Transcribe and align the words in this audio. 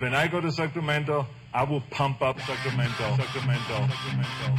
When 0.00 0.14
I 0.14 0.28
go 0.28 0.40
to 0.40 0.52
Sacramento, 0.52 1.26
I 1.52 1.64
will 1.64 1.80
pump 1.90 2.22
up 2.22 2.38
Sacramento, 2.42 3.16
Sacramento, 3.16 3.88
Sacramento. 3.88 4.56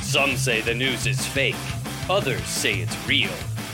Some 0.00 0.36
say 0.36 0.60
the 0.60 0.74
news 0.74 1.08
is 1.08 1.26
fake, 1.26 1.56
others 2.08 2.44
say 2.44 2.74
it's 2.74 2.96
real. 3.08 3.32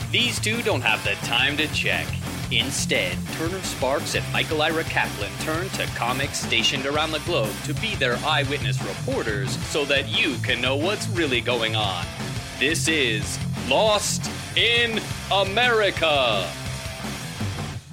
These 0.09 0.39
two 0.39 0.63
don't 0.63 0.81
have 0.81 1.03
the 1.03 1.13
time 1.27 1.55
to 1.57 1.67
check. 1.67 2.07
Instead, 2.49 3.15
Turner 3.33 3.61
Sparks 3.61 4.15
and 4.15 4.25
Michael 4.33 4.63
Ira 4.63 4.85
Kaplan 4.85 5.31
turn 5.41 5.69
to 5.69 5.85
comics 5.95 6.39
stationed 6.39 6.87
around 6.87 7.11
the 7.11 7.19
globe 7.19 7.53
to 7.65 7.75
be 7.75 7.93
their 7.93 8.17
eyewitness 8.25 8.81
reporters 8.81 9.55
so 9.67 9.85
that 9.85 10.07
you 10.07 10.35
can 10.37 10.59
know 10.59 10.75
what's 10.75 11.07
really 11.09 11.41
going 11.41 11.75
on. 11.75 12.03
This 12.57 12.87
is 12.87 13.37
Lost 13.69 14.31
in 14.57 14.99
America. 15.31 16.51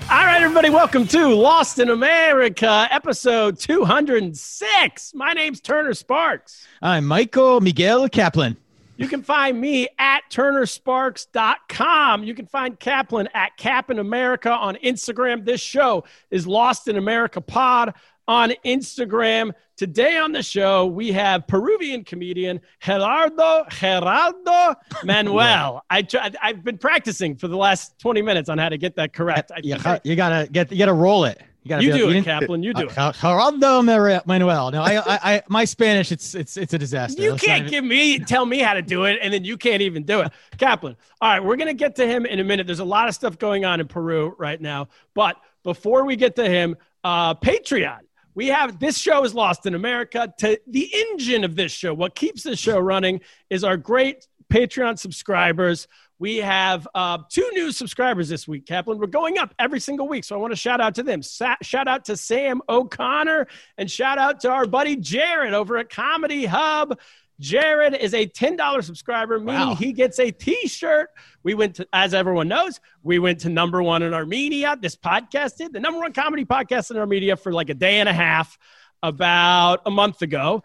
All 0.08 0.24
right, 0.24 0.40
everybody, 0.40 0.70
welcome 0.70 1.04
to 1.08 1.34
Lost 1.34 1.80
in 1.80 1.90
America, 1.90 2.86
episode 2.92 3.58
206. 3.58 5.14
My 5.14 5.32
name's 5.32 5.60
Turner 5.60 5.94
Sparks. 5.94 6.64
I'm 6.80 7.04
Michael 7.06 7.60
Miguel 7.60 8.08
Kaplan. 8.08 8.56
You 8.98 9.08
can 9.08 9.24
find 9.24 9.60
me 9.60 9.88
at 9.98 10.20
turnersparks.com. 10.30 12.22
You 12.22 12.34
can 12.34 12.46
find 12.46 12.78
Kaplan 12.78 13.28
at 13.34 13.56
Cap 13.56 13.90
in 13.90 13.98
America 13.98 14.52
on 14.52 14.76
Instagram. 14.76 15.44
This 15.44 15.60
show 15.60 16.04
is 16.30 16.46
Lost 16.46 16.86
in 16.86 16.96
America 16.96 17.40
Pod 17.40 17.92
on 18.28 18.52
Instagram. 18.64 19.52
Today 19.76 20.16
on 20.16 20.32
the 20.32 20.42
show, 20.42 20.86
we 20.86 21.12
have 21.12 21.46
Peruvian 21.46 22.02
comedian 22.02 22.60
Gerardo 22.80 23.64
Geraldo 23.70 24.74
Manuel. 25.04 25.84
I 25.90 26.02
try, 26.02 26.30
I've 26.42 26.64
been 26.64 26.78
practicing 26.78 27.36
for 27.36 27.48
the 27.48 27.56
last 27.56 27.98
20 27.98 28.22
minutes 28.22 28.48
on 28.48 28.56
how 28.58 28.68
to 28.70 28.78
get 28.78 28.96
that 28.96 29.12
correct. 29.12 29.52
I, 29.54 29.60
You, 29.62 29.76
you 30.04 30.16
gotta 30.16 30.48
get 30.50 30.72
you 30.72 30.78
gotta 30.78 30.92
roll 30.94 31.24
it. 31.24 31.42
You 31.62 31.76
You 31.80 31.92
do 31.92 32.08
it, 32.08 32.12
didn't- 32.12 32.24
Kaplan. 32.24 32.62
You 32.62 32.72
do 32.72 32.86
it. 32.86 32.96
Uh, 32.96 33.12
Gerardo 33.12 33.82
Manuel. 33.82 34.70
No, 34.70 34.82
I, 34.82 34.98
I, 34.98 35.18
I, 35.34 35.42
my 35.48 35.64
Spanish, 35.64 36.12
it's, 36.12 36.36
it's, 36.36 36.56
it's 36.56 36.72
a 36.72 36.78
disaster. 36.78 37.20
You 37.20 37.34
can't 37.34 37.64
not 37.64 37.70
give 37.72 37.84
me 37.84 38.20
tell 38.20 38.46
me 38.46 38.60
how 38.60 38.74
to 38.74 38.82
do 38.82 39.02
it, 39.04 39.18
and 39.20 39.34
then 39.34 39.44
you 39.44 39.56
can't 39.56 39.82
even 39.82 40.04
do 40.04 40.20
it. 40.20 40.32
Kaplan. 40.58 40.96
All 41.20 41.28
right, 41.28 41.44
we're 41.44 41.56
gonna 41.56 41.74
get 41.74 41.96
to 41.96 42.06
him 42.06 42.24
in 42.24 42.38
a 42.38 42.44
minute. 42.44 42.66
There's 42.66 42.78
a 42.78 42.84
lot 42.84 43.08
of 43.08 43.14
stuff 43.16 43.36
going 43.38 43.64
on 43.64 43.80
in 43.80 43.88
Peru 43.88 44.34
right 44.38 44.60
now, 44.60 44.88
but 45.12 45.36
before 45.64 46.04
we 46.06 46.14
get 46.16 46.36
to 46.36 46.48
him, 46.48 46.76
uh, 47.02 47.34
Patreon. 47.34 47.98
We 48.36 48.48
have 48.48 48.78
this 48.78 48.98
show 48.98 49.24
is 49.24 49.34
Lost 49.34 49.64
in 49.64 49.74
America. 49.74 50.32
To 50.40 50.60
the 50.66 50.94
engine 50.94 51.42
of 51.42 51.56
this 51.56 51.72
show, 51.72 51.94
what 51.94 52.14
keeps 52.14 52.42
this 52.42 52.58
show 52.58 52.78
running 52.78 53.22
is 53.48 53.64
our 53.64 53.78
great 53.78 54.28
Patreon 54.52 54.98
subscribers. 54.98 55.88
We 56.18 56.36
have 56.36 56.86
uh, 56.94 57.18
two 57.30 57.48
new 57.54 57.72
subscribers 57.72 58.28
this 58.28 58.46
week, 58.46 58.66
Kaplan. 58.66 58.98
We're 58.98 59.06
going 59.06 59.38
up 59.38 59.54
every 59.58 59.80
single 59.80 60.06
week, 60.06 60.24
so 60.24 60.36
I 60.36 60.38
want 60.38 60.52
to 60.52 60.56
shout 60.56 60.82
out 60.82 60.94
to 60.96 61.02
them. 61.02 61.22
Sa- 61.22 61.56
shout 61.62 61.88
out 61.88 62.04
to 62.06 62.16
Sam 62.16 62.60
O'Connor 62.68 63.46
and 63.78 63.90
shout 63.90 64.18
out 64.18 64.40
to 64.40 64.50
our 64.50 64.66
buddy 64.66 64.96
Jared 64.96 65.54
over 65.54 65.78
at 65.78 65.88
Comedy 65.88 66.44
Hub. 66.44 66.98
Jared 67.40 67.94
is 67.94 68.14
a 68.14 68.26
$10 68.26 68.82
subscriber, 68.84 69.38
meaning 69.38 69.68
Wow. 69.68 69.74
he 69.74 69.92
gets 69.92 70.18
a 70.18 70.30
t 70.30 70.66
shirt. 70.68 71.10
We 71.42 71.54
went 71.54 71.76
to, 71.76 71.86
as 71.92 72.14
everyone 72.14 72.48
knows, 72.48 72.80
we 73.02 73.18
went 73.18 73.40
to 73.40 73.48
number 73.48 73.82
one 73.82 74.02
in 74.02 74.14
Armenia. 74.14 74.76
This 74.80 74.96
podcast 74.96 75.56
did 75.56 75.72
the 75.72 75.80
number 75.80 76.00
one 76.00 76.12
comedy 76.12 76.44
podcast 76.44 76.90
in 76.90 76.96
Armenia 76.96 77.36
for 77.36 77.52
like 77.52 77.68
a 77.68 77.74
day 77.74 78.00
and 78.00 78.08
a 78.08 78.12
half 78.12 78.58
about 79.02 79.82
a 79.86 79.90
month 79.90 80.22
ago. 80.22 80.62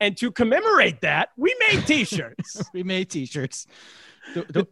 And 0.00 0.16
to 0.18 0.30
commemorate 0.30 1.00
that, 1.00 1.30
we 1.36 1.54
made 1.68 1.86
t 1.86 2.04
shirts. 2.04 2.62
we 2.74 2.82
made 2.82 3.10
t-shirts. 3.10 3.66
The, 4.34 4.42
the, 4.42 4.68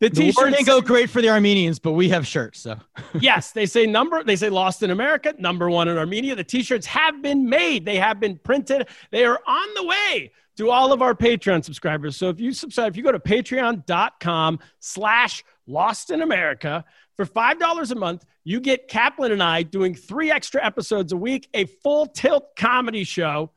The 0.00 0.08
the 0.08 0.10
t 0.10 0.32
war 0.36 0.50
didn't 0.50 0.66
go 0.66 0.82
great 0.82 1.08
for 1.08 1.22
the 1.22 1.30
Armenians, 1.30 1.78
but 1.78 1.92
we 1.92 2.10
have 2.10 2.26
shirts. 2.26 2.60
So 2.60 2.78
yes, 3.20 3.52
they 3.52 3.64
say 3.64 3.86
number, 3.86 4.22
they 4.22 4.36
say 4.36 4.50
lost 4.50 4.82
in 4.82 4.90
America, 4.90 5.34
number 5.38 5.70
one 5.70 5.88
in 5.88 5.96
Armenia. 5.96 6.34
The 6.34 6.44
t-shirts 6.44 6.84
have 6.86 7.22
been 7.22 7.48
made. 7.48 7.86
They 7.86 7.96
have 7.96 8.20
been 8.20 8.36
printed. 8.36 8.88
They 9.10 9.24
are 9.24 9.40
on 9.46 9.68
the 9.74 9.84
way 9.84 10.32
to 10.56 10.70
all 10.70 10.92
of 10.92 11.02
our 11.02 11.14
Patreon 11.14 11.64
subscribers. 11.64 12.16
So 12.16 12.28
if 12.28 12.40
you 12.40 12.52
subscribe, 12.52 12.92
if 12.92 12.96
you 12.96 13.02
go 13.02 13.12
to 13.12 13.18
patreon.com 13.18 14.58
slash 14.80 15.44
lost 15.66 16.10
in 16.10 16.22
America 16.22 16.84
for 17.16 17.26
$5 17.26 17.90
a 17.90 17.94
month, 17.94 18.24
you 18.44 18.60
get 18.60 18.88
Kaplan 18.88 19.32
and 19.32 19.42
I 19.42 19.62
doing 19.62 19.94
three 19.94 20.30
extra 20.30 20.64
episodes 20.64 21.12
a 21.12 21.16
week, 21.16 21.48
a 21.52 21.64
full 21.64 22.06
tilt 22.06 22.56
comedy 22.56 23.04
show, 23.04 23.50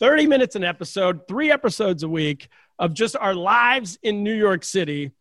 30 0.00 0.26
minutes 0.26 0.56
an 0.56 0.64
episode, 0.64 1.28
three 1.28 1.50
episodes 1.50 2.02
a 2.02 2.08
week 2.08 2.48
of 2.78 2.94
just 2.94 3.14
our 3.16 3.34
lives 3.34 3.98
in 4.02 4.24
New 4.24 4.34
York 4.34 4.64
City. 4.64 5.12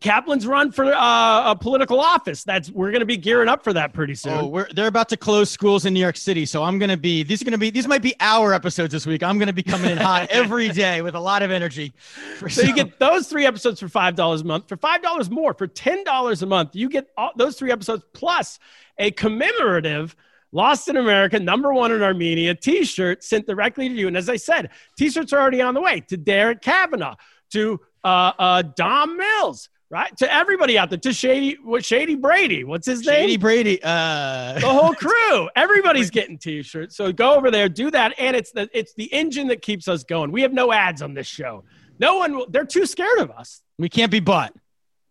Kaplan's 0.00 0.46
run 0.46 0.70
for 0.70 0.84
uh, 0.84 1.50
a 1.50 1.56
political 1.56 2.00
office. 2.00 2.44
That's 2.44 2.70
we're 2.70 2.90
going 2.90 3.00
to 3.00 3.06
be 3.06 3.16
gearing 3.16 3.48
up 3.48 3.64
for 3.64 3.72
that 3.72 3.92
pretty 3.92 4.14
soon. 4.14 4.32
oh, 4.32 4.46
we're, 4.46 4.68
they're 4.74 4.86
about 4.86 5.08
to 5.10 5.16
close 5.16 5.50
schools 5.50 5.86
in 5.86 5.94
New 5.94 6.00
York 6.00 6.16
City. 6.16 6.44
So 6.44 6.62
I'm 6.62 6.78
going 6.78 6.90
to 6.90 6.96
be, 6.96 7.22
these 7.22 7.40
are 7.40 7.44
going 7.44 7.52
to 7.52 7.58
be, 7.58 7.70
these 7.70 7.88
might 7.88 8.02
be 8.02 8.14
our 8.20 8.52
episodes 8.52 8.92
this 8.92 9.06
week. 9.06 9.22
I'm 9.22 9.38
going 9.38 9.46
to 9.48 9.52
be 9.54 9.62
coming 9.62 9.90
in 9.90 9.98
hot 9.98 10.28
every 10.30 10.68
day 10.68 11.00
with 11.00 11.14
a 11.14 11.20
lot 11.20 11.42
of 11.42 11.50
energy. 11.50 11.94
For 12.36 12.48
so 12.48 12.62
you 12.62 12.74
get 12.74 12.98
those 12.98 13.28
three 13.28 13.46
episodes 13.46 13.80
for 13.80 13.88
five 13.88 14.14
dollars 14.14 14.42
a 14.42 14.44
month. 14.44 14.68
For 14.68 14.76
five 14.76 15.02
dollars 15.02 15.30
more, 15.30 15.54
for 15.54 15.66
ten 15.66 16.04
dollars 16.04 16.42
a 16.42 16.46
month, 16.46 16.76
you 16.76 16.88
get 16.88 17.08
all, 17.16 17.32
those 17.36 17.58
three 17.58 17.72
episodes 17.72 18.04
plus 18.12 18.58
a 18.98 19.10
commemorative 19.12 20.14
"Lost 20.52 20.88
in 20.88 20.96
America" 20.96 21.38
number 21.38 21.72
one 21.72 21.92
in 21.92 22.02
Armenia 22.02 22.54
T-shirt 22.54 23.24
sent 23.24 23.46
directly 23.46 23.88
to 23.88 23.94
you. 23.94 24.06
And 24.06 24.16
as 24.16 24.28
I 24.28 24.36
said, 24.36 24.70
T-shirts 24.96 25.32
are 25.32 25.40
already 25.40 25.62
on 25.62 25.74
the 25.74 25.80
way 25.80 26.00
to 26.08 26.16
Derek 26.16 26.60
Kavanaugh, 26.60 27.16
to 27.52 27.80
uh, 28.04 28.32
uh, 28.38 28.62
Dom 28.62 29.16
Mills, 29.16 29.68
right? 29.90 30.14
To 30.18 30.32
everybody 30.32 30.78
out 30.78 30.90
there, 30.90 30.98
to 30.98 31.12
Shady, 31.12 31.56
what 31.62 31.84
Shady 31.84 32.14
Brady? 32.14 32.64
What's 32.64 32.86
his 32.86 33.04
name? 33.06 33.14
Shady 33.22 33.36
Brady. 33.36 33.80
Uh, 33.82 34.54
the 34.54 34.68
whole 34.68 34.94
crew. 34.94 35.48
Everybody's 35.56 36.10
getting 36.10 36.38
t-shirts. 36.38 36.96
So 36.96 37.12
go 37.12 37.34
over 37.34 37.50
there, 37.50 37.68
do 37.68 37.90
that, 37.90 38.14
and 38.18 38.36
it's 38.36 38.52
the 38.52 38.68
it's 38.72 38.94
the 38.94 39.12
engine 39.12 39.46
that 39.48 39.62
keeps 39.62 39.88
us 39.88 40.04
going. 40.04 40.30
We 40.32 40.42
have 40.42 40.52
no 40.52 40.72
ads 40.72 41.02
on 41.02 41.14
this 41.14 41.26
show. 41.26 41.64
No 41.98 42.18
one. 42.18 42.36
will- 42.36 42.46
They're 42.48 42.64
too 42.64 42.86
scared 42.86 43.18
of 43.18 43.30
us. 43.30 43.62
we 43.78 43.88
can't 43.88 44.10
be 44.10 44.20
bought. 44.20 44.54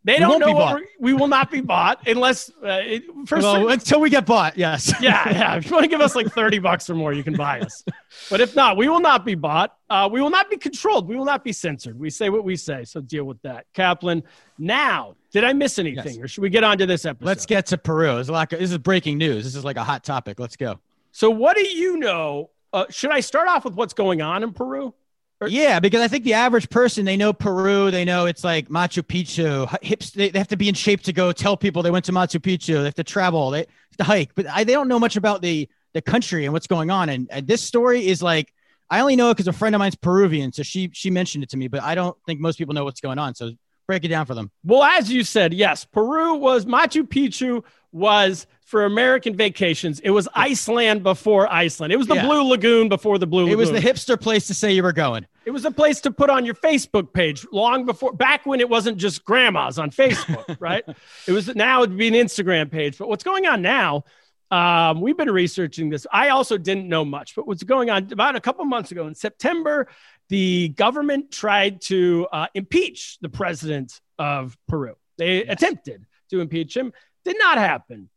They 0.08 0.20
don't 0.20 0.40
know 0.40 0.54
what 0.54 0.82
we're- 1.00 1.14
will 1.14 1.28
not 1.28 1.52
be 1.52 1.62
bought 1.62 2.08
unless 2.08 2.50
uh, 2.64 2.80
it, 2.84 3.04
for 3.28 3.38
Well, 3.40 3.56
certain- 3.56 3.72
until 3.72 4.00
we 4.00 4.10
get 4.10 4.26
bought. 4.26 4.58
Yes. 4.58 4.92
yeah, 5.02 5.30
yeah. 5.30 5.56
If 5.58 5.66
you 5.66 5.74
want 5.74 5.84
to 5.84 5.90
give 5.90 6.02
us 6.02 6.16
like 6.16 6.28
30 6.32 6.60
bucks 6.60 6.90
or 6.90 6.96
more, 6.96 7.12
you 7.14 7.24
can 7.24 7.36
buy 7.36 7.60
us. 7.60 7.84
But 8.30 8.40
if 8.42 8.56
not, 8.56 8.78
we 8.78 8.88
will 8.90 9.02
not 9.02 9.26
be 9.26 9.36
bought. 9.36 9.76
Uh, 9.90 10.10
we 10.12 10.22
will 10.22 10.30
not 10.30 10.50
be 10.50 10.58
controlled. 10.58 11.08
We 11.08 11.16
will 11.18 11.26
not 11.26 11.44
be 11.44 11.52
censored. 11.52 12.00
We 12.00 12.10
say 12.10 12.30
what 12.30 12.44
we 12.44 12.56
say. 12.56 12.84
So 12.86 13.02
deal 13.02 13.26
with 13.26 13.42
that. 13.44 13.66
Kaplan, 13.74 14.24
now, 14.58 15.16
did 15.32 15.44
I 15.44 15.54
miss 15.54 15.78
anything 15.78 16.16
Yes. 16.16 16.24
or 16.24 16.28
should 16.28 16.42
we 16.42 16.50
get 16.50 16.64
on 16.64 16.78
to 16.80 16.86
this 16.86 17.06
episode? 17.06 17.26
Let's 17.28 17.46
get 17.46 17.66
to 17.68 17.78
Peru. 17.78 18.16
There's 18.16 18.30
a 18.30 18.32
lot. 18.34 18.50
This 18.50 18.72
is 18.72 18.78
breaking 18.78 19.18
news. 19.18 19.44
This 19.44 19.56
is 19.56 19.66
like 19.66 19.78
a 19.78 19.84
hot 19.84 20.04
topic. 20.04 20.40
Let's 20.40 20.56
go. 20.56 20.80
So, 21.12 21.30
what 21.30 21.58
do 21.58 21.68
you 21.68 21.98
know? 21.98 22.50
Uh, 22.74 22.86
should 22.90 23.12
I 23.12 23.20
start 23.20 23.48
off 23.50 23.66
with 23.66 23.76
what's 23.76 23.94
going 23.94 24.22
on 24.22 24.44
in 24.44 24.54
Peru? 24.54 24.94
Or- 25.40 25.48
Yeah, 25.48 25.80
because 25.80 26.02
I 26.02 26.08
think 26.08 26.24
the 26.24 26.34
average 26.34 26.70
person 26.70 27.06
they 27.06 27.18
know 27.18 27.34
Peru, 27.34 27.92
they 27.92 28.06
know 28.06 28.26
it's 28.26 28.44
like 28.44 28.70
Machu 28.70 29.04
Picchu. 29.04 29.68
Hips, 29.84 30.12
they, 30.12 30.30
they 30.30 30.40
have 30.40 30.48
to 30.50 30.58
be 30.58 30.70
in 30.70 30.76
shape 30.76 31.02
to 31.04 31.14
go 31.14 31.32
tell 31.32 31.56
people 31.58 31.84
they 31.84 31.92
went 31.92 32.06
to 32.06 32.12
Machu 32.12 32.40
Picchu. 32.40 32.76
They 32.80 32.86
have 32.86 32.96
to 32.96 33.04
travel, 33.04 33.52
they 33.52 33.60
have 33.60 33.98
to 34.00 34.04
hike, 34.04 34.34
but 34.36 34.48
I, 34.48 34.64
they 34.64 34.74
don't 34.74 34.88
know 34.88 35.00
much 35.00 35.16
about 35.16 35.42
the 35.42 35.70
the 35.94 36.02
country 36.02 36.46
and 36.46 36.54
what's 36.54 36.68
going 36.68 36.92
on. 36.92 37.10
And, 37.10 37.28
and 37.32 37.48
this 37.48 37.62
story 37.62 38.06
is 38.08 38.22
like 38.22 38.54
I 38.90 39.00
only 39.00 39.16
know 39.16 39.30
it 39.30 39.36
because 39.36 39.48
a 39.48 39.54
friend 39.54 39.74
of 39.76 39.80
mine's 39.80 39.96
Peruvian, 39.96 40.52
so 40.54 40.64
she 40.64 40.90
she 40.94 41.10
mentioned 41.12 41.44
it 41.44 41.50
to 41.52 41.58
me, 41.58 41.68
but 41.68 41.82
I 41.82 41.96
don't 41.96 42.18
think 42.26 42.40
most 42.40 42.58
people 42.58 42.74
know 42.74 42.84
what's 42.84 43.02
going 43.02 43.20
on. 43.20 43.36
So 43.36 43.52
Break 43.88 44.04
it 44.04 44.10
down 44.10 44.26
for 44.26 44.36
them. 44.36 44.52
Well, 44.66 44.84
as 44.84 45.10
you 45.10 45.24
said, 45.24 45.54
yes, 45.54 45.86
Peru 45.86 46.36
was 46.36 46.66
Machu 46.66 47.04
Picchu 47.04 47.64
was 47.94 48.46
for 48.68 48.84
American 48.84 49.34
vacations. 49.34 50.02
It 50.02 50.10
was 50.10 50.28
Iceland 50.36 51.02
before 51.02 51.50
Iceland. 51.50 51.94
It 51.94 51.96
was 51.96 52.08
the 52.08 52.16
Yeah. 52.16 52.26
Blue 52.26 52.44
Lagoon 52.44 52.90
before 52.90 53.18
the 53.18 53.26
Blue 53.26 53.44
Lagoon. 53.46 53.54
It 53.54 53.58
was 53.58 53.72
the 53.72 53.80
hipster 53.80 54.20
place 54.20 54.46
to 54.48 54.54
say 54.54 54.74
you 54.74 54.84
were 54.84 54.92
going. 54.92 55.26
It 55.46 55.52
was 55.52 55.64
a 55.64 55.72
place 55.72 56.02
to 56.02 56.12
put 56.12 56.30
on 56.30 56.44
your 56.44 56.54
Facebook 56.54 57.14
page 57.14 57.48
long 57.54 57.86
before, 57.86 58.12
back 58.12 58.46
when 58.46 58.60
it 58.60 58.68
wasn't 58.68 58.98
just 58.98 59.24
grandmas 59.24 59.80
on 59.80 59.90
Facebook, 59.90 60.58
right? 60.60 60.84
It 61.28 61.32
was 61.32 61.48
now 61.56 61.84
it'd 61.84 61.96
be 61.96 62.10
an 62.10 62.14
Instagram 62.14 62.70
page. 62.70 62.98
But 62.98 63.08
what's 63.08 63.24
going 63.24 63.48
on 63.48 63.62
now? 63.62 64.04
Um, 64.52 65.00
we've 65.00 65.16
been 65.16 65.32
researching 65.32 65.90
this. 65.90 66.06
I 66.12 66.30
also 66.30 66.58
didn't 66.58 66.90
know 66.90 67.06
much, 67.06 67.36
but 67.36 67.48
what's 67.48 67.64
going 67.64 67.90
on 67.90 68.12
about 68.12 68.36
a 68.36 68.42
couple 68.42 68.66
months 68.66 68.92
ago 68.92 69.08
in 69.08 69.16
September, 69.16 69.88
the 70.28 70.68
government 70.76 71.32
tried 71.32 71.80
to 71.84 72.28
uh, 72.34 72.48
impeach 72.54 73.18
the 73.22 73.30
president 73.30 74.02
of 74.20 74.58
Peru. 74.68 74.96
They 75.18 75.46
attempted 75.46 76.06
to 76.32 76.42
impeach 76.42 76.76
him, 76.76 76.92
did 77.24 77.38
not 77.40 77.58
happen. 77.58 78.10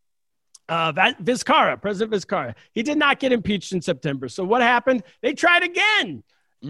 Uh, 0.70 0.92
Vizcarra, 0.92 1.80
President 1.82 2.12
Vizcarra, 2.14 2.54
he 2.72 2.82
did 2.82 2.96
not 2.96 3.18
get 3.18 3.32
impeached 3.32 3.72
in 3.72 3.82
September. 3.82 4.28
So 4.28 4.44
what 4.44 4.62
happened? 4.62 5.02
They 5.20 5.34
tried 5.34 5.64
again 5.64 6.22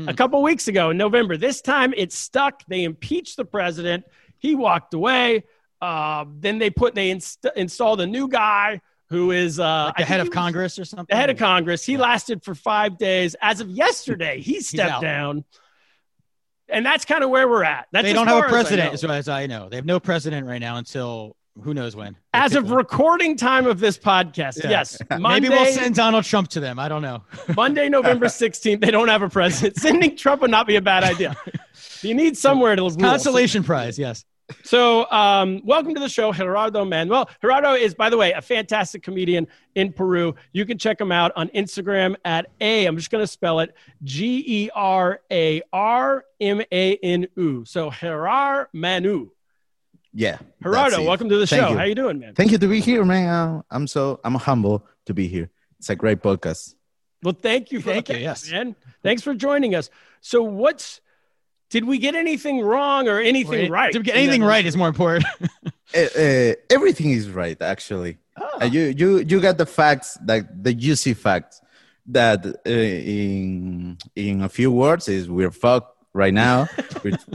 a 0.08 0.14
couple 0.14 0.42
weeks 0.42 0.68
ago 0.68 0.90
in 0.90 0.96
November. 0.96 1.36
This 1.36 1.60
time 1.60 1.92
it 1.96 2.12
stuck. 2.12 2.62
They 2.66 2.84
impeached 2.84 3.36
the 3.36 3.44
president. 3.44 4.04
He 4.38 4.54
walked 4.54 4.94
away. 4.94 5.44
Uh, 5.82 6.24
then 6.38 6.58
they 6.58 6.70
put 6.70 6.94
they 6.94 7.10
inst- 7.10 7.46
installed 7.56 8.00
a 8.00 8.06
new 8.06 8.28
guy 8.28 8.80
who 9.08 9.32
is 9.32 9.58
uh, 9.58 9.86
Like 9.86 9.96
the 9.96 10.04
head 10.04 10.20
of 10.20 10.28
he 10.28 10.32
Congress 10.32 10.78
or 10.78 10.84
something. 10.84 11.06
The 11.08 11.16
head 11.16 11.30
of 11.30 11.36
Congress. 11.36 11.84
He 11.84 11.96
lasted 11.96 12.44
for 12.44 12.54
five 12.54 12.96
days. 12.96 13.34
As 13.42 13.60
of 13.60 13.68
yesterday, 13.68 14.40
he 14.40 14.60
stepped 14.60 15.02
down. 15.02 15.44
And 16.68 16.86
that's 16.86 17.04
kind 17.04 17.24
of 17.24 17.30
where 17.30 17.48
we're 17.48 17.64
at. 17.64 17.88
That's 17.90 18.06
they 18.06 18.12
don't 18.12 18.28
have 18.28 18.36
a 18.36 18.40
far 18.40 18.46
as 18.46 18.52
I 18.52 18.56
president, 18.62 18.94
as 18.94 19.02
far 19.02 19.16
as 19.16 19.28
I 19.28 19.46
know. 19.46 19.68
They 19.68 19.76
have 19.76 19.84
no 19.84 19.98
president 19.98 20.46
right 20.46 20.60
now 20.60 20.76
until 20.76 21.36
who 21.62 21.74
knows 21.74 21.96
when. 21.96 22.16
As 22.32 22.54
of 22.54 22.70
recording 22.70 23.36
time 23.36 23.66
of 23.66 23.80
this 23.80 23.98
podcast, 23.98 24.62
Yeah. 24.62 24.70
yes. 24.70 24.98
Monday, 25.18 25.28
maybe 25.48 25.48
we'll 25.48 25.72
send 25.72 25.94
Donald 25.94 26.24
Trump 26.24 26.48
to 26.48 26.60
them. 26.60 26.78
I 26.78 26.88
don't 26.88 27.02
know. 27.02 27.22
Monday, 27.56 27.88
November 27.88 28.26
16th, 28.26 28.80
they 28.80 28.90
don't 28.90 29.08
have 29.08 29.22
a 29.22 29.28
president. 29.28 29.76
Sending 29.78 30.16
Trump 30.16 30.42
would 30.42 30.50
not 30.50 30.66
be 30.66 30.76
a 30.76 30.80
bad 30.82 31.04
idea. 31.04 31.36
You 32.02 32.14
need 32.14 32.36
somewhere 32.36 32.76
to. 32.76 32.90
Consolation 32.96 33.62
prize, 33.62 33.98
yes. 33.98 34.24
So, 34.64 35.08
um, 35.12 35.60
welcome 35.64 35.94
to 35.94 36.00
the 36.00 36.08
show, 36.08 36.32
Gerardo 36.32 36.84
Manuel. 36.84 37.30
Gerardo 37.40 37.74
is, 37.74 37.94
by 37.94 38.10
the 38.10 38.16
way, 38.16 38.32
a 38.32 38.42
fantastic 38.42 39.00
comedian 39.02 39.46
in 39.76 39.92
Peru. 39.92 40.34
You 40.52 40.66
can 40.66 40.76
check 40.76 41.00
him 41.00 41.12
out 41.12 41.30
on 41.36 41.48
Instagram 41.50 42.16
at 42.24 42.46
A. 42.60 42.86
I'm 42.86 42.96
just 42.96 43.10
going 43.10 43.22
to 43.22 43.28
spell 43.28 43.60
it 43.60 43.74
G 44.02 44.42
E 44.46 44.70
R 44.74 45.20
A 45.30 45.62
R 45.72 46.24
M 46.40 46.62
A 46.72 46.96
N 46.96 47.28
U. 47.36 47.64
So, 47.64 47.90
Gerar 47.90 48.68
Manu. 48.72 49.30
Yeah. 50.12 50.38
Gerardo, 50.62 51.04
welcome 51.04 51.28
to 51.28 51.38
the 51.38 51.46
Thank 51.46 51.62
show. 51.62 51.70
you. 51.70 51.78
How 51.78 51.84
you 51.84 51.94
doing, 51.94 52.18
man? 52.18 52.34
Thank 52.34 52.50
you 52.50 52.58
to 52.58 52.68
be 52.68 52.80
here, 52.80 53.04
man. 53.04 53.62
I'm 53.70 53.86
so 53.86 54.20
I'm 54.24 54.34
humble 54.34 54.86
to 55.06 55.14
be 55.14 55.28
here. 55.28 55.50
It's 55.78 55.90
a 55.90 55.96
great 55.96 56.20
podcast. 56.20 56.74
Well, 57.22 57.36
thank 57.38 57.70
you. 57.70 57.80
For, 57.80 57.92
Thank 57.92 58.08
you, 58.08 58.16
yes. 58.16 58.50
man. 58.50 58.74
Thanks 59.02 59.22
for 59.22 59.34
joining 59.34 59.74
us. 59.74 59.90
So, 60.20 60.42
what's 60.42 61.00
did 61.68 61.84
we 61.84 61.98
get 61.98 62.14
anything 62.14 62.60
wrong 62.60 63.08
or 63.08 63.20
anything 63.20 63.70
right? 63.70 63.92
To 63.92 64.00
get 64.00 64.16
anything 64.16 64.42
right 64.42 64.64
is 64.64 64.76
more 64.76 64.88
important. 64.88 65.26
Uh, 65.94 66.00
uh, 66.00 66.54
everything 66.70 67.10
is 67.10 67.30
right, 67.30 67.60
actually. 67.60 68.18
Uh, 68.36 68.64
you 68.64 68.94
you 68.96 69.18
you 69.18 69.40
got 69.40 69.58
the 69.58 69.66
facts, 69.66 70.18
like 70.26 70.46
the 70.62 70.72
juicy 70.74 71.14
facts 71.14 71.60
that 72.06 72.44
uh, 72.46 72.70
in 72.70 73.98
in 74.16 74.42
a 74.42 74.48
few 74.48 74.72
words 74.72 75.08
is 75.08 75.28
we're 75.28 75.50
fucked 75.50 75.94
right 76.12 76.34
now. 76.34 76.68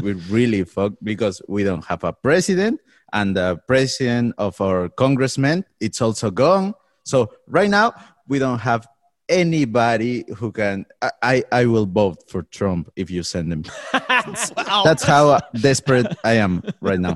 we're 0.01 0.16
really 0.30 0.63
fucked 0.63 1.04
because 1.04 1.42
we 1.48 1.63
don't 1.63 1.86
have 1.86 2.04
a 2.04 2.13
president, 2.13 2.80
and 3.13 3.36
the 3.36 3.57
president 3.68 4.36
of 4.38 4.60
our 4.62 4.89
congressman 4.89 5.66
it's 5.80 6.01
also 6.01 6.31
gone. 6.31 6.74
So 7.04 7.31
right 7.48 7.69
now 7.69 7.94
we 8.27 8.39
don't 8.39 8.60
have 8.60 8.88
anybody 9.30 10.25
who 10.36 10.51
can. 10.51 10.86
I 11.01 11.12
I, 11.22 11.44
I 11.51 11.66
will 11.66 11.86
vote 11.86 12.30
for 12.30 12.44
Trump 12.44 12.92
if 12.95 13.10
you 13.10 13.24
send 13.24 13.51
him. 13.51 13.63
That's 14.07 15.04
how 15.04 15.39
desperate 15.62 16.07
I 16.24 16.33
am 16.33 16.63
right 16.81 17.00
now. 17.00 17.16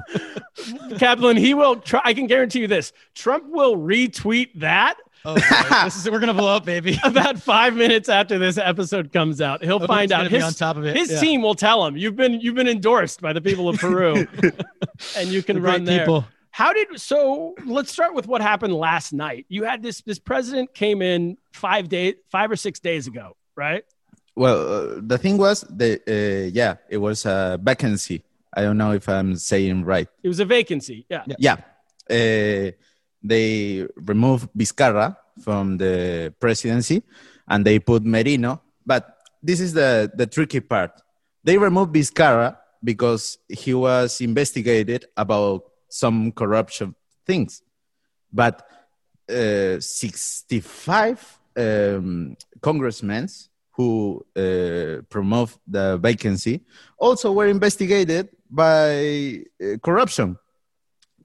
Kaplan, 0.98 1.38
he 1.38 1.54
will 1.54 1.78
try. 1.78 2.02
I 2.04 2.14
can 2.14 2.28
guarantee 2.28 2.62
you 2.62 2.68
this 2.68 2.94
Trump 3.16 3.46
will 3.48 3.78
retweet 3.78 4.50
that 4.56 4.98
oh, 5.26 5.36
boy. 5.36 5.42
this 5.84 5.96
is 5.98 6.10
we're 6.10 6.20
gonna 6.20 6.34
blow 6.34 6.56
up, 6.56 6.66
baby. 6.66 6.98
about 7.04 7.40
five 7.42 7.76
minutes 7.76 8.10
after 8.10 8.38
this 8.40 8.58
episode 8.58 9.12
comes 9.12 9.42
out. 9.42 9.64
He'll 9.64 9.82
Oh, 9.84 9.88
find 9.88 10.12
out. 10.12 10.30
be 10.30 10.36
His, 10.36 10.44
on 10.44 10.54
top 10.54 10.78
of 10.78 10.86
it. 10.86 10.96
his 10.96 11.12
Yeah. 11.12 11.20
team 11.20 11.42
will 11.42 11.56
tell 11.56 11.86
him 11.86 11.98
you've 11.98 12.16
been 12.16 12.40
you've 12.42 12.56
been 12.56 12.68
endorsed 12.68 13.22
by 13.22 13.34
the 13.34 13.42
people 13.42 13.70
of 13.70 13.78
Peru, 13.78 14.28
and 15.18 15.30
you 15.30 15.44
can 15.44 15.56
The 15.58 15.62
run 15.62 15.84
there. 15.86 16.00
people. 16.00 16.26
How 16.52 16.74
did 16.74 17.00
so? 17.00 17.56
Let's 17.66 17.92
start 17.92 18.14
with 18.14 18.28
what 18.28 18.42
happened 18.42 18.74
last 18.74 19.14
night. 19.14 19.46
You 19.50 19.64
had 19.64 19.82
this 19.84 20.02
this 20.02 20.20
president 20.20 20.74
came 20.74 21.02
in 21.02 21.38
five 21.54 21.88
day 21.90 22.16
five 22.32 22.52
or 22.52 22.56
six 22.56 22.80
days 22.80 23.08
ago, 23.08 23.38
right? 23.56 23.84
Well, 24.36 24.58
uh, 24.74 25.00
the 25.02 25.18
thing 25.18 25.38
was 25.38 25.62
that 25.70 26.02
uh, 26.08 26.50
yeah, 26.54 26.76
it 26.90 26.98
was 26.98 27.26
a 27.26 27.60
vacancy. 27.62 28.24
I 28.54 28.64
don't 28.64 28.78
know 28.78 28.92
if 28.94 29.08
I'm 29.08 29.36
saying 29.36 29.86
right. 29.86 30.08
It 30.24 30.28
was 30.28 30.40
a 30.40 30.46
vacancy. 30.46 31.06
Yeah. 31.08 31.24
Yeah, 31.38 31.58
uh, 32.10 32.72
they 33.24 33.86
removed 33.96 34.50
Vizcarra 34.58 35.16
from 35.42 35.78
the 35.78 36.34
presidency, 36.40 37.04
and 37.48 37.66
they 37.66 37.80
put 37.80 38.04
Merino. 38.04 38.62
But 38.86 39.18
this 39.42 39.60
is 39.60 39.74
the 39.74 40.12
the 40.16 40.28
tricky 40.28 40.60
part. 40.60 40.92
They 41.44 41.58
removed 41.58 41.94
Vizcarra 41.94 42.58
because 42.84 43.38
he 43.48 43.74
was 43.74 44.22
investigated 44.22 45.06
about 45.16 45.64
some 45.90 46.32
corruption 46.32 46.96
things, 47.26 47.62
but 48.32 48.66
uh, 49.30 49.80
65 49.80 51.40
um, 51.58 52.36
congressmen 52.62 53.28
who 53.72 54.26
uh, 54.36 55.02
promote 55.10 55.52
the 55.68 55.98
vacancy 55.98 56.62
also 56.98 57.32
were 57.32 57.48
investigated 57.48 58.30
by 58.50 59.44
uh, 59.64 59.78
corruption. 59.82 60.38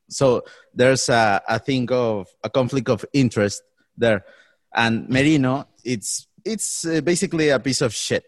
So 0.08 0.42
there's 0.74 1.08
a, 1.08 1.42
a 1.48 1.58
thing 1.58 1.88
of 1.90 2.28
a 2.42 2.50
conflict 2.50 2.88
of 2.88 3.04
interest 3.12 3.62
there, 3.96 4.24
and 4.74 5.08
Merino, 5.08 5.66
it's 5.84 6.26
it's 6.44 6.84
uh, 6.86 7.00
basically 7.00 7.48
a 7.48 7.58
piece 7.58 7.80
of 7.80 7.94
shit. 7.94 8.24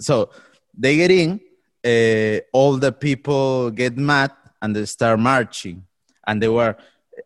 So 0.00 0.30
they 0.76 0.96
get 0.96 1.10
in, 1.10 1.40
uh, 1.84 2.40
all 2.52 2.76
the 2.76 2.92
people 2.92 3.70
get 3.70 3.96
mad 3.96 4.32
and 4.62 4.74
they 4.74 4.84
start 4.86 5.18
marching, 5.18 5.84
and 6.26 6.40
they 6.42 6.48
were, 6.48 6.76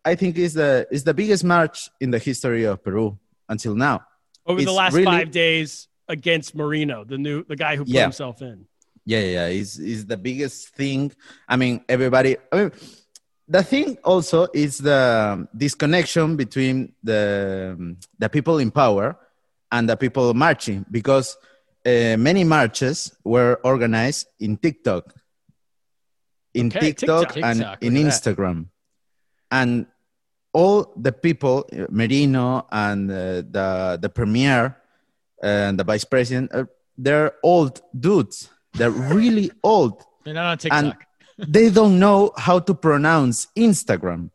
I 0.04 0.14
think, 0.14 0.36
is 0.38 0.54
the 0.54 0.86
is 0.90 1.04
the 1.04 1.14
biggest 1.14 1.44
march 1.44 1.90
in 2.00 2.10
the 2.10 2.18
history 2.18 2.64
of 2.64 2.82
Peru 2.82 3.18
until 3.48 3.74
now. 3.74 4.02
Over 4.46 4.62
the 4.62 4.72
last 4.72 4.94
really- 4.94 5.04
five 5.04 5.30
days 5.30 5.88
against 6.08 6.54
Merino, 6.54 7.04
the 7.04 7.18
new 7.18 7.44
the 7.44 7.56
guy 7.56 7.76
who 7.76 7.84
put 7.84 7.92
Yeah. 7.92 8.02
himself 8.02 8.40
in. 8.42 8.66
Yeah, 9.06 9.20
yeah, 9.20 9.30
yeah. 9.30 9.46
Is 9.48 9.78
is 9.78 10.06
the 10.06 10.16
biggest 10.16 10.68
thing. 10.74 11.12
I 11.46 11.56
mean, 11.56 11.84
everybody. 11.88 12.36
I 12.52 12.56
mean, 12.56 12.72
the 13.48 13.62
thing 13.62 13.98
also 14.04 14.46
is 14.54 14.78
the 14.78 15.46
disconnection 15.56 16.36
between 16.36 16.92
the 17.02 17.96
the 18.18 18.28
people 18.28 18.58
in 18.58 18.70
power 18.70 19.16
and 19.70 19.88
the 19.88 19.96
people 19.96 20.32
marching 20.34 20.84
because 20.90 21.36
uh, 21.86 22.16
many 22.16 22.44
marches 22.44 23.12
were 23.24 23.60
organized 23.64 24.28
in 24.40 24.56
TikTok, 24.56 25.12
in 26.54 26.68
Okay, 26.68 26.80
TikTok, 26.92 27.34
TikTok. 27.34 27.44
and 27.50 27.58
TikTok, 27.60 27.82
in 27.82 27.94
that. 27.94 28.00
Instagram, 28.06 28.66
and 29.50 29.86
all 30.54 30.92
the 30.96 31.12
people, 31.12 31.68
Merino 31.90 32.66
and 32.72 33.10
uh, 33.10 33.42
the 33.42 33.98
the 34.00 34.08
premier 34.08 34.76
and 35.42 35.78
the 35.78 35.84
vice 35.84 36.04
president, 36.04 36.50
uh, 36.54 36.64
they're 36.96 37.32
old 37.42 37.82
dudes. 37.98 38.48
They're 38.72 38.90
really 38.90 39.50
old. 39.62 40.02
They're 40.24 40.32
not 40.34 40.46
on 40.46 40.58
TikTok. 40.58 40.82
And 40.84 40.94
they 41.38 41.70
don't 41.70 41.98
know 41.98 42.32
how 42.36 42.58
to 42.58 42.74
pronounce 42.74 43.48
Instagram. 43.56 44.30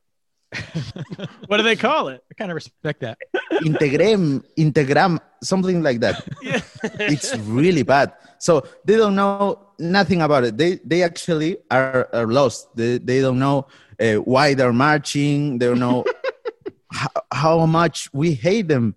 What 1.47 1.57
do 1.57 1.63
they 1.63 1.75
call 1.75 2.07
it? 2.07 2.23
I 2.31 2.33
kind 2.33 2.51
of 2.51 2.55
respect 2.55 3.01
that. 3.01 3.17
Integram, 3.61 4.43
Integram, 4.57 5.19
something 5.43 5.83
like 5.83 5.99
that. 5.99 6.25
Yeah. 6.41 6.61
It's 6.99 7.35
really 7.37 7.83
bad. 7.83 8.13
So 8.39 8.65
they 8.85 8.97
don't 8.97 9.15
know 9.15 9.67
nothing 9.77 10.21
about 10.21 10.45
it. 10.45 10.57
They 10.57 10.79
they 10.83 11.03
actually 11.03 11.57
are, 11.69 12.09
are 12.13 12.27
lost. 12.27 12.75
They, 12.75 12.97
they 12.97 13.21
don't 13.21 13.39
know 13.39 13.67
uh, 13.99 14.15
why 14.15 14.53
they're 14.53 14.73
marching. 14.73 15.59
They 15.59 15.67
don't 15.67 15.79
know 15.79 16.05
how, 16.91 17.09
how 17.31 17.65
much 17.65 18.09
we 18.13 18.33
hate 18.33 18.67
them. 18.67 18.95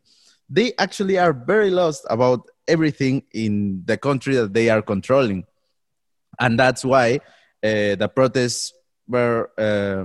They 0.49 0.73
actually 0.79 1.19
are 1.19 1.33
very 1.33 1.71
lost 1.71 2.07
about 2.09 2.49
everything 2.69 3.25
in 3.33 3.83
the 3.85 3.97
country 3.97 4.37
that 4.37 4.55
they 4.55 4.71
are 4.71 4.83
controlling. 4.83 5.45
And 6.41 6.59
that's 6.59 6.85
why 6.85 7.21
uh, 7.63 7.95
the 7.97 8.11
protests 8.15 8.73
were 9.07 9.51
uh, 9.59 10.05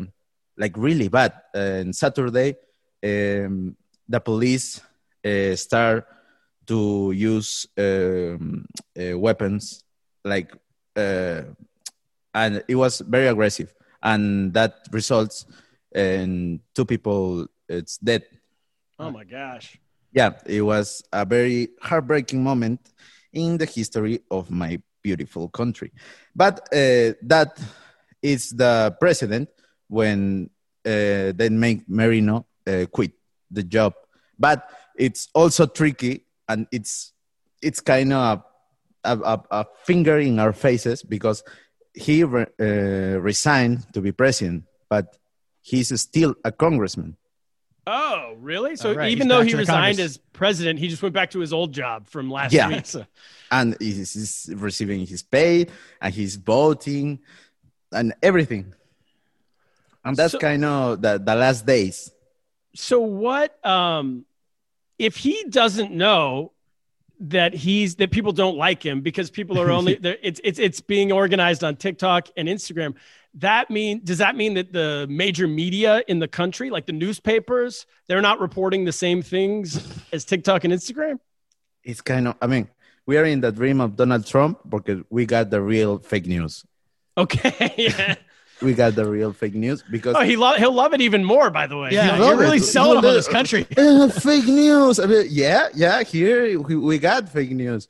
like 0.58 0.76
really 0.78 1.08
bad. 1.08 1.34
On 1.56 1.94
Saturday, 1.94 2.56
um, 3.04 3.76
the 4.08 4.20
police 4.20 4.82
uh, 5.26 5.56
start 5.56 6.06
to 6.68 7.12
use 7.12 7.68
um, 7.78 8.66
uh, 9.00 9.18
weapons 9.18 9.84
like 10.24 10.52
uh, 10.96 11.44
and 12.34 12.64
it 12.68 12.76
was 12.76 13.02
very 13.02 13.28
aggressive, 13.28 13.74
and 14.04 14.54
that 14.54 14.88
results 14.92 15.46
in 15.96 16.60
two 16.76 16.86
people 16.86 17.48
it's 17.70 17.98
dead. 17.98 18.24
Oh 19.00 19.12
my 19.12 19.24
gosh. 19.24 19.80
Yeah, 20.14 20.32
it 20.46 20.62
was 20.62 21.04
a 21.12 21.26
very 21.26 21.70
heartbreaking 21.82 22.44
moment 22.44 22.80
in 23.34 23.58
the 23.58 23.66
history 23.66 24.22
of 24.32 24.50
my 24.50 24.82
beautiful 25.08 25.48
country. 25.60 25.90
But 26.36 26.56
uh, 26.74 27.14
that 27.34 27.50
is 28.22 28.42
the 28.52 28.96
precedent 29.00 29.50
when 29.88 30.50
uh, 30.86 31.32
they 31.40 31.50
make 31.50 31.80
Merino 31.88 32.46
uh, 32.68 32.86
quit 32.92 33.14
the 33.50 33.64
job. 33.64 33.94
But 34.38 34.60
it's 34.96 35.30
also 35.34 35.66
tricky 35.66 36.26
and 36.50 36.68
it's 36.72 37.14
it's 37.62 37.82
kind 37.82 38.14
of 38.14 38.44
a, 39.04 39.16
a, 39.34 39.36
a 39.52 39.66
finger 39.86 40.18
in 40.20 40.40
our 40.40 40.54
faces 40.54 41.04
because 41.04 41.44
he 41.94 42.24
re, 42.24 42.46
uh, 42.60 43.20
resigned 43.32 43.92
to 43.94 44.02
be 44.02 44.12
president, 44.12 44.64
but 44.90 45.18
he's 45.62 45.90
still 46.00 46.36
a 46.44 46.52
congressman. 46.52 47.18
Oh, 47.90 48.36
really? 48.40 48.76
So 48.76 48.94
right. 48.94 49.10
even 49.12 49.30
though 49.30 49.42
he 49.42 49.56
resigned 49.56 49.96
Congress. 49.98 50.00
as 50.00 50.18
president, 50.34 50.78
he 50.78 50.90
just 50.90 51.02
went 51.02 51.14
back 51.16 51.32
to 51.32 51.40
his 51.40 51.54
old 51.54 51.72
job 51.74 52.08
from 52.08 52.30
last 52.30 52.52
Yeah. 52.54 52.68
week. 52.68 52.86
So- 52.86 53.06
and 53.52 53.78
he's, 53.80 54.14
he's 54.14 54.54
receiving 54.56 55.06
his 55.08 55.24
pay 55.24 55.68
and 56.02 56.14
he's 56.14 56.36
voting 56.36 57.20
and 57.94 58.14
everything. 58.22 58.74
And 60.04 60.16
that's 60.18 60.34
So- 60.34 60.40
kind 60.40 60.66
of 60.66 61.02
the, 61.02 61.18
the 61.18 61.34
last 61.36 61.66
days. 61.66 62.12
So 62.76 63.00
what 63.00 63.66
um 63.66 64.26
if 65.00 65.16
he 65.16 65.46
doesn't 65.50 65.92
know 65.92 66.52
that 67.20 67.54
he's 67.56 67.96
that 67.96 68.12
people 68.12 68.32
don't 68.34 68.58
like 68.58 68.84
him 68.86 69.02
because 69.02 69.32
people 69.32 69.60
are 69.60 69.72
only 69.72 69.94
it's 70.22 70.40
it's 70.44 70.60
it's 70.60 70.82
being 70.82 71.12
organized 71.12 71.64
on 71.64 71.76
TikTok 71.78 72.28
and 72.38 72.48
Instagram. 72.48 72.96
That 73.38 73.70
mean 73.70 74.02
does 74.04 74.18
that 74.18 74.36
mean 74.36 74.56
that 74.56 74.74
the 74.74 75.06
major 75.10 75.48
media 75.48 76.04
in 76.08 76.20
the 76.20 76.28
country, 76.28 76.70
like 76.70 76.86
the 76.86 76.94
newspapers, 76.94 77.86
they're 78.08 78.22
not 78.22 78.40
reporting 78.40 78.86
the 78.86 78.92
same 78.92 79.22
things 79.22 79.86
as 80.12 80.26
TikTok 80.26 80.64
and 80.64 80.74
Instagram? 80.74 81.20
It's 81.84 82.02
kind 82.02 82.28
of, 82.28 82.36
I 82.42 82.48
mean, 82.48 82.68
we 83.06 83.18
are 83.18 83.24
in 83.26 83.42
the 83.42 83.52
dream 83.52 83.80
of 83.80 83.96
Donald 83.96 84.26
Trump 84.26 84.60
because 84.70 85.04
we 85.10 85.26
got 85.26 85.50
the 85.50 85.62
real 85.62 86.00
fake 86.00 86.26
news. 86.26 86.66
Okay. 87.18 87.74
yeah. 87.78 88.16
We 88.60 88.74
got 88.74 88.96
the 88.96 89.08
real 89.08 89.34
fake 89.34 89.54
news 89.54 89.84
because 89.84 90.16
Oh, 90.16 90.22
he 90.22 90.36
lo- 90.36 90.56
he'll 90.58 90.74
love 90.74 90.92
it 90.96 91.00
even 91.02 91.24
more, 91.24 91.52
by 91.52 91.68
the 91.68 91.78
way. 91.78 91.90
Yeah, 91.92 92.18
love 92.18 92.20
you're 92.30 92.38
really 92.40 92.58
it. 92.58 92.64
selling 92.64 92.98
him 92.98 93.06
on 93.06 93.14
this 93.14 93.28
country. 93.28 93.68
Uh, 93.78 94.10
fake 94.10 94.48
news. 94.48 95.00
I 95.00 95.06
mean, 95.06 95.28
yeah, 95.30 95.68
yeah. 95.76 96.02
Here 96.02 96.60
we, 96.60 96.76
we 96.76 96.98
got 96.98 97.30
fake 97.30 97.52
news 97.52 97.88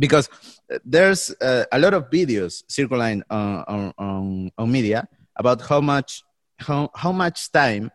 because 0.00 0.28
uh, 0.72 0.78
there's 0.84 1.30
uh, 1.40 1.64
a 1.70 1.78
lot 1.78 1.94
of 1.94 2.10
videos 2.10 2.64
circulating 2.66 3.22
on, 3.30 3.64
on, 3.68 3.94
on, 3.98 4.50
on 4.58 4.72
media 4.72 5.06
about 5.36 5.60
how 5.62 5.80
much 5.80 6.24
how, 6.58 6.90
how 6.94 7.12
much 7.12 7.52
time 7.52 7.90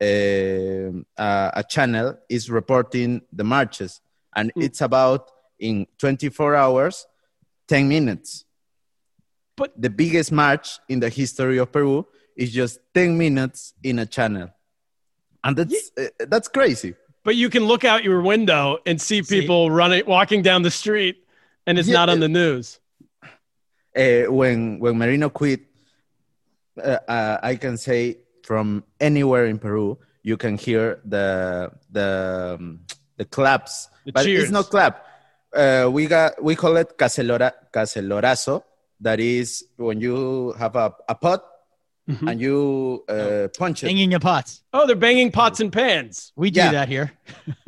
uh, 0.00 0.06
a, 0.06 1.50
a 1.60 1.64
channel 1.68 2.16
is 2.28 2.50
reporting 2.50 3.22
the 3.32 3.44
marches, 3.44 4.00
and 4.34 4.52
Mm. 4.54 4.64
it's 4.64 4.80
about 4.80 5.30
in 5.58 5.86
24 5.98 6.54
hours, 6.54 7.06
10 7.68 7.88
minutes. 7.88 8.44
But- 9.56 9.72
the 9.80 9.90
biggest 9.90 10.30
march 10.32 10.78
in 10.88 11.00
the 11.00 11.08
history 11.08 11.58
of 11.58 11.72
Peru 11.72 12.06
is 12.36 12.52
just 12.52 12.78
10 12.94 13.16
minutes 13.16 13.72
in 13.82 13.98
a 13.98 14.06
channel, 14.06 14.50
and 15.42 15.56
that's 15.56 15.90
uh, 15.98 16.08
that's 16.28 16.48
crazy. 16.48 16.94
But 17.24 17.34
you 17.36 17.48
can 17.50 17.64
look 17.64 17.84
out 17.84 18.04
your 18.04 18.20
window 18.22 18.78
and 18.86 19.00
see 19.00 19.22
See? 19.22 19.40
people 19.40 19.70
running 19.70 20.04
walking 20.06 20.42
down 20.42 20.62
the 20.62 20.70
street 20.70 21.16
and 21.66 21.78
it's 21.78 21.88
Yeah, 21.88 21.94
not 21.98 22.08
on 22.08 22.20
the 22.20 22.28
news. 22.28 22.78
uh, 23.96 24.24
when 24.32 24.78
when 24.78 24.98
Merino 24.98 25.28
quit, 25.30 25.60
uh, 26.82 26.98
uh, 27.08 27.38
I 27.42 27.56
can 27.56 27.76
say 27.76 28.18
from 28.44 28.84
anywhere 29.00 29.46
in 29.46 29.58
Peru, 29.58 29.98
you 30.22 30.36
can 30.36 30.56
hear 30.56 31.00
the 31.04 31.70
the 31.90 32.56
um, 32.58 32.80
the 33.16 33.24
claps, 33.24 33.88
The 34.04 34.12
but 34.12 34.24
cheers. 34.24 34.44
it's 34.44 34.52
not 34.52 34.70
clap. 34.70 35.04
Uh, 35.54 35.88
we 35.90 36.06
got 36.06 36.42
we 36.42 36.54
call 36.54 36.76
it 36.76 36.96
cacerola 36.98 37.52
cacerolazo. 37.72 38.62
That 39.00 39.20
is 39.20 39.64
when 39.76 40.00
you 40.00 40.52
have 40.58 40.76
a, 40.76 40.94
a 41.08 41.14
pot 41.14 41.44
Mhm. 42.08 42.30
and 42.30 42.40
you 42.40 43.02
uh, 43.08 43.48
punch 43.58 43.82
it. 43.82 43.88
Hanging 43.88 44.12
your 44.12 44.20
pots. 44.20 44.62
Oh, 44.72 44.86
they're 44.86 44.94
banging 44.94 45.32
pots 45.32 45.58
and 45.58 45.72
pans. 45.72 46.30
We 46.36 46.50
do 46.52 46.60
Yeah. 46.60 46.70
that 46.72 46.88
here. 46.88 47.10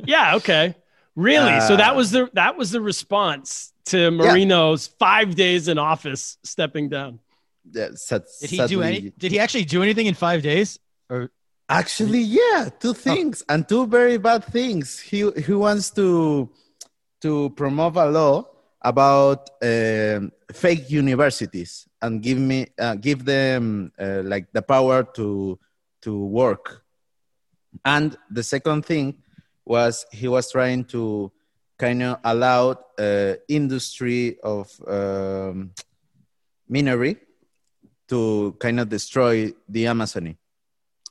Yeah, 0.07 0.37
okay. 0.37 0.77
Really? 1.19 1.59
so 1.69 1.75
that 1.77 1.93
Uh, 1.93 1.97
was 2.01 2.09
the 2.17 2.23
that 2.35 2.57
was 2.57 2.69
the 2.71 2.81
response 2.81 3.73
to 3.93 3.99
Merino's 4.19 4.87
five 5.05 5.35
days 5.35 5.67
in 5.67 5.77
office 5.79 6.39
stepping 6.45 6.89
down. 6.89 7.19
Yeah, 7.79 7.89
sad- 7.95 8.25
Did 8.41 8.51
he 8.51 8.59
do 8.75 8.83
any? 8.83 9.01
Did 9.23 9.31
he 9.35 9.39
actually 9.45 9.65
do 9.77 9.83
anything 9.83 10.07
in 10.07 10.15
five 10.15 10.41
days? 10.43 10.79
Or 11.11 11.31
Actually, 11.69 12.23
yeah, 12.41 12.71
two 12.83 12.95
things 12.95 13.43
and 13.51 13.69
two 13.69 13.85
very 13.99 14.17
bad 14.29 14.43
things. 14.57 14.87
He 15.11 15.21
he 15.47 15.53
wants 15.67 15.91
to 15.99 16.09
to 17.25 17.51
promote 17.61 17.97
a 17.97 18.07
law 18.21 18.35
about 18.81 19.41
um, 19.71 20.31
fake 20.63 20.85
universities 21.03 21.71
and 22.01 22.23
give 22.23 22.39
me 22.51 22.59
uh, 22.85 22.95
give 23.09 23.25
them 23.25 23.93
uh, 24.05 24.23
like 24.33 24.47
the 24.57 24.63
power 24.63 25.03
to 25.19 25.59
to 26.05 26.11
work. 26.41 26.65
And 27.85 28.17
the 28.31 28.43
second 28.55 28.87
thing 28.87 29.07
was 29.69 30.07
he 30.11 30.27
was 30.29 30.51
trying 30.51 30.85
to 30.87 31.31
kind 31.79 32.03
of 32.03 32.19
allow 32.25 32.79
uh, 32.99 33.35
industry 33.49 34.39
of 34.43 34.67
um, 34.89 35.71
minery 36.69 37.17
to 38.09 38.57
kind 38.59 38.81
of 38.81 38.89
destroy 38.89 39.53
the 39.69 39.85
Amazony. 39.85 40.37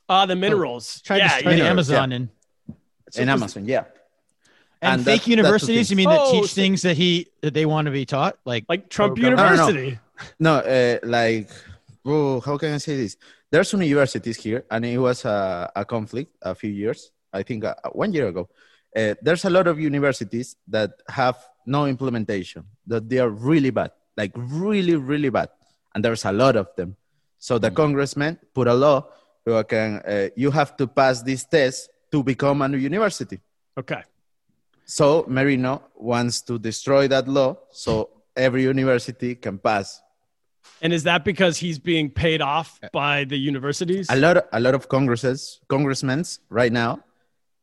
Ah, 0.08 0.26
the 0.26 0.36
minerals. 0.36 1.00
tried 1.02 1.18
yeah, 1.18 1.28
to 1.28 1.34
destroy 1.34 1.50
yeah. 1.52 1.56
the 1.58 1.64
yeah. 1.64 1.70
Amazon 1.70 2.12
and 2.12 2.28
in 3.16 3.28
Amazon, 3.28 3.64
yeah. 3.66 3.84
and, 4.82 5.00
And 5.00 5.04
fake 5.04 5.20
that- 5.22 5.24
that 5.24 5.30
universities. 5.30 5.90
You 5.90 5.96
mean 5.96 6.08
things. 6.08 6.18
that 6.18 6.26
Oh, 6.28 6.32
teach 6.40 6.50
so- 6.50 6.60
things 6.62 6.82
that 6.82 6.96
he 6.96 7.28
that 7.42 7.54
they 7.54 7.64
want 7.66 7.86
to 7.86 7.92
be 7.92 8.04
taught? 8.04 8.38
Like 8.44 8.64
Like 8.68 8.88
Trump 8.90 9.18
Oh, 9.18 9.22
no, 9.22 9.30
no, 9.30 9.36
no. 9.36 9.42
University. 9.68 9.98
No, 10.40 10.54
uh, 10.56 10.98
like, 11.04 11.48
oh, 12.04 12.40
how 12.40 12.58
can 12.58 12.74
I 12.74 12.78
say 12.78 12.96
this? 12.96 13.16
There's 13.50 13.68
some 13.68 13.80
universities 13.82 14.36
here, 14.36 14.64
and 14.70 14.84
it 14.84 14.98
was 14.98 15.24
a, 15.24 15.70
a 15.76 15.84
conflict 15.84 16.34
a 16.42 16.54
few 16.54 16.70
years, 16.70 17.12
I 17.32 17.42
think 17.42 17.64
uh, 17.64 17.74
one 17.92 18.12
year 18.12 18.28
ago. 18.28 18.48
Uh, 18.96 19.14
there's 19.20 19.44
a 19.44 19.50
lot 19.50 19.66
of 19.66 19.78
universities 19.78 20.56
that 20.66 20.90
have 21.08 21.36
no 21.66 21.86
implementation, 21.86 22.64
that 22.86 23.08
they 23.08 23.18
are 23.18 23.28
really 23.28 23.70
bad, 23.70 23.90
like 24.16 24.32
really, 24.34 24.96
really 24.96 25.28
bad. 25.28 25.50
And 25.94 26.04
there's 26.04 26.24
a 26.24 26.32
lot 26.32 26.56
of 26.56 26.68
them. 26.76 26.96
So 27.38 27.58
the 27.58 27.70
congressman 27.70 28.38
put 28.54 28.66
a 28.66 28.74
law 28.74 29.06
who 29.44 29.62
can, 29.64 30.02
uh, 30.06 30.28
you 30.36 30.50
have 30.50 30.76
to 30.78 30.86
pass 30.86 31.22
this 31.22 31.44
test 31.44 31.90
to 32.10 32.22
become 32.22 32.62
a 32.62 32.68
university. 32.76 33.40
Okay. 33.76 34.02
So 34.84 35.26
Merino 35.28 35.82
wants 35.94 36.40
to 36.42 36.58
destroy 36.58 37.08
that 37.08 37.28
law 37.28 37.58
so 37.70 38.08
every 38.34 38.62
university 38.62 39.34
can 39.34 39.58
pass 39.58 40.00
And 40.80 40.92
is 40.92 41.02
that 41.04 41.24
because 41.24 41.58
he's 41.58 41.78
being 41.78 42.10
paid 42.10 42.40
off 42.40 42.80
by 42.92 43.24
the 43.24 43.36
universities? 43.36 44.06
a 44.10 44.16
lot 44.16 44.46
a 44.52 44.60
lot 44.60 44.74
of 44.74 44.88
congresses 44.88 45.60
congressmen 45.68 46.24
right 46.48 46.72
now 46.72 47.00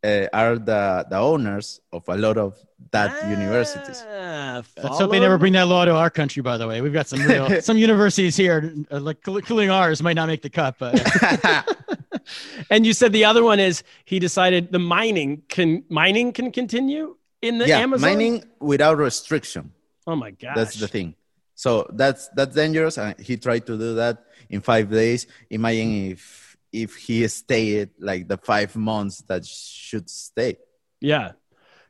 uh, 0.05 0.27
are 0.41 0.55
the 0.59 1.05
the 1.09 1.17
owners 1.17 1.81
of 1.91 2.03
a 2.07 2.17
lot 2.17 2.37
of 2.37 2.51
that 2.91 3.11
universities. 3.29 4.03
Ah, 4.07 4.61
Let's 4.83 4.99
hope 4.99 5.11
they 5.11 5.19
never 5.19 5.37
bring 5.37 5.53
that 5.53 5.67
law 5.67 5.83
to 5.85 5.95
our 5.95 6.09
country. 6.09 6.41
By 6.41 6.57
the 6.57 6.67
way, 6.67 6.81
we've 6.81 6.93
got 6.93 7.07
some 7.07 7.21
real 7.21 7.61
some 7.69 7.77
universities 7.77 8.35
here, 8.37 8.73
uh, 8.91 8.99
like 8.99 9.17
including 9.27 9.69
ours, 9.69 10.01
might 10.01 10.15
not 10.21 10.27
make 10.27 10.41
the 10.41 10.49
cut, 10.49 10.75
but 10.79 10.93
And 12.69 12.85
you 12.85 12.93
said 12.93 13.11
the 13.11 13.25
other 13.25 13.43
one 13.43 13.59
is 13.59 13.83
he 14.05 14.19
decided 14.19 14.71
the 14.71 14.79
mining 14.79 15.43
can 15.47 15.83
mining 15.89 16.33
can 16.33 16.51
continue 16.51 17.15
in 17.41 17.57
the 17.59 17.67
yeah 17.67 17.79
Amazon. 17.79 18.09
mining 18.09 18.43
without 18.59 18.97
restriction. 18.97 19.71
Oh 20.07 20.15
my 20.15 20.31
god, 20.31 20.55
that's 20.55 20.75
the 20.79 20.87
thing. 20.87 21.15
So 21.55 21.87
that's 21.93 22.27
that's 22.35 22.55
dangerous 22.55 22.97
and 22.97 23.17
he 23.19 23.37
tried 23.37 23.65
to 23.67 23.77
do 23.77 23.95
that 23.95 24.25
in 24.49 24.61
five 24.61 24.89
days. 24.89 25.27
Imagine 25.49 26.11
if 26.11 26.44
if 26.83 26.95
he 26.95 27.27
stayed 27.27 27.89
like 27.99 28.27
the 28.27 28.37
five 28.37 28.75
months 28.75 29.21
that 29.27 29.45
should 29.45 30.09
stay 30.09 30.57
Yeah. 31.01 31.31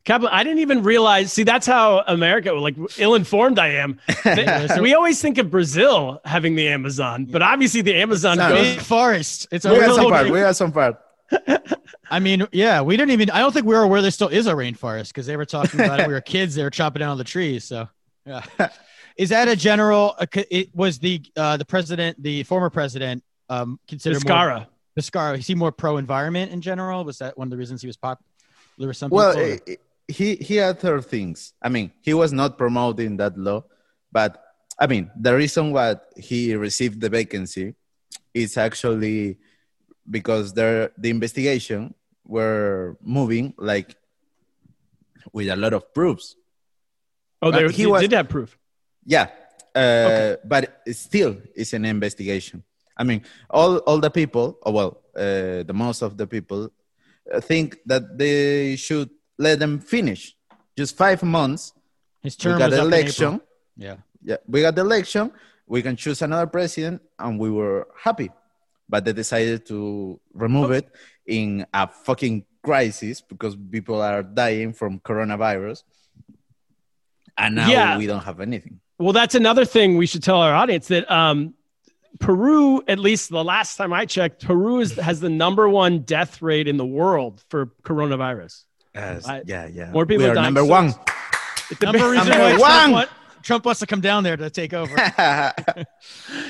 Kaplan, 0.03 0.31
I 0.31 0.43
didn't 0.43 0.59
even 0.59 0.83
realize. 0.83 1.33
See, 1.33 1.41
that's 1.43 1.65
how 1.65 2.03
America, 2.05 2.51
like 2.53 2.75
ill-informed 2.99 3.57
I 3.57 3.69
am. 3.83 3.99
They- 4.23 4.67
we 4.79 4.93
always 4.93 5.19
think 5.19 5.39
of 5.39 5.49
Brazil 5.49 6.21
having 6.25 6.53
the 6.55 6.67
Amazon, 6.67 7.25
but 7.25 7.41
obviously 7.41 7.81
the 7.81 7.95
Amazon 7.95 8.37
No, 8.37 8.49
goes. 8.49 8.61
big 8.75 8.79
forest. 8.81 9.47
It's 9.51 9.65
a 9.65 9.73
we 9.73 9.79
got 9.79 9.95
some 9.95 10.09
part 10.09 10.29
we 10.29 10.39
got 10.41 10.55
some 10.55 10.71
part 10.71 10.95
I 12.11 12.19
mean, 12.19 12.45
yeah, 12.51 12.81
we 12.81 12.97
didn't 12.97 13.11
even. 13.11 13.31
I 13.31 13.39
don't 13.39 13.51
think 13.51 13.65
we 13.65 13.73
were 13.73 13.81
aware 13.81 13.99
there 14.03 14.11
still 14.11 14.27
is 14.27 14.45
a 14.45 14.53
rainforest 14.53 15.07
because 15.07 15.25
they 15.25 15.35
were 15.37 15.45
talking 15.45 15.79
about 15.79 15.99
it. 15.99 16.07
We 16.07 16.13
were 16.13 16.21
kids. 16.35 16.53
They 16.53 16.61
were 16.63 16.69
chopping 16.69 16.99
down 16.99 17.09
all 17.09 17.15
the 17.15 17.23
trees. 17.23 17.63
So, 17.63 17.89
yeah. 18.27 18.43
Is 19.17 19.29
that 19.29 19.47
a 19.47 19.55
general? 19.55 20.13
uh, 20.19 20.27
It 20.51 20.69
was 20.75 20.99
the 20.99 21.23
uh, 21.35 21.57
the 21.57 21.65
president, 21.65 22.21
the 22.21 22.43
former 22.43 22.69
president, 22.69 23.23
um, 23.49 23.79
considered 23.87 24.23
more, 24.27 24.67
Vizcarra. 24.97 25.33
Vizcarra. 25.33 25.39
Is 25.39 25.47
he 25.47 25.55
more 25.55 25.71
pro 25.71 25.97
environment 25.97 26.51
in 26.51 26.61
general? 26.61 27.03
Was 27.03 27.17
that 27.19 27.37
one 27.37 27.47
of 27.47 27.51
the 27.51 27.57
reasons 27.57 27.81
he 27.81 27.87
was 27.87 27.97
popular? 27.97 28.25
There 28.77 28.87
were 28.87 28.93
some 28.93 29.09
well 29.09 29.33
people, 29.33 29.59
eh, 29.67 29.73
eh, 29.73 29.75
he 30.07 30.35
he 30.35 30.55
had 30.57 30.77
other 30.77 31.01
things 31.01 31.53
i 31.63 31.69
mean 31.69 31.91
he 32.01 32.13
was 32.13 32.31
not 32.31 32.57
promoting 32.57 33.17
that 33.17 33.35
law 33.37 33.63
but 34.11 34.45
I 34.77 34.87
mean, 34.87 35.09
the 35.17 35.35
reason 35.35 35.71
why 35.71 35.95
he 36.17 36.55
received 36.55 36.99
the 36.99 37.09
vacancy 37.09 37.75
is 38.33 38.57
actually 38.57 39.37
because 40.09 40.53
there 40.53 40.91
the 40.97 41.09
investigation 41.09 41.93
were 42.25 42.97
moving 43.01 43.53
like 43.57 43.95
with 45.31 45.49
a 45.49 45.55
lot 45.55 45.73
of 45.73 45.93
proofs. 45.93 46.35
Oh, 47.41 47.51
they, 47.51 47.63
But 47.63 47.71
he 47.71 47.85
was- 47.85 48.01
did 48.01 48.11
have 48.11 48.29
proof. 48.29 48.57
Yeah, 49.05 49.29
uh, 49.75 50.35
but 50.43 50.81
still 50.91 51.37
it's 51.55 51.73
an 51.73 51.85
investigation. 51.85 52.63
I 52.97 53.03
mean, 53.03 53.21
all 53.49 53.77
all 53.79 53.99
the 53.99 54.09
people, 54.09 54.57
or 54.61 54.73
well, 54.73 54.91
uh, 55.15 55.63
the 55.63 55.73
most 55.73 56.01
of 56.01 56.17
the 56.17 56.27
people 56.27 56.71
uh, 57.33 57.39
think 57.41 57.77
that 57.85 58.17
they 58.17 58.75
should 58.75 59.09
let 59.37 59.59
them 59.59 59.79
finish. 59.79 60.35
Just 60.77 60.95
five 60.97 61.21
months. 61.23 61.73
His 62.23 62.37
We 62.37 62.43
term 62.43 62.59
got 62.59 62.71
was 62.71 62.79
up 62.79 62.85
in 62.87 62.93
election. 62.93 63.41
Yeah. 63.77 63.97
Yeah, 64.23 64.37
we 64.47 64.61
got 64.61 64.75
the 64.75 64.81
election. 64.81 65.31
We 65.67 65.81
can 65.81 65.95
choose 65.95 66.21
another 66.23 66.47
president, 66.47 67.01
and 67.19 67.39
we 67.39 67.51
were 67.51 67.87
happy. 67.95 68.31
But 68.89 69.05
they 69.05 69.13
decided 69.13 69.65
to 69.67 70.19
remove 70.33 70.71
it 70.71 70.89
in 71.27 71.65
a 71.73 71.87
fucking 71.87 72.45
crisis 72.63 73.21
because 73.21 73.55
people 73.55 74.01
are 74.01 74.23
dying 74.23 74.73
from 74.73 74.99
coronavirus, 74.99 75.83
and 77.37 77.55
now 77.55 77.67
Yeah. 77.69 77.97
we 77.97 78.07
don't 78.07 78.23
have 78.23 78.39
anything. 78.39 78.79
Well, 78.97 79.13
that's 79.13 79.35
another 79.35 79.65
thing 79.65 79.97
we 79.97 80.07
should 80.07 80.23
tell 80.23 80.37
our 80.41 80.53
audience 80.53 80.87
that 80.87 81.09
um, 81.11 81.53
Peru, 82.19 82.81
at 82.87 82.99
least 82.99 83.29
the 83.29 83.43
last 83.43 83.75
time 83.75 83.93
I 83.93 84.05
checked, 84.05 84.45
Peru 84.45 84.79
is, 84.79 84.93
has 84.93 85.19
the 85.19 85.29
number 85.29 85.67
one 85.69 85.99
death 85.99 86.41
rate 86.41 86.67
in 86.67 86.77
the 86.77 86.85
world 86.85 87.43
for 87.49 87.67
coronavirus. 87.83 88.63
Yes, 88.93 89.27
I- 89.27 89.43
yeah, 89.45 89.67
yeah. 89.67 89.91
more 89.91 90.05
people 90.05 90.25
we 90.25 90.31
are 90.31 90.35
dying, 90.35 90.53
number 90.53 90.61
so 90.61 90.65
one. 90.67 90.85
It's 91.69 91.79
the 91.79 91.85
Number 91.91 92.09
reason 92.09 92.29
Number 92.29 92.57
why 92.57 92.57
one. 92.57 92.59
Trump, 92.59 92.93
want- 92.93 93.09
Trump 93.43 93.65
wants 93.65 93.79
to 93.81 93.85
come 93.87 94.01
down 94.01 94.23
there 94.23 94.37
to 94.37 94.49
take 94.49 94.73
over. 94.73 94.95
yeah, 95.17 95.51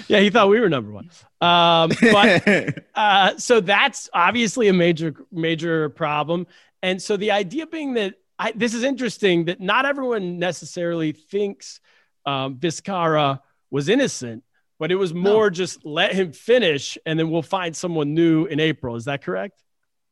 he 0.07 0.29
thought 0.29 0.50
we 0.50 0.60
were 0.60 0.69
number 0.69 0.91
one. 0.91 1.10
Um, 1.41 1.91
but 2.12 2.77
uh, 2.95 3.38
so 3.38 3.60
that's 3.60 4.10
obviously 4.13 4.67
a 4.69 4.74
major 4.74 5.13
major 5.31 5.89
problem 5.89 6.48
and 6.86 7.01
so 7.01 7.17
the 7.17 7.31
idea 7.31 7.65
being 7.65 7.95
that 7.95 8.13
I, 8.38 8.51
this 8.51 8.75
is 8.75 8.84
interesting 8.84 9.45
that 9.45 9.60
not 9.60 9.86
everyone 9.86 10.38
necessarily 10.38 11.13
thinks 11.13 11.79
um, 12.25 12.57
Vizcarra 12.57 13.39
was 13.72 13.89
innocent 13.89 14.43
but 14.79 14.91
it 14.91 14.96
was 14.96 15.13
more 15.13 15.50
just 15.50 15.86
let 15.86 16.13
him 16.13 16.32
finish 16.32 16.98
and 17.05 17.17
then 17.17 17.29
we'll 17.29 17.41
find 17.41 17.75
someone 17.75 18.13
new 18.13 18.46
in 18.46 18.60
april 18.60 18.96
is 18.96 19.05
that 19.05 19.22
correct 19.24 19.63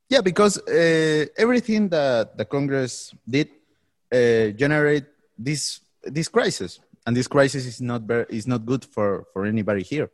yeah, 0.09 0.21
because 0.21 0.57
uh, 0.67 1.25
everything 1.37 1.89
that 1.89 2.37
the 2.37 2.45
Congress 2.45 3.13
did 3.27 3.49
uh, 4.11 4.49
generate 4.61 5.05
this 5.37 5.79
this 6.03 6.27
crisis, 6.27 6.79
and 7.07 7.15
this 7.15 7.27
crisis 7.27 7.65
is 7.65 7.81
not 7.81 8.01
very, 8.03 8.25
is 8.29 8.45
not 8.45 8.65
good 8.65 8.85
for 8.85 9.25
for 9.33 9.45
anybody 9.45 9.81
here. 9.81 10.09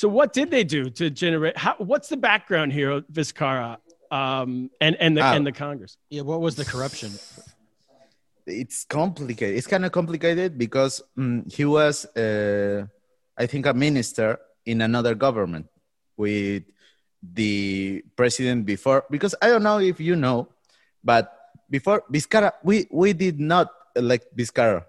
so 0.00 0.08
what 0.08 0.32
did 0.32 0.50
they 0.50 0.64
do 0.64 0.90
to 0.90 1.04
generate 1.08 1.56
how, 1.56 1.74
what's 1.78 2.08
the 2.14 2.20
background 2.30 2.72
here 2.72 2.90
of 2.96 3.06
Vizcarra 3.16 3.78
um, 4.10 4.50
and, 4.80 4.94
and, 5.04 5.16
the, 5.16 5.22
Ah. 5.22 5.34
and 5.36 5.46
the 5.46 5.52
congress 5.52 5.92
yeah. 6.10 6.22
What 6.30 6.40
was 6.46 6.54
the 6.60 6.66
corruption? 6.72 7.10
it's 8.46 8.84
complicated. 8.84 9.56
It's 9.56 9.70
kind 9.74 9.84
of 9.86 9.92
complicated 9.92 10.58
because 10.58 10.94
mm, 11.16 11.50
he 11.56 11.64
was, 11.64 12.04
uh, 12.16 12.84
I 13.36 13.46
think, 13.46 13.66
a 13.66 13.74
minister 13.74 14.38
in 14.66 14.80
another 14.80 15.14
government 15.14 15.66
with 16.16 16.64
the 17.22 18.04
president 18.16 18.66
before. 18.66 19.04
Because 19.10 19.34
I 19.40 19.48
don't 19.48 19.62
know 19.62 19.78
if 19.78 20.00
you 20.00 20.16
know, 20.16 20.48
but 21.02 21.32
before 21.70 22.02
Vizcarra, 22.12 22.52
we 22.62 22.86
we 22.90 23.12
did 23.12 23.40
not 23.40 23.70
elect 23.96 24.36
Vizcarra. 24.36 24.84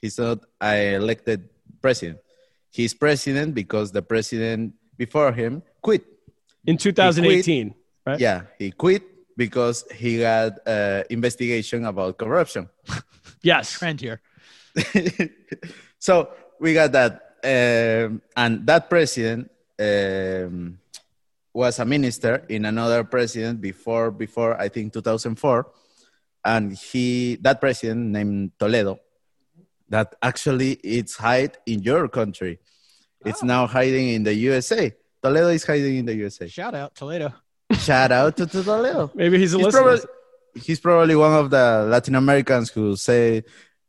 He's 0.00 0.18
not 0.18 0.44
a 0.60 0.94
elected 0.94 1.48
president. 1.80 2.18
He's 2.70 2.94
president 2.94 3.54
because 3.54 3.92
the 3.92 4.02
president 4.02 4.74
before 4.96 5.32
him 5.32 5.62
quit. 5.82 6.04
in 6.64 6.76
2018 6.76 7.74
right 8.06 8.20
Yeah, 8.20 8.42
he 8.58 8.70
quit 8.70 9.02
because 9.36 9.84
he 9.94 10.20
got 10.20 10.58
uh, 10.66 11.02
investigation 11.10 11.84
about 11.84 12.18
corruption. 12.18 12.68
yes 13.42 13.78
Trend 13.78 14.00
here. 14.00 14.20
so 15.98 16.30
we 16.60 16.74
got 16.74 16.92
that, 16.92 17.31
um, 17.44 18.22
and 18.36 18.66
that 18.66 18.88
president 18.88 19.50
um, 19.78 20.78
was 21.52 21.78
a 21.78 21.84
minister 21.84 22.44
in 22.48 22.64
another 22.64 23.04
president 23.04 23.60
before 23.60 24.10
before 24.10 24.60
I 24.60 24.68
think 24.68 24.92
2004, 24.92 25.66
and 26.44 26.72
he 26.72 27.36
that 27.42 27.60
president 27.60 28.10
named 28.10 28.52
Toledo, 28.58 29.00
that 29.88 30.14
actually 30.22 30.72
it's 30.84 31.16
hide 31.16 31.58
in 31.66 31.82
your 31.82 32.08
country, 32.08 32.60
it's 33.24 33.42
now 33.42 33.66
hiding 33.66 34.08
in 34.10 34.22
the 34.22 34.34
USA. 34.34 34.94
Toledo 35.22 35.48
is 35.48 35.64
hiding 35.64 35.96
in 35.96 36.06
the 36.06 36.14
USA. 36.14 36.48
Shout 36.48 36.74
out 36.74 36.94
Toledo. 36.94 37.32
Shout 37.72 38.12
out 38.12 38.36
to, 38.36 38.46
to 38.46 38.62
Toledo. 38.62 39.10
maybe 39.14 39.38
he's 39.38 39.54
a 39.54 39.58
He's 39.58 39.66
listener 39.66 39.82
probably, 39.82 40.06
he's 40.54 40.80
probably 40.80 41.16
one 41.16 41.32
of 41.32 41.50
the 41.50 41.86
Latin 41.88 42.14
Americans 42.14 42.70
who 42.70 42.96
say 42.96 43.44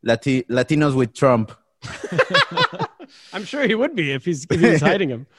Lati- 0.05 0.45
Latinos 0.47 0.95
with 0.95 1.13
Trump. 1.13 1.51
i'm 3.33 3.43
sure 3.43 3.67
he 3.67 3.75
would 3.75 3.95
be 3.95 4.11
if 4.11 4.25
he's, 4.25 4.45
if 4.49 4.59
he's 4.59 4.81
hiding 4.81 5.09
him 5.09 5.25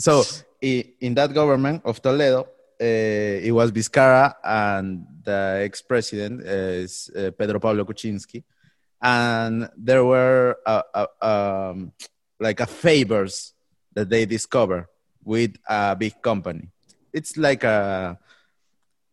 So 0.00 0.24
in 0.62 1.12
that 1.14 1.34
government 1.34 1.82
of 1.84 2.00
Toledo, 2.00 2.48
uh, 2.80 3.46
it 3.46 3.52
was 3.52 3.70
Vizcarra 3.70 4.34
and 4.42 5.06
the 5.22 5.60
ex-president 5.62 6.40
is 6.40 7.10
uh, 7.14 7.30
Pedro 7.32 7.60
Pablo 7.60 7.84
Kuczynski, 7.84 8.42
and 9.02 9.68
there 9.76 10.02
were 10.02 10.56
uh, 10.64 10.82
uh, 10.94 11.06
um, 11.20 11.92
like 12.38 12.60
a 12.60 12.66
favors 12.66 13.52
that 13.92 14.08
they 14.08 14.24
discover 14.24 14.88
with 15.22 15.56
a 15.68 15.94
big 15.94 16.22
company. 16.22 16.68
It's 17.12 17.36
like 17.36 17.62
a, 17.64 18.18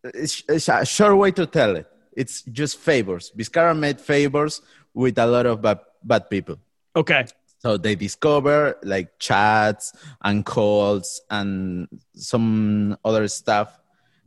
it's, 0.02 0.42
it's 0.48 0.70
a 0.70 0.86
short 0.86 1.18
way 1.18 1.32
to 1.32 1.44
tell 1.44 1.76
it. 1.76 1.86
It's 2.16 2.40
just 2.42 2.78
favors. 2.78 3.30
Vizcarra 3.36 3.78
made 3.78 4.00
favors 4.00 4.62
with 4.94 5.18
a 5.18 5.26
lot 5.26 5.44
of 5.44 5.60
bad, 5.60 5.80
bad 6.02 6.30
people. 6.30 6.56
Okay 7.00 7.24
So 7.64 7.76
they 7.84 7.94
discover 7.96 8.78
like 8.82 9.08
chats 9.18 9.92
and 10.22 10.44
calls 10.46 11.20
and 11.30 11.88
some 12.14 12.94
other 13.08 13.26
stuff. 13.28 13.68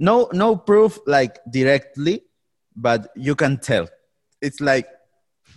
No, 0.07 0.27
no 0.33 0.55
proof 0.69 0.99
like 1.07 1.39
directly, 1.49 2.15
but 2.75 3.07
you 3.15 3.35
can 3.35 3.55
tell. 3.69 3.87
It's 4.41 4.59
like 4.59 4.87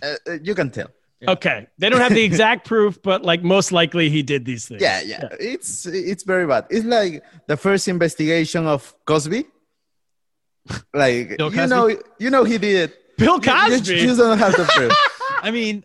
uh, 0.01 0.15
uh, 0.29 0.37
you 0.47 0.55
can 0.55 0.69
tell. 0.71 0.87
Okay. 1.27 1.67
They 1.79 1.89
don't 1.89 1.99
have 2.07 2.13
the 2.15 2.23
exact 2.23 2.61
proof, 2.71 3.01
but 3.03 3.19
like 3.27 3.41
most 3.43 3.71
likely 3.71 4.07
he 4.15 4.21
did 4.23 4.45
these 4.45 4.63
things. 4.69 4.81
Yeah, 4.81 5.01
yeah. 5.03 5.27
It's 5.53 5.85
it's 5.85 6.23
very 6.23 6.47
bad. 6.47 6.63
It's 6.69 6.85
like 6.85 7.23
the 7.51 7.57
first 7.57 7.87
investigation 7.91 8.63
of 8.67 8.81
Cosby. 9.09 9.41
Like 10.93 11.37
Bill 11.37 11.51
you 11.53 11.67
know, 11.67 11.85
you 12.19 12.29
know 12.29 12.43
he 12.43 12.57
did 12.57 12.75
it. 12.89 13.17
Bill 13.17 13.35
You- 13.43 13.51
you 13.51 13.77
Cosby. 13.77 13.99
just 14.07 14.19
don't 14.19 14.39
have 14.39 14.55
the 14.55 14.65
proof. 14.75 14.93
I 15.43 15.51
mean, 15.51 15.83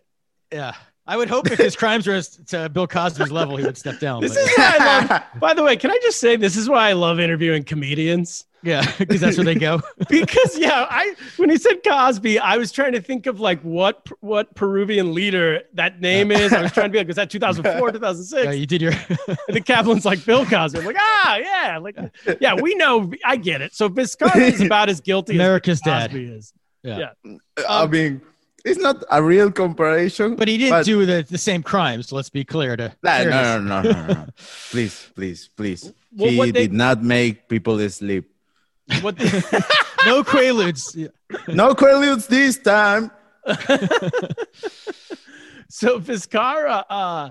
yeah. 0.53 0.75
I 1.07 1.17
would 1.17 1.29
hope 1.29 1.51
if 1.51 1.59
his 1.59 1.77
crimes 1.83 2.07
were 2.07 2.21
to 2.49 2.69
Bill 2.69 2.87
Cosby's 2.87 3.33
level, 3.33 3.57
he 3.57 3.65
would 3.65 3.79
step 3.79 3.99
down. 3.99 4.21
This 4.21 4.35
but- 4.35 4.43
is 4.43 4.57
why 4.57 4.77
I 4.79 4.99
love, 5.05 5.23
by 5.41 5.55
the 5.55 5.63
way, 5.63 5.77
can 5.77 5.91
I 5.91 5.99
just 6.03 6.21
say 6.21 6.37
this 6.37 6.57
is 6.57 6.69
why 6.69 6.89
I 6.89 6.93
love 6.93 7.19
interviewing 7.19 7.65
comedians? 7.65 8.45
yeah, 8.63 8.85
because 8.99 9.21
that's 9.21 9.39
where 9.39 9.45
they 9.45 9.55
go. 9.55 9.81
Because 10.09 10.59
yeah, 10.59 10.87
I 10.91 11.15
when 11.37 11.51
he 11.51 11.57
said 11.57 11.83
Cosby, 11.83 12.39
I 12.39 12.57
was 12.57 12.73
trying 12.73 12.93
to 12.93 13.01
think 13.01 13.27
of 13.27 13.41
like 13.41 13.61
what 13.63 14.07
what 14.21 14.55
Peruvian 14.55 15.15
leader 15.15 15.63
that 15.75 16.01
name 16.01 16.31
is. 16.31 16.53
I 16.53 16.63
was 16.63 16.73
trying 16.73 16.89
to 16.89 16.93
be 16.93 16.99
like, 16.99 17.07
was 17.07 17.17
that 17.17 17.31
2004, 17.31 17.93
2006? 17.93 18.45
Yeah, 18.45 18.51
you 18.53 18.67
did 18.67 18.83
your. 18.83 18.93
And 18.93 19.39
the 19.57 19.61
Kaplan's 19.61 20.05
like 20.05 20.25
Bill 20.25 20.45
Cosby. 20.45 20.81
I'm 20.81 20.85
like, 20.85 20.97
ah, 20.99 21.37
yeah, 21.37 21.79
like 21.79 21.97
yeah, 22.41 22.55
we 22.55 22.75
know. 22.75 23.11
I 23.25 23.37
get 23.37 23.63
it. 23.63 23.75
So 23.75 23.89
Vizcarra 23.89 24.37
is 24.53 24.61
about 24.61 24.89
as 24.89 25.01
guilty 25.01 25.37
America's 25.37 25.79
as 25.79 25.83
Bill 25.83 25.95
dad. 25.95 26.11
Cosby 26.11 26.25
is. 26.27 26.53
Yeah. 26.83 27.11
Yeah. 27.25 27.37
I 27.69 27.87
mean, 27.87 28.21
it's 28.64 28.79
not 28.81 29.03
a 29.11 29.23
real 29.23 29.51
comparison. 29.51 30.37
But 30.37 30.49
he 30.49 30.59
didn't 30.59 30.85
do 30.85 31.07
the, 31.07 31.25
the 31.29 31.38
same 31.38 31.62
crimes. 31.62 32.12
Let's 32.12 32.31
be 32.31 32.44
clear. 32.44 32.77
To 32.77 32.92
Nah, 33.03 33.11
fairness. 33.18 33.33
no, 33.33 33.59
no, 33.61 33.83
no, 33.83 33.92
no, 33.92 34.07
no. 34.14 34.27
please, 34.70 35.11
please, 35.14 35.49
please. 35.57 35.92
Well, 36.16 36.31
he 36.31 36.51
they- 36.51 36.62
did 36.62 36.73
not 36.73 37.03
make 37.03 37.49
people 37.49 37.79
sleep. 37.90 38.31
What 39.03 39.16
the, 39.18 39.25
no 40.07 40.23
quaaludes. 40.25 41.11
No 41.49 41.75
quaaludes 41.75 42.27
this 42.27 42.59
time. 42.59 43.12
so 45.68 46.01
Vizcarra, 46.01 46.85
uh, 46.90 47.31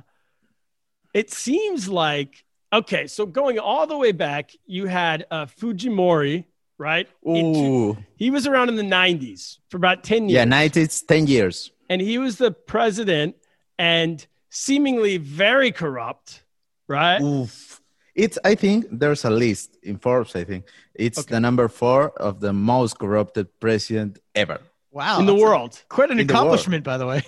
it 1.13 1.31
seems 1.31 1.89
like 1.89 2.43
okay. 2.71 3.07
So 3.07 3.25
going 3.25 3.59
all 3.59 3.87
the 3.87 3.97
way 3.97 4.11
back, 4.13 4.51
you 4.65 4.85
had 4.85 5.25
uh, 5.31 5.45
Fujimori, 5.47 6.45
right? 6.79 7.07
In 7.23 7.53
two- 7.53 7.59
Ooh, 7.59 7.97
he 8.15 8.31
was 8.31 8.47
around 8.47 8.69
in 8.69 8.75
the 8.75 8.81
'90s 8.83 9.57
for 9.69 9.77
about 9.77 10.03
ten 10.03 10.27
years. 10.29 10.33
yeah, 10.35 10.45
night 10.45 10.75
it's 10.75 11.01
ten 11.03 11.27
years. 11.27 11.71
and 11.89 12.01
he 12.01 12.17
was 12.17 12.37
the 12.37 12.51
president 12.51 13.35
and 13.77 14.25
seemingly 14.49 15.17
very 15.17 15.71
corrupt, 15.71 16.43
right? 16.87 17.21
Oof. 17.21 17.81
It's. 18.15 18.37
I 18.43 18.55
think 18.55 18.87
there's 18.91 19.23
a 19.23 19.29
list 19.29 19.77
in 19.83 19.97
Forbes. 19.99 20.35
I 20.35 20.43
think 20.43 20.65
it's 20.95 21.23
the 21.25 21.39
number 21.39 21.67
four 21.69 22.09
of 22.19 22.39
the 22.41 22.51
most 22.51 22.97
corrupted 22.99 23.47
president 23.59 24.17
ever. 24.35 24.59
Wow. 24.91 25.19
in 25.19 25.25
the 25.27 25.33
that's 25.33 25.43
a- 25.43 25.45
world. 25.45 25.83
quite 25.87 26.09
an 26.11 26.19
In 26.19 26.25
the 26.27 26.33
accomplishment, 26.33 26.83
by 26.83 26.97
the 26.97 27.05
way. 27.05 27.21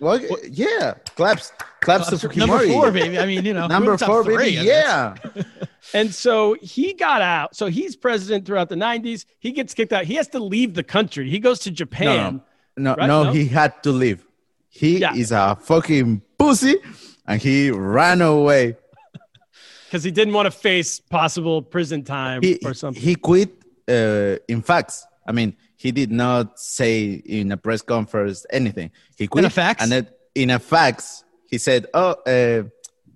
Well, 0.00 0.20
yeah, 0.50 0.94
claps, 1.16 1.52
claps 1.80 2.08
to 2.10 2.16
Fujimori. 2.16 2.36
Number 2.36 2.66
four, 2.66 2.90
baby. 2.90 3.16
I 3.18 3.24
mean, 3.26 3.44
you 3.44 3.54
know, 3.54 3.68
Number 3.68 3.96
four, 3.96 4.24
three, 4.24 4.36
baby. 4.36 4.58
I. 4.58 4.62
Yeah. 4.62 5.14
And 5.92 6.14
so 6.14 6.54
he 6.60 6.92
got 6.94 7.20
out. 7.22 7.54
So 7.54 7.66
he's 7.66 7.94
president 7.96 8.46
throughout 8.46 8.68
the 8.68 8.74
90s. 8.76 9.26
He 9.38 9.52
gets 9.52 9.74
kicked 9.74 9.92
out. 9.92 10.04
He 10.04 10.14
has 10.14 10.28
to 10.28 10.38
leave 10.40 10.74
the 10.74 10.82
country. 10.82 11.28
He 11.30 11.38
goes 11.38 11.58
to 11.60 11.70
Japan. 11.70 12.40
No, 12.76 12.94
Right? 12.96 13.06
no, 13.06 13.24
No? 13.24 13.32
he 13.32 13.46
had 13.46 13.82
to 13.84 13.92
leave. 13.92 14.24
He 14.68 14.98
Yeah. 14.98 15.14
is 15.14 15.30
a 15.30 15.56
fucking 15.60 16.22
pussy, 16.38 16.76
and 17.26 17.40
he 17.40 17.70
ran 17.70 18.20
away. 18.22 18.76
because 19.86 20.02
he 20.02 20.10
didn't 20.10 20.34
want 20.34 20.46
to 20.46 20.50
face 20.50 20.98
possible 20.98 21.62
prison 21.62 22.02
time 22.02 22.42
He 22.42 22.58
or 22.64 22.74
something. 22.74 23.02
he 23.02 23.14
quit. 23.14 23.50
Uh, 23.86 24.36
in 24.48 24.62
facts, 24.62 25.04
I 25.28 25.32
mean, 25.32 25.54
he 25.76 25.92
did 25.92 26.10
not 26.10 26.58
say 26.58 27.12
in 27.26 27.52
a 27.52 27.56
press 27.58 27.82
conference 27.82 28.46
anything. 28.50 28.90
He 29.18 29.26
quit 29.26 29.44
In 29.44 29.46
a 29.46 29.50
fax? 29.50 29.82
and 29.82 29.92
then 29.92 30.08
in 30.34 30.48
a 30.50 30.58
fax, 30.58 31.22
he 31.50 31.58
said, 31.58 31.86
"Oh, 31.92 32.12
uh, 32.26 32.62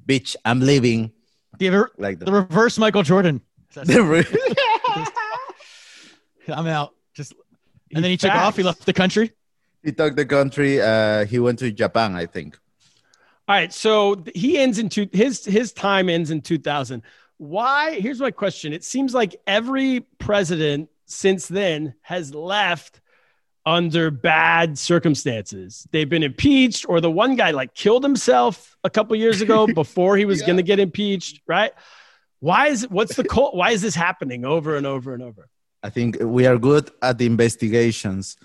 bitch, 0.06 0.36
I'm 0.44 0.60
leaving." 0.60 1.10
The, 1.58 1.66
ever- 1.68 1.90
Like 1.98 2.18
the 2.18 2.24
that. 2.26 2.32
reverse 2.32 2.78
Michael 2.78 3.02
Jordan. 3.02 3.40
he 3.86 3.92
I'm 6.48 6.66
out. 6.66 6.94
Just 7.14 7.34
and 7.94 8.02
then 8.02 8.10
he 8.10 8.16
took 8.16 8.32
off. 8.32 8.56
He 8.56 8.62
left 8.62 8.86
the 8.86 8.92
country. 8.92 9.32
He 9.82 9.92
took 9.92 10.16
the 10.16 10.26
country. 10.26 10.80
Uh, 10.80 11.24
he 11.26 11.38
went 11.38 11.58
to 11.60 11.70
Japan, 11.70 12.14
I 12.14 12.26
think. 12.26 12.58
All 13.46 13.54
right, 13.54 13.72
so 13.72 14.22
he 14.34 14.58
ends 14.58 14.78
in 14.78 14.88
two. 14.88 15.08
His 15.12 15.44
his 15.44 15.72
time 15.72 16.08
ends 16.08 16.30
in 16.30 16.40
2000. 16.42 17.02
Why? 17.38 17.98
Here's 18.00 18.20
my 18.20 18.30
question. 18.30 18.72
It 18.72 18.84
seems 18.84 19.14
like 19.14 19.36
every 19.46 20.00
president 20.18 20.90
since 21.06 21.46
then 21.46 21.94
has 22.02 22.34
left 22.34 23.00
under 23.68 24.10
bad 24.10 24.78
circumstances. 24.78 25.86
They've 25.92 26.08
been 26.08 26.22
impeached, 26.22 26.86
or 26.88 27.00
the 27.00 27.10
one 27.10 27.36
guy 27.36 27.50
like 27.50 27.74
killed 27.74 28.02
himself 28.02 28.76
a 28.82 28.90
couple 28.90 29.14
years 29.16 29.40
ago 29.42 29.66
before 29.82 30.16
he 30.16 30.24
was 30.24 30.40
Yeah. 30.40 30.46
going 30.48 30.56
to 30.56 30.62
get 30.72 30.78
impeached. 30.78 31.42
Right? 31.46 31.72
Why 32.40 32.68
is 32.68 32.88
what's 32.88 33.14
the 33.16 33.24
cult? 33.24 33.54
Why 33.54 33.70
is 33.76 33.82
this 33.82 33.94
happening 33.94 34.44
over 34.44 34.76
and 34.78 34.86
over 34.86 35.12
and 35.14 35.22
over? 35.22 35.48
I 35.82 35.90
think 35.90 36.16
we 36.20 36.46
are 36.46 36.58
good 36.58 36.90
at 37.02 37.18
the 37.18 37.26
investigations. 37.26 38.36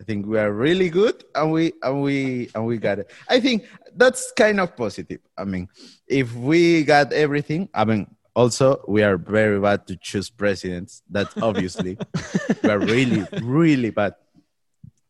I 0.00 0.04
think 0.04 0.24
we 0.26 0.38
are 0.38 0.50
really 0.50 0.88
good, 0.88 1.16
and 1.34 1.52
we 1.52 1.72
and 1.82 2.02
we 2.02 2.48
and 2.54 2.64
we 2.64 2.78
got 2.78 2.98
it. 3.00 3.10
I 3.28 3.38
think 3.40 3.66
that's 3.94 4.32
kind 4.32 4.58
of 4.60 4.74
positive. 4.76 5.20
I 5.36 5.44
mean, 5.44 5.68
if 6.08 6.34
we 6.34 6.84
got 6.84 7.12
everything, 7.12 7.68
I 7.74 7.84
mean, 7.84 8.06
also 8.34 8.82
we 8.88 9.02
are 9.02 9.18
very 9.18 9.60
bad 9.60 9.86
to 9.88 9.96
choose 9.96 10.30
presidents. 10.30 11.02
That's 11.10 11.36
obviously 11.48 11.98
we 12.62 12.70
are 12.70 12.78
really 12.78 13.26
really 13.42 13.90
bad. 13.90 14.14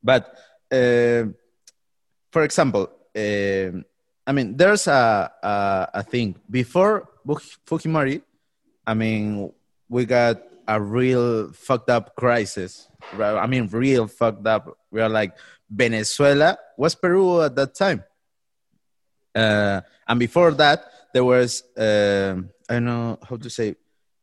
But 0.02 0.36
uh, 0.72 1.24
for 2.30 2.42
example, 2.42 2.90
um 3.16 3.84
I 4.26 4.32
mean, 4.32 4.56
there's 4.56 4.86
a, 4.86 5.30
a 5.42 5.88
a 5.94 6.02
thing 6.02 6.36
before 6.48 7.08
Fujimori. 7.66 8.22
I 8.86 8.94
mean, 8.94 9.50
we 9.88 10.04
got 10.04 10.42
a 10.68 10.80
real 10.80 11.52
fucked 11.52 11.90
up 11.90 12.14
crisis. 12.14 12.86
I 13.18 13.46
mean, 13.46 13.66
real 13.66 14.06
fucked 14.06 14.46
up. 14.46 14.78
We 14.90 15.00
are 15.00 15.08
like 15.08 15.34
Venezuela 15.68 16.58
was 16.76 16.94
Peru 16.94 17.42
at 17.42 17.56
that 17.56 17.74
time, 17.74 18.04
uh, 19.34 19.80
and 20.06 20.20
before 20.20 20.52
that 20.52 20.84
there 21.12 21.24
was 21.24 21.64
um, 21.76 22.50
I 22.68 22.74
don't 22.74 22.84
know 22.84 23.18
how 23.28 23.36
to 23.36 23.50
say. 23.50 23.74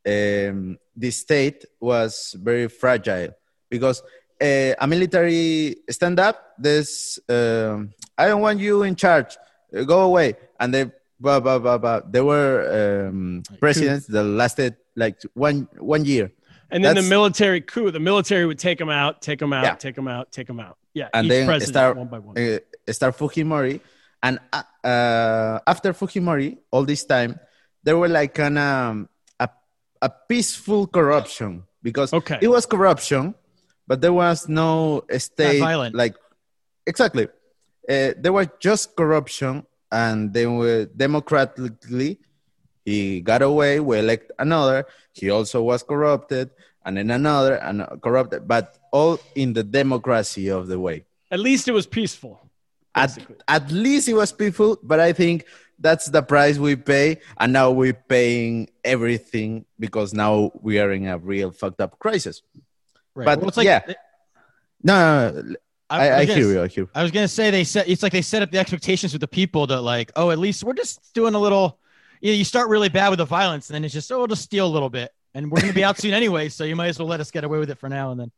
Um, 0.07 0.77
the 0.95 1.11
state 1.11 1.65
was 1.81 2.33
very 2.39 2.69
fragile 2.69 3.35
because 3.69 4.01
uh, 4.41 4.73
a 4.79 4.87
military 4.87 5.75
stand 5.89 6.19
up. 6.19 6.53
This 6.57 7.19
um, 7.29 7.93
I 8.17 8.27
don't 8.27 8.41
want 8.41 8.59
you 8.59 8.83
in 8.83 8.95
charge. 8.95 9.37
Uh, 9.75 9.83
Go 9.83 10.01
away, 10.01 10.35
and 10.59 10.73
they 10.73 10.91
blah 11.19 11.39
blah 11.39 11.59
blah 11.59 11.77
blah. 11.77 12.01
There 12.09 12.23
were 12.25 13.07
um, 13.09 13.43
presidents 13.59 14.07
that 14.07 14.23
lasted 14.23 14.75
like 14.95 15.17
one 15.33 15.67
one 15.77 16.05
year. 16.05 16.31
And 16.69 16.83
then 16.83 16.95
the 16.95 17.01
military 17.01 17.61
coup, 17.61 17.91
the 17.91 17.99
military 17.99 18.45
would 18.45 18.59
take 18.59 18.77
them 18.77 18.89
out, 18.89 19.21
take 19.21 19.39
them 19.39 19.53
out, 19.53 19.63
Yeah. 19.63 19.75
take 19.75 19.95
them 19.95 20.07
out, 20.09 20.31
take 20.33 20.47
them 20.47 20.59
out. 20.59 20.77
Yeah, 20.93 21.07
and 21.13 21.25
each 21.25 21.29
then 21.31 21.45
president 21.47 21.73
start 21.73 21.95
one 21.97 22.07
by 22.07 22.19
one. 22.19 22.37
uh, 22.37 22.91
start 22.91 23.15
Fujimori, 23.17 23.79
and 24.21 24.39
uh, 24.51 24.63
uh, 24.83 25.59
after 25.65 25.93
Fujimori, 25.93 26.57
all 26.71 26.83
this 26.83 27.05
time, 27.05 27.39
there 27.83 27.97
were 27.97 28.09
like 28.09 28.37
an 28.39 28.57
um, 28.57 29.07
a 29.39 29.47
a 30.01 30.09
peaceful 30.27 30.87
corruption 30.87 31.63
because 31.81 32.11
Okay. 32.13 32.39
it 32.41 32.49
was 32.49 32.65
corruption, 32.65 33.33
but 33.87 34.01
there 34.01 34.13
was 34.13 34.47
no 34.47 35.03
state 35.17 35.59
violent. 35.59 35.95
like 35.95 36.15
exactly. 36.85 37.27
Uh, 37.89 38.11
there 38.17 38.33
was 38.33 38.47
just 38.59 38.95
corruption, 38.95 39.65
and 39.91 40.33
they 40.33 40.45
were 40.45 40.85
democratically 40.85 42.19
he 42.87 43.19
got 43.19 43.41
away. 43.41 43.81
We 43.81 43.99
elect 43.99 44.31
another. 44.39 44.85
He 45.11 45.29
also 45.29 45.61
was 45.61 45.83
corrupted, 45.83 46.51
and 46.85 46.95
then 46.95 47.11
another 47.11 47.55
and 47.55 47.85
corrupted, 48.01 48.47
but 48.47 48.77
all 48.93 49.19
in 49.35 49.51
the 49.51 49.61
democracy 49.61 50.47
of 50.47 50.67
the 50.67 50.79
way. 50.79 51.03
At 51.29 51.41
least 51.41 51.67
it 51.67 51.73
was 51.73 51.85
peaceful. 51.85 52.39
At, 52.95 53.17
at 53.45 53.69
least 53.71 54.07
it 54.07 54.13
was 54.13 54.31
peaceful, 54.31 54.79
but 54.81 55.01
I 55.01 55.11
think 55.11 55.43
that's 55.77 56.05
the 56.05 56.21
price 56.21 56.59
we 56.59 56.77
pay, 56.77 57.19
and 57.37 57.51
now 57.51 57.71
we're 57.71 57.91
paying 57.91 58.69
everything 58.85 59.65
because 59.77 60.13
now 60.13 60.53
we 60.61 60.79
are 60.79 60.93
in 60.93 61.07
a 61.07 61.17
real 61.17 61.51
fucked 61.51 61.81
up 61.81 61.99
crisis. 61.99 62.41
Right. 63.17 63.25
But 63.25 63.39
Well, 63.39 63.47
it's 63.47 63.57
like, 63.57 63.65
yeah, 63.65 63.81
no, 64.83 65.31
no, 65.31 65.41
no, 65.41 65.55
I, 65.89 66.09
I 66.09 66.19
was 66.19 66.29
hear 66.29 66.37
you. 66.37 66.61
I 66.61 66.67
hear. 66.67 66.83
you. 66.83 66.89
I 66.93 67.01
was 67.01 67.11
gonna 67.11 67.27
say 67.27 67.49
they 67.49 67.63
set. 67.63 67.89
It's 67.89 68.03
like 68.03 68.11
they 68.11 68.21
set 68.21 68.43
up 68.43 68.51
the 68.51 68.59
expectations 68.59 69.11
with 69.11 69.21
the 69.21 69.27
people 69.27 69.65
that 69.67 69.81
like, 69.81 70.11
oh, 70.15 70.29
at 70.29 70.37
least 70.37 70.63
we're 70.63 70.73
just 70.73 71.13
doing 71.15 71.33
a 71.33 71.39
little. 71.39 71.79
You, 72.21 72.31
know, 72.31 72.37
you 72.37 72.43
start 72.43 72.69
really 72.69 72.89
bad 72.89 73.09
with 73.09 73.17
the 73.17 73.25
violence, 73.25 73.69
and 73.69 73.75
then 73.75 73.85
it's 73.85 73.93
just, 73.93 74.11
oh, 74.11 74.19
we'll 74.19 74.27
just 74.27 74.43
steal 74.43 74.67
a 74.67 74.69
little 74.69 74.89
bit, 74.89 75.11
and 75.33 75.51
we're 75.51 75.61
gonna 75.61 75.73
be 75.73 75.83
out 75.83 75.97
soon 75.97 76.13
anyway, 76.13 76.49
so 76.49 76.63
you 76.63 76.75
might 76.75 76.89
as 76.89 76.99
well 76.99 77.07
let 77.07 77.19
us 77.19 77.31
get 77.31 77.43
away 77.43 77.57
with 77.57 77.71
it 77.71 77.79
for 77.79 77.89
now 77.89 78.11
and 78.11 78.19
then. 78.19 78.31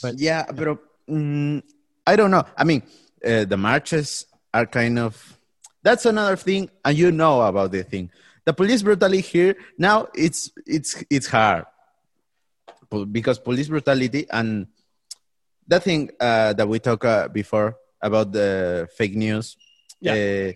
But 0.00 0.20
yeah, 0.20 0.44
but 0.52 0.78
mm, 1.10 1.62
I 2.06 2.14
don't 2.14 2.30
know. 2.30 2.44
I 2.56 2.62
mean, 2.62 2.82
uh, 3.24 3.44
the 3.46 3.56
marches 3.56 4.26
are 4.52 4.66
kind 4.66 4.98
of. 4.98 5.38
That's 5.82 6.06
another 6.06 6.36
thing, 6.36 6.70
and 6.84 6.96
you 6.96 7.10
know 7.10 7.42
about 7.42 7.72
the 7.72 7.82
thing. 7.82 8.10
The 8.44 8.52
police 8.52 8.82
brutality 8.82 9.22
here 9.22 9.56
now 9.78 10.08
it's 10.14 10.50
it's 10.66 11.02
it's 11.08 11.26
hard 11.26 11.64
because 13.04 13.38
police 13.38 13.68
brutality 13.68 14.22
and 14.30 14.66
that 15.66 15.82
thing 15.82 16.10
uh, 16.20 16.52
that 16.52 16.66
we 16.68 16.78
talked 16.78 17.04
uh, 17.04 17.28
before 17.28 17.76
about 18.00 18.32
the 18.32 18.88
fake 18.96 19.16
news. 19.16 19.56
Yeah. 20.00 20.12
Uh, 20.12 20.52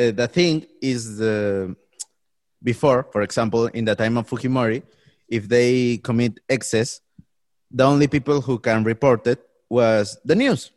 uh, 0.00 0.10
the 0.20 0.28
thing 0.28 0.66
is 0.82 1.16
the 1.18 1.74
before, 2.62 3.00
for 3.12 3.22
example, 3.22 3.66
in 3.68 3.84
the 3.84 3.94
time 3.94 4.16
of 4.18 4.28
Fujimori, 4.28 4.82
if 5.28 5.48
they 5.48 5.98
commit 5.98 6.40
excess, 6.48 7.00
the 7.70 7.84
only 7.84 8.06
people 8.06 8.40
who 8.40 8.58
can 8.58 8.84
report 8.84 9.26
it 9.26 9.40
was 9.68 10.18
the 10.24 10.34
news. 10.34 10.70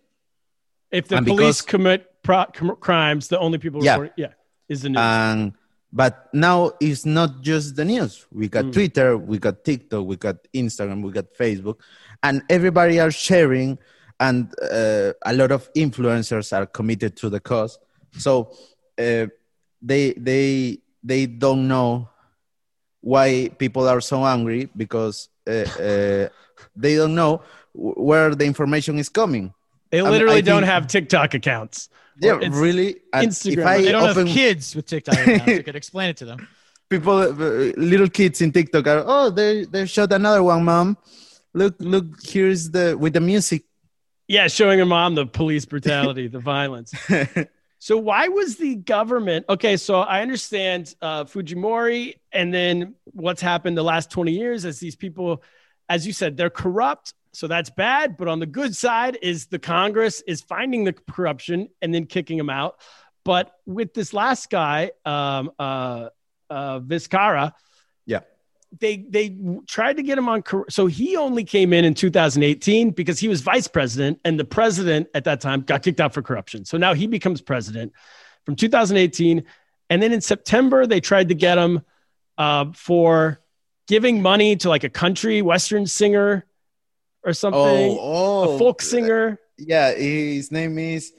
If 0.92 1.08
the 1.10 1.18
and 1.18 1.26
police 1.26 1.62
because- 1.62 1.62
commit 1.74 2.00
pro- 2.24 2.46
com- 2.54 2.78
crimes, 2.80 3.28
the 3.28 3.40
only 3.40 3.58
people 3.58 3.84
Yeah. 3.84 3.94
report, 3.94 4.14
yeah, 4.18 4.34
is 4.70 4.82
the 4.84 4.90
news. 4.90 4.98
And 5.00 5.54
but 5.94 6.30
now 6.34 6.72
it's 6.80 7.06
not 7.06 7.42
just 7.42 7.76
the 7.76 7.86
news. 7.86 8.26
We 8.32 8.48
got 8.50 8.66
Mm. 8.66 8.74
Twitter, 8.74 9.18
we 9.18 9.38
got 9.40 9.64
TikTok, 9.64 10.06
we 10.06 10.16
got 10.18 10.36
Instagram, 10.54 11.02
we 11.04 11.12
got 11.12 11.34
Facebook, 11.34 11.80
and 12.24 12.42
everybody 12.50 13.00
are 13.00 13.12
sharing, 13.12 13.78
and 14.20 14.54
uh, 14.62 15.14
a 15.26 15.34
lot 15.34 15.52
of 15.52 15.72
influencers 15.74 16.52
are 16.56 16.66
committed 16.66 17.16
to 17.18 17.30
the 17.30 17.40
cause. 17.40 17.80
So 18.18 18.52
uh, 18.98 19.28
they 19.82 20.14
they 20.18 20.80
they 21.04 21.26
don't 21.26 21.68
know 21.68 22.10
why 23.02 23.50
people 23.58 23.88
are 23.88 24.02
so 24.02 24.26
angry 24.26 24.70
because 24.76 25.30
uh, 25.48 25.52
uh, 25.80 26.28
they 26.76 26.96
don't 26.96 27.16
know 27.16 27.42
where 27.74 28.34
the 28.36 28.46
information 28.46 28.98
is 29.00 29.08
coming. 29.10 29.54
they 29.92 30.02
literally 30.02 30.42
don't 30.42 30.64
think- 30.64 30.74
have 30.74 30.88
TikTok 30.88 31.34
accounts. 31.36 31.90
Yeah, 32.20 32.40
It's 32.42 32.56
really. 32.56 33.02
Instagram. 33.14 33.58
If 33.58 33.66
I 33.66 33.82
they 33.82 33.92
don't 33.92 34.10
open 34.10 34.28
have 34.28 34.36
kids 34.36 34.76
with 34.76 34.86
TikTok. 34.86 35.16
Right 35.16 35.28
now, 35.38 35.46
so 35.46 35.52
you 35.52 35.64
could 35.64 35.76
explain 35.76 36.10
it 36.10 36.18
to 36.18 36.26
them. 36.26 36.48
people, 36.90 37.18
uh, 37.18 37.30
little 37.78 38.10
kids 38.10 38.42
in 38.42 38.52
TikTok 38.52 38.88
are, 38.88 39.04
oh, 39.06 39.30
they 39.30 39.66
they 39.66 39.86
shot 39.86 40.12
another 40.12 40.44
one, 40.44 40.64
mom. 40.64 40.98
Look, 41.54 41.76
look, 41.80 42.06
here's 42.24 42.72
the 42.72 42.98
with 42.98 43.14
the 43.14 43.22
music. 43.22 43.64
Yeah, 44.28 44.48
showing 44.48 44.78
your 44.78 44.88
mom 44.88 45.16
the 45.16 45.26
police 45.26 45.66
brutality, 45.66 46.28
the 46.28 46.40
violence. 46.40 46.94
So 47.80 47.98
why 47.98 48.28
was 48.28 48.56
the 48.56 48.76
government 48.76 49.46
okay? 49.50 49.78
So 49.78 50.00
I 50.00 50.22
understand 50.22 50.96
uh, 51.02 51.26
Fujimori, 51.26 52.16
and 52.32 52.54
then 52.54 52.96
what's 53.06 53.42
happened 53.42 53.78
the 53.78 53.84
last 53.84 54.10
twenty 54.10 54.32
years 54.32 54.66
as 54.66 54.80
these 54.80 54.96
people, 54.96 55.44
as 55.88 56.08
you 56.08 56.14
said, 56.14 56.38
they're 56.38 56.50
corrupt. 56.50 57.14
So 57.38 57.46
that's 57.46 57.70
bad. 57.70 58.18
But 58.18 58.30
on 58.30 58.40
the 58.40 58.48
good 58.48 58.76
side 58.76 59.20
is 59.22 59.46
the 59.46 59.60
Congress 59.60 60.22
is 60.22 60.42
finding 60.42 60.86
the 60.86 60.94
corruption 60.94 61.70
and 61.84 61.94
then 61.94 62.08
kicking 62.08 62.36
them 62.36 62.50
out. 62.50 62.80
But 63.24 63.52
with 63.68 63.94
this 63.94 64.12
last 64.12 64.50
guy, 64.50 64.90
um, 65.06 65.52
uh, 65.60 66.10
uh, 66.50 66.80
Vizcarra, 66.80 67.54
Yeah. 68.08 68.22
they 68.80 68.98
they 68.98 69.38
tried 69.68 69.98
to 69.98 70.04
get 70.04 70.18
him 70.18 70.28
on. 70.30 70.42
So 70.70 70.88
he 70.88 71.16
only 71.16 71.44
came 71.44 71.74
in 71.74 71.86
in 71.86 71.94
2018 71.94 72.90
because 72.90 73.20
he 73.20 73.28
was 73.28 73.42
vice 73.42 73.68
president, 73.68 74.20
and 74.26 74.40
the 74.40 74.46
president 74.46 75.08
at 75.14 75.26
that 75.26 75.40
time 75.40 75.62
got 75.62 75.84
kicked 75.84 76.02
out 76.02 76.16
for 76.16 76.24
corruption. 76.24 76.66
So 76.66 76.80
now 76.80 76.96
he 76.96 77.06
becomes 77.06 77.40
president 77.40 77.94
from 78.46 78.56
2018, 78.56 79.44
and 79.92 80.02
then 80.02 80.12
in 80.12 80.22
September 80.22 80.88
they 80.88 81.00
tried 81.00 81.28
to 81.28 81.36
get 81.36 81.60
him 81.60 81.84
uh, 82.40 82.72
for 82.74 83.42
giving 83.88 84.24
money 84.24 84.56
to 84.56 84.70
like 84.70 84.84
a 84.84 84.90
country 84.90 85.44
western 85.44 85.86
singer 85.86 86.44
or 87.28 87.34
something, 87.34 87.60
Oh, 87.60 87.98
oh, 88.00 88.56
a 88.56 88.60
folk 88.60 88.82
singer. 88.82 89.38
Yeah, 89.58 89.94
his 89.94 90.52
name 90.52 90.80
is. 90.80 91.14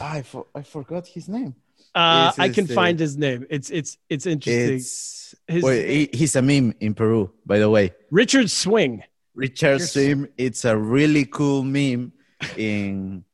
I 0.00 0.22
for, 0.22 0.46
I 0.54 0.62
forgot 0.62 1.06
his 1.06 1.28
name. 1.28 1.54
Uh, 1.94 2.32
I 2.38 2.48
can 2.48 2.66
the- 2.66 2.74
find 2.74 2.98
his 2.98 3.16
name. 3.18 3.44
It's 3.50 3.68
it's 3.70 3.98
it's 4.08 4.24
interesting. 4.26 4.76
It's 4.76 5.34
His- 5.48 5.62
well, 5.64 5.74
he, 5.74 6.08
he's 6.12 6.36
a 6.36 6.42
meme 6.42 6.72
in 6.80 6.94
Peru, 6.94 7.30
by 7.44 7.58
the 7.58 7.68
way. 7.68 7.92
Richard 8.10 8.48
Swing. 8.50 9.02
Richard 9.34 9.80
Yes. 9.80 9.92
Swim. 9.92 10.28
It's 10.38 10.64
a 10.64 10.76
really 10.76 11.24
cool 11.26 11.62
meme. 11.64 12.12
In 12.56 13.24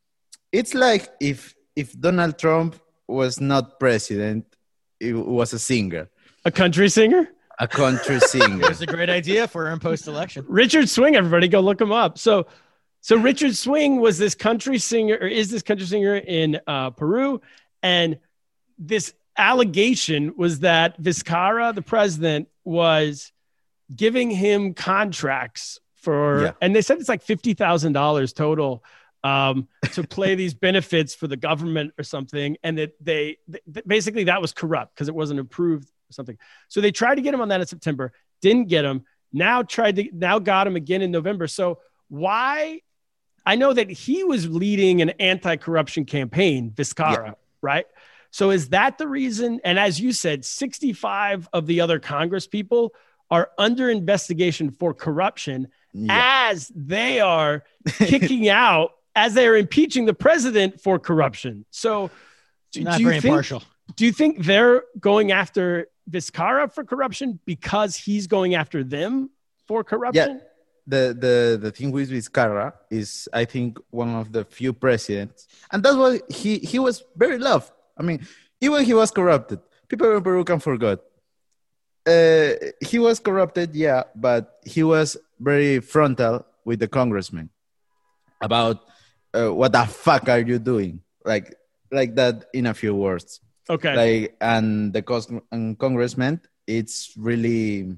it's 0.53 0.75
like 0.75 1.09
if 1.21 1.55
if 1.77 1.92
Donald 2.01 2.38
Trump 2.38 2.77
was 3.07 3.40
not 3.40 3.79
president, 3.81 4.44
it 5.01 5.12
was 5.14 5.53
a 5.53 5.59
singer, 5.59 6.09
A 6.44 6.51
country 6.51 6.88
singer? 6.88 7.29
A 7.61 7.66
country 7.68 8.21
singer. 8.21 8.71
It's 8.71 8.81
a 8.81 8.87
great 8.87 9.11
idea 9.11 9.49
for 9.49 9.68
in 9.71 9.79
post 9.81 10.07
election. 10.07 10.44
Richard 10.49 10.88
Swing, 10.88 11.16
everybody 11.16 11.49
go 11.49 11.61
look 11.61 11.81
him 11.81 11.92
up. 11.92 12.18
So, 12.18 12.47
so 13.01 13.16
Richard 13.16 13.57
Swing 13.57 14.01
was 14.01 14.18
this 14.18 14.35
country 14.35 14.79
singer, 14.79 15.16
or 15.21 15.27
is 15.27 15.51
this 15.51 15.62
country 15.62 15.87
singer 15.87 16.16
in 16.16 16.61
uh, 16.66 16.90
Peru, 16.90 17.40
and 17.83 18.18
this 18.79 19.12
allegation 19.37 20.35
was 20.37 20.61
that 20.61 21.01
Vizcarra, 21.01 21.75
the 21.75 21.83
president, 21.83 22.49
was 22.64 23.33
giving 23.94 24.31
him 24.31 24.75
contracts 24.75 25.79
for, 25.97 26.42
Yeah. 26.42 26.53
and 26.61 26.75
they 26.77 26.83
said 26.83 26.99
it's 26.99 27.09
like 27.09 27.23
fifty 27.23 27.55
thousand 27.55 27.92
dollars 27.92 28.33
total 28.33 28.85
um, 29.25 29.66
to 29.92 30.05
play 30.05 30.35
these 30.37 30.55
benefits 30.68 31.14
for 31.14 31.27
the 31.27 31.37
government 31.37 31.92
or 31.99 32.05
something, 32.05 32.57
and 32.62 32.79
that 32.79 32.92
they 33.01 33.38
th- 33.51 33.85
basically 33.87 34.25
that 34.25 34.40
was 34.40 34.53
corrupt 34.53 34.94
because 34.94 35.09
it 35.09 35.14
wasn't 35.14 35.40
approved 35.40 35.90
or 36.09 36.12
something. 36.12 36.38
So 36.68 36.81
they 36.81 36.90
tried 36.92 37.16
to 37.16 37.21
get 37.23 37.35
him 37.35 37.40
on 37.40 37.49
that 37.49 37.61
in 37.61 37.66
September, 37.66 38.12
didn't 38.40 38.68
get 38.68 38.85
him. 38.85 39.05
Now 39.33 39.62
tried 39.62 39.97
to 39.97 40.09
now 40.12 40.38
got 40.38 40.66
him 40.66 40.77
again 40.77 41.03
in 41.03 41.11
November. 41.11 41.47
So 41.47 41.81
why? 42.09 42.81
I 43.44 43.57
know 43.57 43.73
that 43.73 43.90
he 43.90 44.25
was 44.25 44.47
leading 44.49 45.01
an 45.01 45.11
anti-corruption 45.11 46.05
campaign, 46.05 46.71
Vizcarra, 46.71 47.35
right? 47.62 47.87
So 48.31 48.51
is 48.51 48.68
that 48.71 48.99
the 48.99 49.09
reason? 49.09 49.61
And 49.64 49.79
as 49.79 49.99
you 49.99 50.12
said, 50.12 50.44
65 50.44 51.49
of 51.55 51.66
the 51.66 51.81
other 51.81 51.99
Congress 51.99 52.47
people 52.47 52.94
are 53.31 53.51
under 53.57 53.88
investigation 53.90 54.71
for 54.71 54.92
corruption 54.92 55.68
Yeah. 55.94 56.49
as 56.51 56.71
they 56.75 57.21
are 57.21 57.64
kicking 57.99 58.49
out, 58.51 58.92
as 59.16 59.33
they 59.35 59.47
are 59.47 59.57
impeaching 59.57 60.05
the 60.05 60.14
president 60.14 60.81
for 60.81 60.99
corruption. 60.99 61.64
So 61.71 62.11
do, 62.73 62.85
Not 62.85 62.97
do 62.99 63.03
you 63.03 63.09
very 63.09 63.21
think, 63.21 63.33
impartial. 63.33 63.62
do 63.97 64.05
you 64.05 64.12
think 64.12 64.44
they're 64.44 64.83
going 65.01 65.33
after 65.33 65.88
Vizcarra 66.09 66.73
for 66.73 66.85
corruption 66.85 67.38
because 67.44 67.97
he's 67.97 68.27
going 68.27 68.55
after 68.55 68.83
them 68.83 69.31
for 69.66 69.85
corruption? 69.85 70.40
Yeah. 70.40 70.44
the 70.88 71.03
the 71.25 71.59
the 71.61 71.71
thing 71.71 71.92
with 71.92 72.11
Vizcarra 72.11 72.73
is 72.90 73.29
I 73.33 73.44
think 73.44 73.79
one 73.90 74.14
of 74.16 74.33
the 74.33 74.44
few 74.44 74.73
presidents, 74.73 75.47
and 75.71 75.83
that's 75.83 75.97
why 75.97 76.21
he 76.29 76.59
he 76.59 76.79
was 76.79 77.05
very 77.14 77.38
loved. 77.38 77.71
I 77.97 78.03
mean, 78.03 78.27
even 78.61 78.85
he 78.85 78.94
was 78.94 79.11
corrupted. 79.11 79.61
People 79.88 80.16
in 80.16 80.23
Peru 80.23 80.44
can 80.44 80.61
forget. 80.61 81.01
Uh, 82.07 82.73
he 82.81 82.99
was 82.99 83.21
corrupted, 83.21 83.77
yeah, 83.77 84.05
but 84.16 84.61
he 84.64 84.83
was 84.83 85.16
very 85.38 85.81
frontal 85.81 86.47
with 86.64 86.81
the 86.81 86.88
congressman 86.88 87.51
about 88.40 88.81
uh, 89.35 89.53
what 89.53 89.73
the 89.73 89.85
fuck 89.85 90.29
are 90.29 90.40
you 90.40 90.59
doing, 90.59 91.03
like 91.25 91.55
like 91.92 92.14
that 92.16 92.49
in 92.55 92.64
a 92.64 92.73
few 92.73 92.94
words 92.94 93.40
Okay. 93.70 93.94
like 93.94 94.37
and 94.40 94.92
the 94.92 95.02
cos- 95.02 95.28
and 95.52 95.78
congressman 95.78 96.40
it's 96.66 97.12
really 97.16 97.96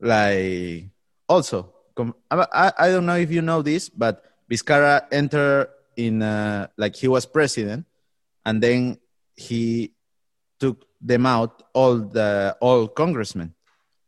like 0.00 0.90
also 1.28 1.72
com- 1.94 2.14
I, 2.30 2.72
I- 2.78 2.88
don't 2.90 3.06
know 3.06 3.16
if 3.16 3.30
you 3.30 3.42
know 3.42 3.62
this 3.62 3.88
but 3.88 4.24
Vizcarra 4.50 5.06
entered 5.12 5.68
in 5.96 6.22
uh, 6.22 6.66
like 6.76 6.96
he 6.96 7.06
was 7.08 7.26
president 7.26 7.86
and 8.44 8.62
then 8.62 8.98
he 9.36 9.92
took 10.58 10.84
them 11.00 11.26
out 11.26 11.62
all 11.72 11.96
the 11.98 12.56
all 12.60 12.88
congressmen 12.88 13.54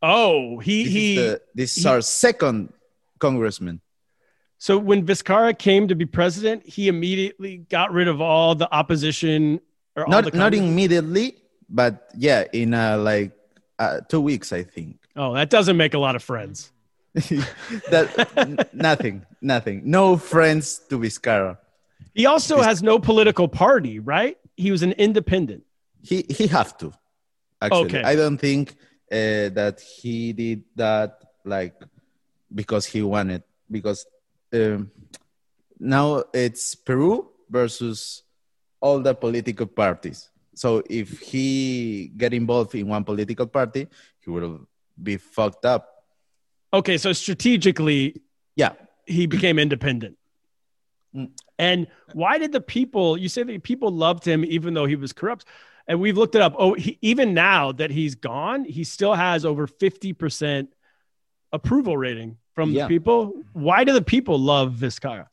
oh, 0.01 0.59
he 0.59 0.83
this 0.83 0.93
he. 0.93 1.15
is, 1.17 1.31
the, 1.31 1.41
this 1.55 1.77
is 1.77 1.83
he- 1.83 1.89
our 1.89 2.01
second 2.01 2.73
congressman 3.19 3.79
So 4.63 4.77
when 4.79 5.03
Vizcarra 5.05 5.51
came 5.57 5.87
to 5.91 5.95
be 5.95 6.05
president, 6.07 6.63
he 6.63 6.87
immediately 6.87 7.67
got 7.67 7.91
rid 7.91 8.07
of 8.07 8.21
all 8.23 8.55
the 8.55 8.67
opposition 8.71 9.59
not 9.95 10.33
not 10.33 10.53
immediately 10.53 11.35
but 11.69 12.09
yeah 12.17 12.43
in 12.53 12.73
uh, 12.73 12.97
like 12.97 13.31
uh, 13.79 13.99
two 14.09 14.21
weeks 14.21 14.51
i 14.51 14.63
think 14.63 14.97
Oh, 15.15 15.33
that 15.33 15.49
doesn't 15.49 15.77
make 15.77 15.93
a 15.93 15.99
lot 15.99 16.15
of 16.15 16.23
friends. 16.23 16.71
that 17.13 18.69
nothing, 18.73 19.25
nothing. 19.41 19.81
No 19.85 20.17
friends 20.17 20.81
to 20.89 20.97
Vizcarra. 20.97 21.57
He 22.15 22.25
also 22.25 22.61
has 22.61 22.81
no 22.81 22.97
political 22.97 23.47
party, 23.47 23.99
right? 23.99 24.37
He 24.57 24.71
was 24.71 24.81
an 24.81 24.93
independent. 24.93 25.63
He 26.01 26.25
he 26.27 26.47
have 26.47 26.77
to. 26.79 26.93
Actually, 27.61 27.85
Okay. 27.85 28.03
I 28.03 28.15
don't 28.15 28.37
think 28.37 28.71
uh, 29.11 29.53
that 29.53 29.79
he 29.79 30.33
did 30.33 30.63
that 30.75 31.21
like 31.45 31.75
because 32.53 32.85
he 32.85 33.01
wanted. 33.03 33.43
Because 33.69 34.05
um, 34.51 34.91
now 35.79 36.23
it's 36.33 36.73
Peru 36.73 37.29
versus 37.49 38.23
all 38.83 38.99
the 38.99 39.15
political 39.15 39.65
parties. 39.65 40.29
So 40.55 40.83
if 40.89 41.19
he 41.19 42.11
get 42.17 42.33
involved 42.33 42.75
in 42.75 42.87
one 42.87 43.03
political 43.03 43.47
party, 43.47 43.87
he 44.19 44.29
will 44.29 44.67
be 45.01 45.15
fucked 45.17 45.65
up. 45.65 45.89
Okay, 46.73 46.97
so 46.97 47.13
strategically, 47.13 48.21
Yeah. 48.55 48.73
he 49.07 49.25
became 49.25 49.57
independent. 49.57 50.17
Mm. 51.15 51.31
And 51.57 51.87
why 52.13 52.37
did 52.37 52.51
the 52.51 52.61
people? 52.61 53.17
You 53.17 53.29
say 53.29 53.43
that 53.43 53.63
people 53.63 53.89
loved 53.89 54.25
him 54.25 54.43
even 54.45 54.73
though 54.73 54.85
he 54.85 54.95
was 54.97 55.13
corrupt, 55.13 55.45
and 55.87 55.99
we've 56.01 56.17
looked 56.17 56.35
it 56.35 56.41
up. 56.41 56.53
Oh, 56.57 56.73
he, 56.73 56.97
even 57.01 57.33
now 57.33 57.71
that 57.79 57.89
he's 57.91 58.15
gone, 58.15 58.65
he 58.65 58.83
still 58.83 59.13
has 59.13 59.45
over 59.45 59.65
fifty 59.67 60.11
percent 60.13 60.73
approval 61.51 61.95
rating 61.97 62.37
from 62.55 62.71
Yeah. 62.71 62.83
the 62.83 62.87
people. 62.89 63.33
Why 63.53 63.83
do 63.85 63.93
the 63.93 64.01
people 64.15 64.37
love 64.39 64.75
Vizcarra? 64.83 65.27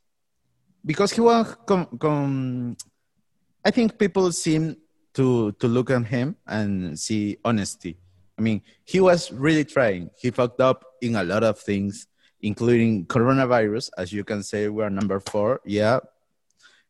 because 0.83 1.11
he 1.13 1.21
was 1.21 1.45
com, 1.67 1.85
com, 1.99 2.75
i 3.65 3.71
think 3.71 3.97
people 3.97 4.31
seem 4.31 4.77
to 5.13 5.51
to 5.53 5.67
look 5.67 5.89
at 5.89 6.05
him 6.05 6.35
and 6.47 6.97
see 6.97 7.37
honesty. 7.43 7.97
I 8.37 8.41
mean 8.41 8.61
he 8.85 8.99
was 8.99 9.31
really 9.31 9.65
trying. 9.65 10.09
He 10.19 10.31
fucked 10.31 10.61
up 10.61 10.85
in 11.01 11.15
a 11.15 11.23
lot 11.23 11.43
of 11.43 11.59
things 11.59 12.07
including 12.41 13.05
coronavirus. 13.05 13.89
As 13.97 14.11
you 14.11 14.23
can 14.23 14.43
say 14.43 14.67
we're 14.69 14.89
number 14.89 15.19
four 15.19 15.61
yeah. 15.65 15.99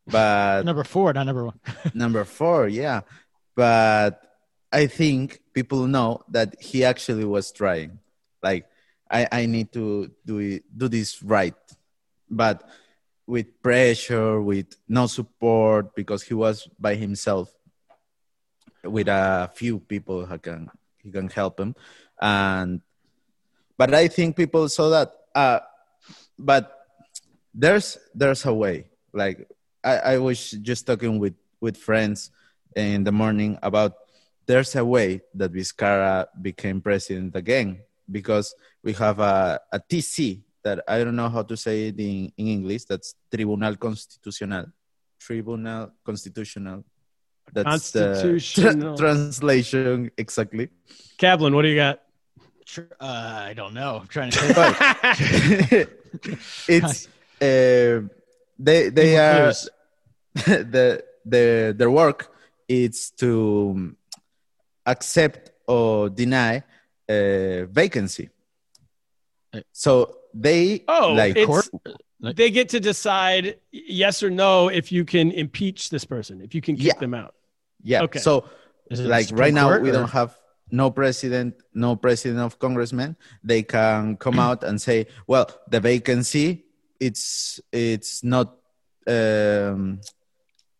But 0.07 0.65
Number 0.65 0.83
four, 0.83 1.13
not 1.13 1.25
number 1.25 1.45
one. 1.45 1.59
number 1.93 2.23
four 2.25 2.67
yeah. 2.67 3.01
But 3.55 4.21
i 4.71 4.87
think 4.87 5.41
people 5.53 5.85
know 5.87 6.23
that 6.29 6.55
he 6.61 6.85
actually 6.85 7.25
was 7.25 7.51
trying. 7.51 7.99
Like 8.41 8.65
i 9.09 9.27
i 9.31 9.45
need 9.45 9.73
to 9.73 10.11
do 10.25 10.37
it, 10.39 10.63
do 10.77 10.87
this 10.87 11.21
right. 11.23 11.55
But 12.29 12.63
with 13.27 13.61
pressure 13.61 14.41
with 14.41 14.75
no 14.87 15.07
support 15.07 15.95
because 15.95 16.23
he 16.23 16.33
was 16.33 16.67
by 16.79 16.95
himself 16.95 17.53
with 18.83 19.07
a 19.07 19.49
few 19.53 19.79
people 19.79 20.25
who 20.25 20.37
can 20.39 20.69
he 21.03 21.11
can 21.11 21.29
help 21.29 21.59
him. 21.59 21.75
And 22.21 22.81
but 23.77 23.93
i 23.93 24.07
think 24.07 24.35
people 24.35 24.69
saw 24.69 24.89
that 24.89 25.09
uh 25.33 25.59
but 26.37 26.71
there's 27.53 27.97
there's 28.13 28.45
a 28.45 28.53
way. 28.53 28.87
Like 29.13 29.49
i 29.83 30.15
i 30.15 30.17
was 30.17 30.51
just 30.51 30.87
talking 30.87 31.19
with 31.19 31.35
with 31.59 31.77
friends 31.77 32.31
in 32.75 33.03
the 33.03 33.11
morning 33.11 33.57
about 33.61 33.93
there's 34.45 34.75
a 34.75 34.83
way 34.83 35.21
that 35.35 35.53
Vizcarra 35.53 36.27
became 36.41 36.81
president 36.81 37.35
again 37.35 37.79
because 38.09 38.53
we 38.83 38.93
have 38.93 39.19
a, 39.19 39.59
a 39.71 39.79
TC 39.79 40.41
that 40.63 40.83
I 40.87 41.03
don't 41.03 41.15
know 41.15 41.29
how 41.29 41.43
to 41.43 41.57
say 41.57 41.87
it 41.87 41.99
in, 41.99 42.31
in 42.37 42.47
English. 42.47 42.85
That's 42.85 43.15
Tribunal 43.33 43.75
Constitucional. 43.77 44.65
Tribunal 45.19 45.91
Constitutional. 46.05 46.83
That's 47.53 47.91
the 47.91 48.13
Constitutional. 48.13 48.95
tra- 48.95 49.13
translation 49.13 50.11
exactly. 50.17 50.69
Kaplan, 51.17 51.53
what 51.55 51.63
do 51.63 51.69
you 51.69 51.75
got? 51.75 52.01
Uh, 52.77 53.47
I 53.49 53.53
don't 53.53 53.73
know. 53.73 53.97
I'm 54.01 54.07
trying 54.07 54.31
to 54.31 54.39
say. 54.39 55.85
it's 56.67 57.07
uh, 57.41 58.07
they 58.57 58.89
they 58.89 59.11
Give 59.11 59.19
are 59.19 59.53
the 60.35 61.03
the 61.25 61.75
their 61.77 61.91
work 61.91 62.33
is 62.67 63.11
to 63.17 63.95
accept 64.85 65.51
or 65.67 66.09
deny 66.09 66.63
uh, 67.09 67.65
vacancy. 67.65 68.29
Uh, 69.53 69.61
So 69.73 70.20
they 70.33 70.83
Oh, 70.87 71.13
like 71.13 71.35
it's- 71.37 71.69
They 72.21 72.51
get 72.51 72.69
to 72.69 72.79
decide 72.79 73.57
yes 73.71 74.21
or 74.21 74.29
no 74.29 74.69
if 74.69 74.91
you 74.91 75.05
can 75.05 75.31
impeach 75.31 75.89
this 75.89 76.05
person, 76.05 76.39
if 76.41 76.53
you 76.53 76.61
can 76.61 76.75
kick 76.75 76.85
Yeah. 76.93 76.99
them 76.99 77.13
out. 77.13 77.33
yeah. 77.83 78.03
okay. 78.03 78.19
So 78.19 78.45
like 78.91 79.27
right 79.31 79.53
now 79.53 79.67
Court 79.69 79.81
we 79.81 79.89
or- 79.89 79.93
don't 79.93 80.11
have 80.11 80.37
no 80.69 80.91
president, 80.91 81.55
no 81.73 81.95
president 81.95 82.39
of 82.39 82.59
congressmen. 82.59 83.15
They 83.43 83.63
can 83.63 84.15
come 84.17 84.39
out 84.39 84.63
and 84.63 84.79
say, 84.79 85.07
well, 85.27 85.47
the 85.69 85.79
vacancy 85.79 86.65
it's 86.99 87.59
it's 87.71 88.23
not 88.23 88.55
um, 89.07 89.99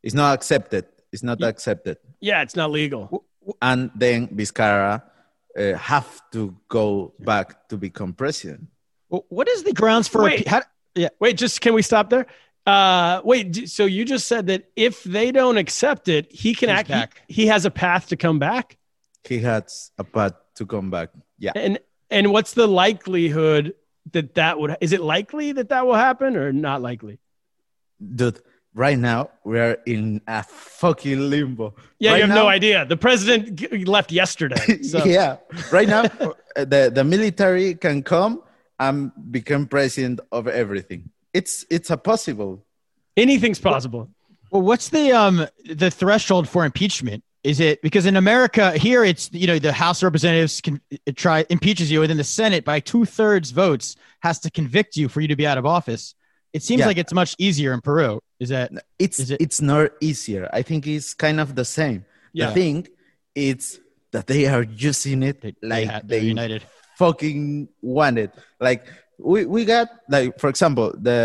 it's 0.04 0.14
not 0.14 0.34
accepted. 0.38 0.86
It's 1.12 1.24
not 1.24 1.42
accepted. 1.44 1.98
Yeah, 2.22 2.42
it's 2.44 2.56
not 2.56 2.70
legal. 2.72 3.26
and 3.62 3.90
then 3.96 4.28
Vizcarra 4.30 5.02
uh, 5.58 5.74
have 5.74 6.22
to 6.32 6.56
go 6.70 7.14
back 7.20 7.68
to 7.70 7.78
become 7.78 8.14
president. 8.14 8.68
Well, 9.12 9.26
what 9.30 9.48
is 9.48 9.64
the 9.64 9.74
grounds 9.74 10.08
for? 10.08 10.24
Wait. 10.24 10.46
appe- 10.48 10.64
how, 10.96 11.10
Wait, 11.20 11.38
just 11.38 11.62
can 11.62 11.74
we 11.74 11.82
stop 11.84 12.10
there? 12.10 12.26
Uh, 12.66 13.22
wait, 13.24 13.70
so 13.70 13.86
you 13.86 14.04
just 14.06 14.28
said 14.28 14.48
that 14.48 14.70
if 14.76 15.04
they 15.04 15.32
don't 15.32 15.58
accept 15.58 16.08
it, 16.08 16.32
he 16.32 16.54
can 16.56 16.70
He's 16.70 16.78
act. 16.80 16.90
back. 16.90 17.22
He, 17.28 17.34
he 17.44 17.48
has 17.48 17.66
a 17.66 17.72
path 17.72 18.08
to 18.10 18.18
come 18.18 18.40
back. 18.40 18.78
He 19.24 19.40
has 19.40 19.92
a 19.98 20.04
path 20.04 20.34
to 20.56 20.66
come 20.66 20.90
back. 20.90 21.10
Yeah, 21.38 21.52
And 21.56 21.80
and 22.10 22.32
what's 22.32 22.54
the 22.54 22.68
likelihood 22.68 23.74
that 24.12 24.36
that 24.36 24.60
would? 24.60 24.76
Is 24.82 24.92
it 24.94 25.02
likely 25.02 25.52
that 25.54 25.70
that 25.70 25.86
will 25.86 25.96
happen 25.96 26.36
or 26.36 26.52
not 26.54 26.82
likely? 26.82 27.20
dude. 28.16 28.40
Right 28.74 28.98
now 28.98 29.32
we 29.44 29.60
are 29.60 29.78
in 29.86 30.22
a 30.28 30.44
fucking 30.44 31.30
limbo. 31.30 31.76
Yeah, 32.00 32.12
right 32.12 32.16
you 32.18 32.22
have 32.22 32.30
now, 32.30 32.44
no 32.44 32.48
idea. 32.48 32.86
The 32.86 32.96
president 32.96 33.86
left 33.88 34.12
yesterday. 34.14 34.80
So. 34.84 35.04
yeah, 35.04 35.38
right 35.72 35.90
now 35.90 36.04
the 36.56 36.90
the 36.94 37.04
military 37.04 37.76
can 37.76 38.02
come 38.02 38.42
and 38.82 39.12
become 39.38 39.64
president 39.68 40.20
of 40.32 40.44
everything. 40.48 41.02
It's 41.34 41.66
it's 41.70 41.90
a 41.92 41.98
possible. 41.98 42.52
Anything's 43.16 43.60
possible. 43.60 44.10
well, 44.52 44.64
what's 44.70 44.90
the 44.90 45.06
um 45.24 45.36
the 45.84 45.90
threshold 45.92 46.46
for 46.54 46.66
impeachment? 46.66 47.24
Is 47.44 47.60
it 47.60 47.82
because 47.82 48.06
in 48.12 48.16
America 48.18 48.66
here 48.88 49.04
it's 49.12 49.26
you 49.42 49.48
know 49.48 49.60
the 49.60 49.74
House 49.84 49.98
of 50.02 50.04
Representatives 50.12 50.62
can 50.62 50.76
it 51.10 51.16
try 51.26 51.38
impeaches 51.50 51.88
you 51.92 52.00
and 52.04 52.10
then 52.12 52.18
the 52.18 52.30
Senate 52.42 52.64
by 52.66 52.80
two 52.92 53.04
thirds 53.18 53.52
votes 53.52 53.96
has 54.28 54.40
to 54.46 54.50
convict 54.60 54.92
you 55.00 55.06
for 55.10 55.22
you 55.22 55.28
to 55.34 55.36
be 55.36 55.48
out 55.52 55.58
of 55.62 55.66
office. 55.66 56.04
It 56.54 56.62
seems 56.64 56.80
Yeah. 56.82 56.88
like 56.92 56.98
it's 57.04 57.14
much 57.22 57.32
easier 57.48 57.72
in 57.74 57.82
Peru. 57.82 58.20
Is 58.44 58.50
that 58.50 58.68
It's 59.06 59.20
Is 59.20 59.30
it- 59.32 59.42
it's 59.46 59.62
not 59.74 59.92
easier. 60.10 60.44
I 60.60 60.62
think 60.70 60.82
it's 60.96 61.14
kind 61.26 61.40
of 61.40 61.48
the 61.56 61.66
same. 61.80 62.00
Yeah. 62.34 62.48
The 62.48 62.54
thing 62.60 62.88
it's 63.36 63.68
that 64.16 64.26
they 64.28 64.44
are 64.54 64.64
using 64.92 65.24
it 65.30 65.36
they, 65.42 65.54
like 65.74 65.88
ha- 65.90 66.02
they 66.04 66.20
they're 66.20 66.28
united? 66.38 66.62
Fucking 67.02 67.68
wanted. 67.82 68.30
Like 68.68 68.86
we, 69.18 69.46
we 69.46 69.66
got 69.66 69.88
like 70.16 70.40
for 70.42 70.50
example 70.54 70.88
the 71.08 71.18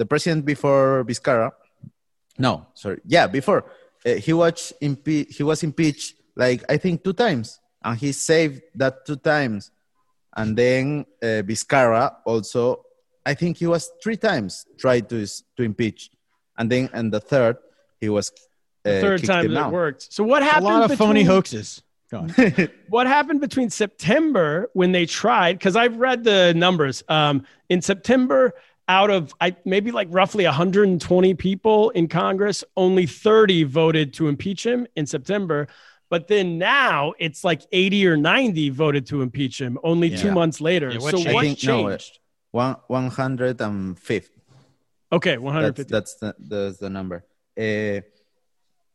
the 0.00 0.06
president 0.06 0.44
before 0.52 1.04
Vizcarra. 1.04 1.50
No, 2.38 2.52
sorry. 2.74 3.00
Yeah, 3.06 3.26
before 3.38 3.60
uh, 4.06 4.14
he 4.26 4.32
was 4.32 4.72
impe- 4.80 5.28
he 5.36 5.42
was 5.50 5.62
impeached 5.68 6.14
like 6.36 6.60
I 6.72 6.76
think 6.78 7.02
two 7.04 7.12
times, 7.12 7.60
and 7.84 7.98
he 7.98 8.12
saved 8.12 8.62
that 8.80 9.04
two 9.06 9.16
times. 9.16 9.70
And 10.36 10.56
then 10.56 11.04
uh, 11.22 11.42
Vizcarra 11.48 12.04
also, 12.24 12.84
I 13.26 13.34
think 13.34 13.56
he 13.58 13.66
was 13.66 13.90
three 14.02 14.16
times 14.16 14.64
tried 14.78 15.08
to 15.12 15.26
to 15.56 15.62
impeach, 15.70 16.10
and 16.58 16.70
then 16.70 16.88
and 16.92 17.12
the 17.12 17.20
third 17.20 17.56
he 18.00 18.08
was 18.08 18.30
uh, 18.30 18.90
The 18.90 19.00
third 19.04 19.20
time 19.24 19.44
him 19.46 19.54
that 19.54 19.66
out. 19.66 19.72
worked. 19.72 20.02
So 20.16 20.22
what 20.22 20.42
happened? 20.42 20.66
A 20.66 20.70
happened? 20.70 20.80
lot 20.82 20.90
of 20.92 20.98
phony 20.98 21.24
hoaxes. 21.24 21.82
Go 22.10 22.20
on. 22.20 22.30
what 22.88 23.06
happened 23.06 23.40
between 23.40 23.70
September 23.70 24.70
when 24.72 24.92
they 24.92 25.04
tried? 25.06 25.58
Because 25.58 25.76
I've 25.76 25.96
read 25.96 26.24
the 26.24 26.54
numbers. 26.54 27.04
Um, 27.08 27.44
in 27.68 27.82
September, 27.82 28.54
out 28.88 29.10
of 29.10 29.34
I 29.40 29.54
maybe 29.64 29.90
like 29.90 30.08
roughly 30.10 30.44
120 30.44 31.34
people 31.34 31.90
in 31.90 32.08
Congress, 32.08 32.64
only 32.76 33.06
30 33.06 33.64
voted 33.64 34.14
to 34.14 34.28
impeach 34.28 34.64
him 34.64 34.86
in 34.96 35.06
September. 35.06 35.68
But 36.10 36.26
then 36.26 36.56
now 36.56 37.12
it's 37.18 37.44
like 37.44 37.62
80 37.70 38.06
or 38.06 38.16
90 38.16 38.70
voted 38.70 39.06
to 39.08 39.20
impeach 39.20 39.60
him 39.60 39.78
only 39.82 40.16
two 40.16 40.32
months 40.32 40.58
later. 40.58 40.90
Yeah, 40.90 41.00
what 41.00 41.10
so 41.10 41.18
changed? 41.18 41.34
what 41.34 41.44
I 41.44 41.46
think 41.46 41.64
no, 41.64 41.90
changed? 41.90 42.18
one 42.50 42.76
one 42.86 43.08
hundred 43.10 43.60
and 43.60 43.98
fifth. 43.98 44.30
okay, 45.12 45.36
150. 45.36 45.92
that's 45.92 46.14
the, 46.14 46.34
that's 46.38 46.78
the 46.78 46.88
number. 46.88 47.26
Uh, 47.58 48.00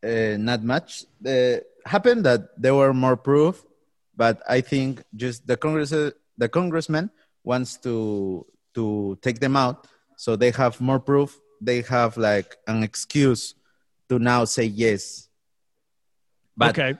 uh, 0.03 0.37
not 0.37 0.63
much. 0.63 1.05
Uh, 1.23 1.57
happened 1.85 2.25
that 2.25 2.49
there 2.57 2.75
were 2.75 2.93
more 2.93 3.17
proof, 3.17 3.65
but 4.15 4.41
I 4.47 4.61
think 4.61 5.03
just 5.15 5.47
the 5.47 5.57
Congress, 5.57 5.89
the 5.89 6.49
congressman 6.49 7.09
wants 7.43 7.77
to 7.77 8.45
to 8.73 9.17
take 9.21 9.39
them 9.39 9.55
out, 9.55 9.87
so 10.17 10.35
they 10.35 10.51
have 10.51 10.79
more 10.81 10.99
proof. 10.99 11.39
They 11.61 11.81
have 11.83 12.17
like 12.17 12.57
an 12.67 12.83
excuse 12.83 13.55
to 14.09 14.19
now 14.19 14.45
say 14.45 14.65
yes. 14.65 15.29
But 16.57 16.77
okay. 16.77 16.97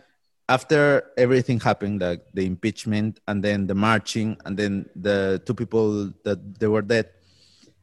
after 0.49 1.11
everything 1.17 1.59
happened, 1.59 2.01
like 2.01 2.25
the 2.33 2.45
impeachment 2.45 3.19
and 3.27 3.43
then 3.43 3.67
the 3.67 3.75
marching 3.75 4.37
and 4.45 4.57
then 4.57 4.89
the 4.95 5.41
two 5.45 5.53
people 5.53 6.13
that 6.23 6.59
they 6.59 6.67
were 6.67 6.81
dead, 6.81 7.09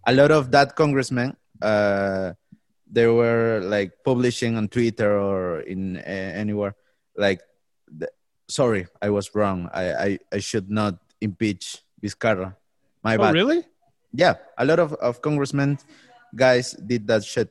a 0.06 0.12
lot 0.12 0.30
of 0.30 0.50
that 0.50 0.74
congressmen, 0.74 1.36
uh, 1.62 2.32
they 2.90 3.06
were 3.06 3.60
like 3.62 3.92
publishing 4.04 4.56
on 4.56 4.68
Twitter 4.68 5.18
or 5.18 5.60
in 5.60 5.96
uh, 5.96 6.32
anywhere, 6.34 6.74
like, 7.16 7.40
the, 7.90 8.08
sorry, 8.48 8.86
I 9.02 9.10
was 9.10 9.34
wrong. 9.34 9.68
I, 9.72 9.92
I, 9.94 10.18
I 10.32 10.38
should 10.38 10.70
not 10.70 10.96
impeach 11.20 11.78
Vizcarra. 12.02 12.54
My 13.02 13.14
Oh, 13.16 13.18
bad. 13.18 13.34
really? 13.34 13.64
Yeah, 14.12 14.34
a 14.58 14.64
lot 14.64 14.78
of, 14.78 14.92
of 14.94 15.22
congressmen 15.22 15.78
guys 16.34 16.72
did 16.72 17.06
that 17.08 17.24
shit. 17.24 17.50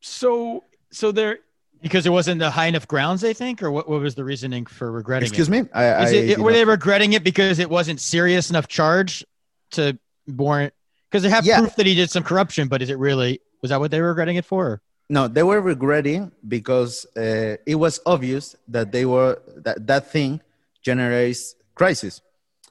So 0.00 0.64
so 0.90 1.12
there 1.12 1.38
Because 1.80 2.04
there 2.04 2.12
wasn't 2.12 2.38
the 2.40 2.50
high 2.50 2.66
enough 2.66 2.86
grounds, 2.86 3.20
they 3.20 3.34
think, 3.34 3.62
or 3.62 3.70
what, 3.70 3.88
what 3.88 4.00
was 4.00 4.14
the 4.14 4.24
reasoning 4.24 4.66
for 4.66 4.90
regretting 4.90 5.26
Excuse 5.28 5.48
it? 5.48 5.50
me? 5.50 5.68
I, 5.74 6.04
Is 6.04 6.12
it, 6.12 6.26
did 6.26 6.38
were 6.38 6.50
not- 6.50 6.56
they 6.56 6.64
regretting 6.64 7.12
it 7.14 7.24
because 7.24 7.58
it 7.58 7.68
wasn't 7.70 8.00
serious 8.00 8.50
enough 8.50 8.68
charge 8.68 9.24
to 9.72 9.98
warrant? 10.28 10.74
Because 11.10 11.22
they 11.24 11.30
have 11.30 11.44
Yeah. 11.44 11.58
proof 11.58 11.76
that 11.76 11.86
he 11.86 11.94
did 11.94 12.10
some 12.10 12.22
corruption, 12.22 12.68
but 12.68 12.82
is 12.82 12.90
it 12.90 12.98
really? 12.98 13.40
Was 13.62 13.70
that 13.70 13.80
what 13.80 13.90
they 13.90 14.00
were 14.00 14.08
regretting 14.08 14.36
it 14.36 14.44
for? 14.44 14.80
No, 15.16 15.28
they 15.28 15.42
were 15.42 15.60
regretting 15.60 16.32
because 16.56 16.92
uh, 17.16 17.56
it 17.72 17.76
was 17.84 18.00
obvious 18.06 18.56
that 18.68 18.86
they 18.92 19.04
were 19.04 19.32
that 19.66 19.86
that 19.86 20.10
thing 20.10 20.40
generates 20.88 21.54
crisis. 21.74 22.14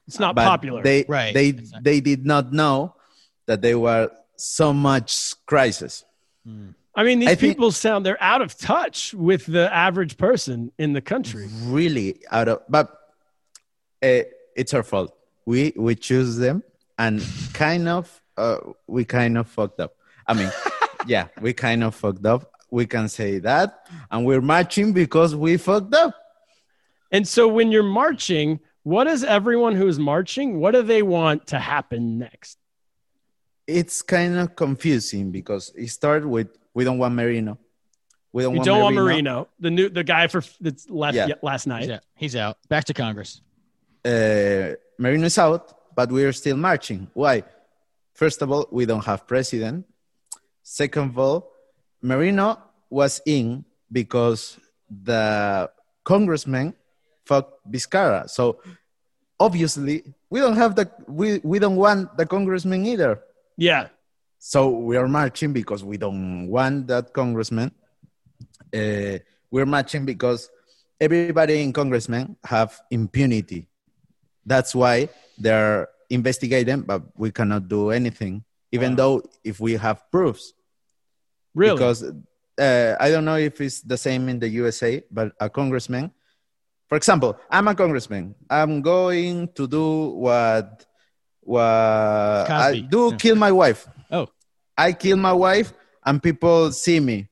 it's 0.08 0.20
not 0.20 0.34
But 0.36 0.46
popular. 0.54 0.82
They 0.90 1.06
Right, 1.08 1.34
they 1.38 1.48
exactly. 1.50 1.82
they 1.88 2.00
did 2.02 2.26
not 2.26 2.52
know 2.62 2.96
that 3.46 3.62
they 3.62 3.76
were 3.76 4.10
so 4.38 4.74
much 4.74 5.12
crisis. 5.46 6.04
I 7.00 7.04
mean, 7.06 7.20
these 7.20 7.30
I 7.30 7.36
think- 7.36 7.52
people 7.54 7.72
sound 7.72 8.00
they're 8.06 8.24
out 8.34 8.42
of 8.42 8.58
touch 8.58 9.14
with 9.14 9.46
the 9.46 9.66
average 9.88 10.18
person 10.18 10.72
in 10.84 10.94
the 10.98 11.02
country. 11.14 11.46
Really 11.78 12.10
out 12.38 12.48
of 12.48 12.58
but 12.68 12.88
uh, 14.02 14.24
it's 14.56 14.74
our 14.74 14.84
fault. 14.92 15.12
We 15.46 15.74
we 15.88 15.94
choose 16.10 16.38
them 16.46 16.64
and 16.98 17.22
kind 17.54 17.86
of 17.88 18.04
uh, 18.36 18.58
we 18.88 19.06
kind 19.06 19.38
of 19.38 19.46
fucked 19.48 19.80
up. 19.80 19.94
I 20.28 20.34
mean, 20.34 20.52
yeah, 21.08 21.28
we 21.42 21.54
kind 21.54 21.84
of 21.84 21.96
fucked 21.96 22.26
up. 22.26 22.52
We 22.70 22.86
can 22.86 23.10
say 23.10 23.40
that, 23.40 23.86
and 24.10 24.26
we're 24.26 24.42
marching 24.42 24.94
because 24.94 25.36
we 25.36 25.58
fucked 25.58 25.94
up. 25.94 26.16
And 27.12 27.28
so 27.28 27.48
when 27.48 27.72
you're 27.72 27.84
marching, 27.84 28.60
what 28.84 29.04
does 29.04 29.24
everyone 29.24 29.76
who's 29.76 30.00
marching, 30.00 30.60
what 30.60 30.72
do 30.72 30.82
they 30.82 31.02
want 31.04 31.48
to 31.48 31.60
happen 31.60 32.18
next? 32.20 32.58
it's 33.68 34.02
kind 34.02 34.36
of 34.38 34.56
confusing 34.56 35.32
because 35.32 35.72
it 35.78 35.88
started 35.88 36.28
with 36.28 36.50
we 36.74 36.84
don't 36.84 36.98
want 36.98 37.14
Merino. 37.14 37.58
We 38.34 38.44
don't 38.44 38.54
You 38.54 38.58
want 38.60 38.66
don't 38.66 38.82
want 38.82 38.96
Merino, 38.96 39.48
the 39.60 39.70
new 39.70 39.88
the 39.88 40.04
guy 40.04 40.28
for 40.28 40.42
that's 40.60 40.90
left 40.90 41.16
Yeah. 41.16 41.28
last 41.42 41.68
night. 41.68 41.84
He's 41.84 41.92
out. 41.92 42.04
He's 42.16 42.36
out. 42.36 42.58
Back 42.70 42.86
to 42.86 42.94
Congress. 42.94 43.40
Uh, 44.04 44.74
Merino 44.98 45.26
is 45.26 45.38
out, 45.38 45.96
but 45.96 46.12
we 46.12 46.26
are 46.26 46.34
still 46.34 46.58
marching. 46.58 47.08
Why? 47.14 47.44
First 48.14 48.42
of 48.42 48.52
all, 48.52 48.68
we 48.72 48.86
don't 48.86 49.06
have 49.06 49.26
president. 49.28 49.86
Second 50.72 51.10
of 51.12 51.18
all, 51.20 51.52
Merino 52.02 52.58
was 52.90 53.20
in 53.26 53.66
because 53.92 54.58
the 54.88 55.70
congressman 56.06 56.74
fucked 57.26 57.60
Vizcarra. 57.70 58.30
So 58.30 58.62
obviously, 59.38 60.04
we 60.30 60.40
don't 60.40 60.56
have 60.56 60.76
the 60.80 60.90
we, 61.08 61.42
we 61.44 61.60
don't 61.60 61.76
want 61.76 62.16
the 62.16 62.26
congressman 62.26 62.86
either. 62.86 63.20
Yeah. 63.58 63.90
So 64.40 64.70
we 64.70 64.96
are 64.96 65.10
marching 65.10 65.52
because 65.52 65.84
we 65.84 65.98
don't 65.98 66.48
want 66.48 66.88
that 66.88 67.12
congressman. 67.12 67.72
Uh, 68.74 69.20
we're 69.52 69.66
marching 69.68 70.06
because 70.06 70.50
everybody 71.02 71.62
in 71.64 71.74
congressmen 71.74 72.38
have 72.46 72.80
impunity. 72.90 73.68
That's 74.46 74.74
why 74.74 75.10
they're 75.38 75.90
investigating, 76.10 76.82
but 76.88 77.04
we 77.18 77.30
cannot 77.30 77.68
do 77.68 77.92
anything, 77.92 78.46
even 78.72 78.92
Wow. 78.92 78.96
though 79.20 79.24
if 79.44 79.60
we 79.60 79.74
have 79.74 80.10
proofs. 80.10 80.54
Really? 81.54 81.76
Because 81.76 82.04
uh, 82.60 82.96
I 83.00 83.10
don't 83.12 83.26
know 83.26 83.38
if 83.38 83.60
it's 83.62 83.82
the 83.82 83.98
same 83.98 84.30
in 84.30 84.40
the 84.40 84.48
USA, 84.50 85.04
but 85.12 85.34
a 85.40 85.50
congressman, 85.50 86.12
for 86.88 86.96
example, 86.98 87.38
I'm 87.50 87.68
a 87.68 87.76
congressman. 87.76 88.36
I'm 88.50 88.82
going 88.82 89.50
to 89.56 89.68
do 89.68 90.10
what 90.12 90.86
what 91.42 91.62
I 92.50 92.80
do 92.90 93.10
Yeah. 93.12 93.18
kill 93.18 93.36
my 93.36 93.52
wife. 93.52 93.88
Oh. 94.12 94.28
I 94.78 94.94
kill 94.94 95.18
my 95.18 95.34
wife 95.34 95.74
and 96.06 96.22
people 96.22 96.72
see 96.72 97.00
me. 97.00 97.28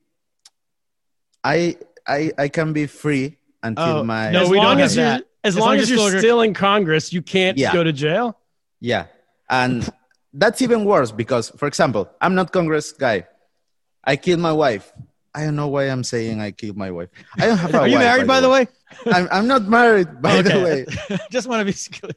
I 1.44 1.76
I 2.06 2.32
I 2.38 2.48
can 2.48 2.72
be 2.72 2.86
free 2.86 3.36
until 3.62 3.98
Oh, 3.98 4.04
my 4.04 4.30
no, 4.30 4.42
as 4.42 4.48
we 4.50 4.56
don't 4.56 4.64
long 4.64 4.78
have 4.78 4.86
as 4.86 4.96
you're 4.96 5.04
that. 5.04 5.22
as, 5.44 5.54
As 5.54 5.56
long 5.56 5.68
long 5.68 5.76
as 5.78 5.82
as 5.84 5.90
you're 5.90 6.18
still 6.18 6.40
in 6.42 6.54
Congress, 6.54 7.12
you 7.12 7.22
can't 7.22 7.56
Yeah. 7.58 7.72
go 7.72 7.84
to 7.84 7.92
jail. 7.92 8.36
Yeah. 8.80 9.06
And 9.48 9.88
that's 10.32 10.62
even 10.62 10.84
worse 10.84 11.10
because, 11.12 11.50
for 11.50 11.66
example, 11.66 12.08
I'm 12.20 12.34
not 12.34 12.52
Congress 12.52 12.92
guy. 12.92 13.26
I 14.04 14.16
killed 14.16 14.40
my 14.40 14.52
wife. 14.52 14.92
I 15.34 15.44
don't 15.44 15.56
know 15.56 15.68
why 15.68 15.84
I'm 15.84 16.02
saying 16.02 16.40
I 16.40 16.50
killed 16.50 16.76
my 16.76 16.90
wife. 16.90 17.08
I 17.38 17.46
don't 17.46 17.58
have 17.58 17.74
a 17.74 17.78
Are 17.80 17.88
you 17.88 17.94
wife, 17.94 18.04
married, 18.04 18.26
by 18.26 18.40
the 18.40 18.50
way? 18.50 18.66
I'm, 19.06 19.28
I'm 19.30 19.46
not 19.46 19.62
married, 19.62 20.20
by 20.20 20.42
the 20.42 20.60
way. 20.60 21.18
Just 21.30 21.46
want 21.46 21.60
to 21.60 21.64
be 21.64 21.72
clear. 21.72 22.12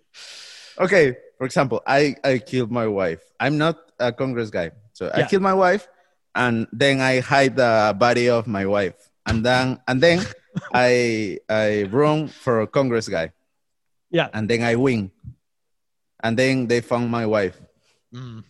Okay, 0.80 1.18
for 1.38 1.46
example, 1.46 1.82
I, 1.86 2.16
I 2.24 2.40
killed 2.40 2.72
my 2.72 2.88
wife. 2.88 3.22
I'm 3.40 3.58
not 3.58 3.78
a 4.00 4.12
Congress 4.12 4.50
guy. 4.50 4.72
So 4.94 5.12
I 5.14 5.24
killed 5.24 5.44
my 5.44 5.54
wife 5.54 5.88
and 6.36 6.68
then 6.72 7.02
I 7.02 7.20
hide 7.20 7.56
the 7.56 7.96
body 7.98 8.30
of 8.30 8.48
my 8.48 8.66
wife. 8.66 8.96
And 9.26 9.46
then 9.46 9.80
and 9.88 10.02
then 10.02 10.26
I 10.74 11.40
I 11.50 11.84
run 11.84 12.28
for 12.28 12.62
a 12.62 12.68
Congress 12.68 13.08
guy. 13.08 13.32
Yeah. 14.12 14.30
And 14.34 14.50
then 14.50 14.62
I 14.62 14.76
win. 14.76 15.12
And 16.22 16.38
then 16.38 16.68
they 16.68 16.82
found 16.82 17.10
my 17.10 17.26
wife. 17.26 17.60
Mm. 18.14 18.44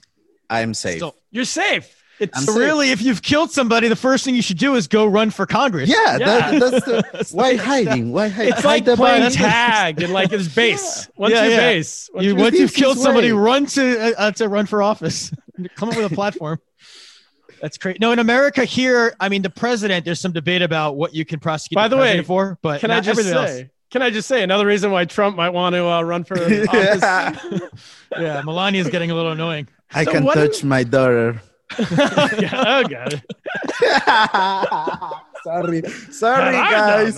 I'm 0.49 0.73
safe. 0.73 0.99
So, 0.99 1.15
You're 1.31 1.45
safe. 1.45 2.02
It's 2.23 2.37
I'm 2.37 2.43
so 2.43 2.51
safe. 2.53 2.59
really, 2.59 2.91
if 2.91 3.01
you've 3.01 3.21
killed 3.21 3.51
somebody, 3.51 3.87
the 3.87 3.95
first 3.95 4.23
thing 4.25 4.35
you 4.35 4.41
should 4.41 4.57
do 4.57 4.75
is 4.75 4.87
go 4.87 5.05
run 5.05 5.29
for 5.29 5.45
Congress. 5.45 5.89
Yeah, 5.89 6.17
Yeah. 6.17 6.17
That, 6.51 6.59
that's 6.71 6.85
the, 6.85 7.03
That's 7.13 7.31
why 7.39 7.55
hiding? 7.55 8.11
Why 8.11 8.27
hiding? 8.29 8.53
it's 8.53 8.63
like 8.65 8.85
Hide 8.85 8.97
playing 8.97 9.31
tag 9.31 10.01
and 10.01 10.11
like 10.13 10.31
his 10.31 10.53
base. 10.53 11.09
Once 11.15 11.33
Yeah, 11.33 11.43
you're 11.43 11.51
yeah. 11.51 11.59
base, 11.59 12.09
once 12.13 12.23
You, 12.25 12.29
you're- 12.31 12.41
once 12.41 12.51
This 12.53 12.59
you've 12.61 12.73
killed 12.73 12.97
somebody, 12.97 13.31
way- 13.31 13.39
run 13.39 13.65
to 13.67 14.19
uh, 14.19 14.31
to 14.31 14.47
run 14.49 14.65
for 14.65 14.81
office. 14.81 15.31
Come 15.75 15.89
up 15.89 15.95
with 15.97 16.11
a 16.11 16.15
platform. 16.15 16.59
That's 17.61 17.77
great. 17.77 17.99
No, 18.01 18.11
in 18.11 18.19
America 18.19 18.65
here, 18.65 19.15
I 19.19 19.29
mean, 19.29 19.41
the 19.41 19.49
president. 19.49 20.03
There's 20.03 20.19
some 20.19 20.33
debate 20.33 20.61
about 20.61 20.97
what 20.97 21.13
you 21.13 21.23
can 21.23 21.39
prosecute. 21.39 21.75
By 21.75 21.87
the 21.87 21.95
way, 21.95 22.01
president 22.03 22.27
for, 22.27 22.59
but 22.61 22.81
can 22.81 22.91
I 22.91 22.99
just 22.99 23.09
everything 23.19 23.33
else. 23.37 23.49
say? 23.51 23.69
Can 23.89 24.01
I 24.01 24.09
just 24.09 24.27
say 24.27 24.41
another 24.43 24.65
reason 24.65 24.89
why 24.91 25.05
Trump 25.05 25.37
might 25.37 25.51
want 25.51 25.75
to 25.75 25.85
uh, 25.87 26.01
run 26.01 26.23
for 26.23 26.33
office? 26.43 27.61
Yeah, 28.17 28.41
Melania 28.43 28.81
is 28.81 28.89
getting 28.89 29.11
a 29.11 29.15
little 29.15 29.31
annoying. 29.31 29.67
I 29.93 30.03
So 30.03 30.11
can 30.11 30.23
what 30.25 30.33
touch 30.35 30.63
my 30.63 30.83
daughter. 30.83 31.39
Yeah, 32.39 32.83
okay. 32.85 33.21
sorry, 35.43 35.81
sorry, 36.11 36.53
guys. 36.53 37.17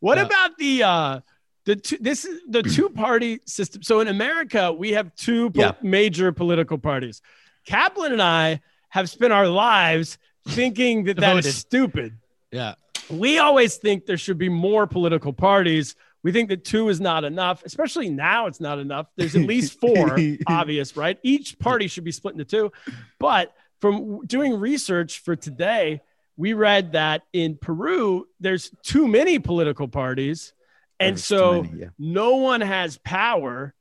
What 0.00 0.18
about 0.18 0.56
the 0.58 0.82
uh 0.82 1.20
the 1.64 1.76
two, 1.76 1.98
this 2.00 2.24
is 2.24 2.40
the 2.48 2.62
two 2.62 2.88
party 2.88 3.40
system. 3.46 3.82
So 3.82 4.00
in 4.00 4.08
America, 4.08 4.72
we 4.72 4.92
have 4.92 5.14
two 5.16 5.50
po- 5.50 5.60
Yeah. 5.60 5.72
major 5.82 6.32
political 6.32 6.78
parties. 6.78 7.20
Kaplan 7.66 8.12
and 8.12 8.22
I 8.22 8.60
have 8.88 9.10
spent 9.10 9.32
our 9.34 9.46
lives 9.46 10.16
thinking 10.48 11.04
that 11.04 11.18
that 11.18 11.36
is 11.44 11.56
stupid. 11.56 12.16
Yeah. 12.50 12.74
We 13.10 13.38
always 13.38 13.76
think 13.76 14.06
there 14.06 14.16
should 14.16 14.38
be 14.38 14.48
more 14.48 14.86
political 14.86 15.32
parties. 15.34 15.94
We 16.22 16.32
think 16.32 16.48
that 16.48 16.64
two 16.64 16.88
is 16.88 17.00
not 17.00 17.24
enough, 17.24 17.62
especially 17.64 18.08
now 18.08 18.46
it's 18.46 18.60
not 18.60 18.78
enough. 18.78 19.06
There's 19.16 19.36
at 19.36 19.42
least 19.42 19.78
four, 19.80 20.18
obvious, 20.46 20.96
right? 20.96 21.18
Each 21.22 21.58
party 21.58 21.86
should 21.86 22.04
be 22.04 22.12
split 22.12 22.32
into 22.32 22.44
two. 22.46 22.72
But 23.18 23.54
from 23.80 24.26
doing 24.26 24.58
research 24.58 25.20
for 25.20 25.36
today, 25.36 26.00
we 26.36 26.52
read 26.52 26.92
that 26.92 27.22
in 27.32 27.56
Peru, 27.56 28.26
there's 28.40 28.70
too 28.82 29.08
many 29.08 29.38
political 29.38 29.88
parties. 29.88 30.52
And 31.00 31.16
There's 31.16 31.24
so 31.24 31.62
many, 31.62 31.80
yeah. 31.80 31.88
no 31.98 32.36
one 32.36 32.60
has 32.60 32.98
power. 32.98 33.74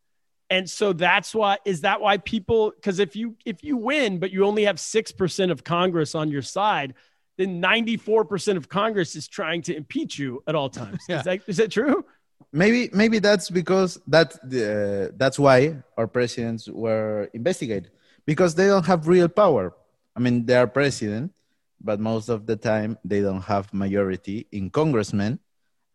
And 0.50 0.70
so 0.70 0.93
that's 0.93 1.36
why 1.36 1.58
is 1.66 1.82
that 1.82 2.00
why 2.00 2.18
people 2.18 2.72
because 2.72 3.00
if 3.00 3.16
you 3.16 3.36
if 3.45 3.64
you 3.64 3.76
win, 3.76 4.20
but 4.20 4.32
you 4.32 4.45
only 4.45 4.64
have 4.64 4.80
six 4.80 5.12
percent 5.12 5.52
of 5.52 5.64
Congress 5.64 6.16
on 6.16 6.30
your 6.30 6.41
side, 6.41 6.93
then 7.38 7.62
94% 7.62 8.56
of 8.56 8.70
Congress 8.70 9.16
is 9.16 9.28
trying 9.28 9.62
to 9.64 9.76
impeach 9.76 10.18
you 10.18 10.41
at 10.48 10.56
all 10.56 10.70
times. 10.70 11.04
Yeah. 11.10 11.20
Is, 11.20 11.24
that, 11.26 11.41
is 11.48 11.58
that 11.58 11.72
true? 11.72 12.06
maybe 12.52 12.89
maybe 12.93 13.20
that's 13.20 13.50
because 13.50 14.00
that 14.08 14.36
uh, 14.45 15.14
that's 15.18 15.38
why 15.38 15.76
our 15.98 16.08
presidents 16.08 16.70
were 16.70 17.30
investigated 17.34 17.91
because 18.26 18.56
they 18.56 18.68
don't 18.68 18.86
have 18.86 19.08
real 19.08 19.28
power 19.28 19.74
i 20.18 20.20
mean 20.20 20.45
they 20.45 20.55
are 20.55 20.68
president 20.68 21.32
but 21.80 21.99
most 21.99 22.28
of 22.30 22.45
the 22.47 22.55
time 22.55 22.97
they 23.05 23.22
don't 23.22 23.43
have 23.43 23.72
majority 23.74 24.47
in 24.51 24.70
congressmen. 24.70 25.39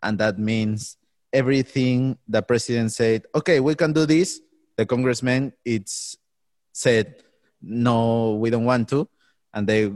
And 0.03 0.17
that 0.19 0.39
means 0.39 0.97
everything 1.33 2.19
the 2.29 2.41
president 2.43 2.93
said 2.93 3.25
okay 3.35 3.59
we 3.61 3.75
can 3.75 3.93
do 3.93 4.07
this. 4.07 4.41
The 4.77 4.87
congressman 4.87 5.53
it's 5.65 6.17
said 6.73 7.23
no 7.61 8.35
we 8.35 8.51
don't 8.51 8.65
want 8.65 8.89
to. 8.91 9.09
And 9.53 9.67
they 9.67 9.93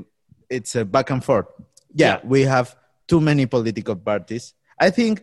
it's 0.51 0.75
a 0.77 0.85
back 0.85 1.11
and 1.11 1.25
forth. 1.25 1.47
Yeah, 1.95 2.19
Yeah. 2.19 2.21
we 2.25 2.43
have 2.43 2.77
too 3.07 3.21
many 3.21 3.47
political 3.47 3.97
parties. 3.97 4.55
I 4.79 4.91
think 4.91 5.23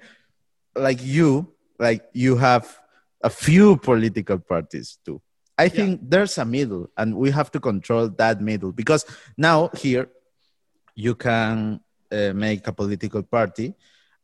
like 0.75 1.03
you 1.03 1.53
like 1.77 2.03
you 2.13 2.37
have 2.37 2.79
a 3.21 3.29
few 3.29 3.77
political 3.77 4.39
parties 4.39 4.97
too 5.05 5.21
i 5.57 5.67
think 5.69 6.01
there's 6.09 6.37
a 6.37 6.45
middle 6.45 6.89
and 6.97 7.15
we 7.15 7.29
have 7.31 7.51
to 7.51 7.59
control 7.59 8.09
that 8.09 8.41
middle 8.41 8.71
because 8.71 9.05
now 9.37 9.69
here 9.77 10.07
you 10.95 11.15
can 11.15 11.79
uh, 12.11 12.31
make 12.33 12.67
a 12.67 12.73
political 12.73 13.23
party 13.23 13.73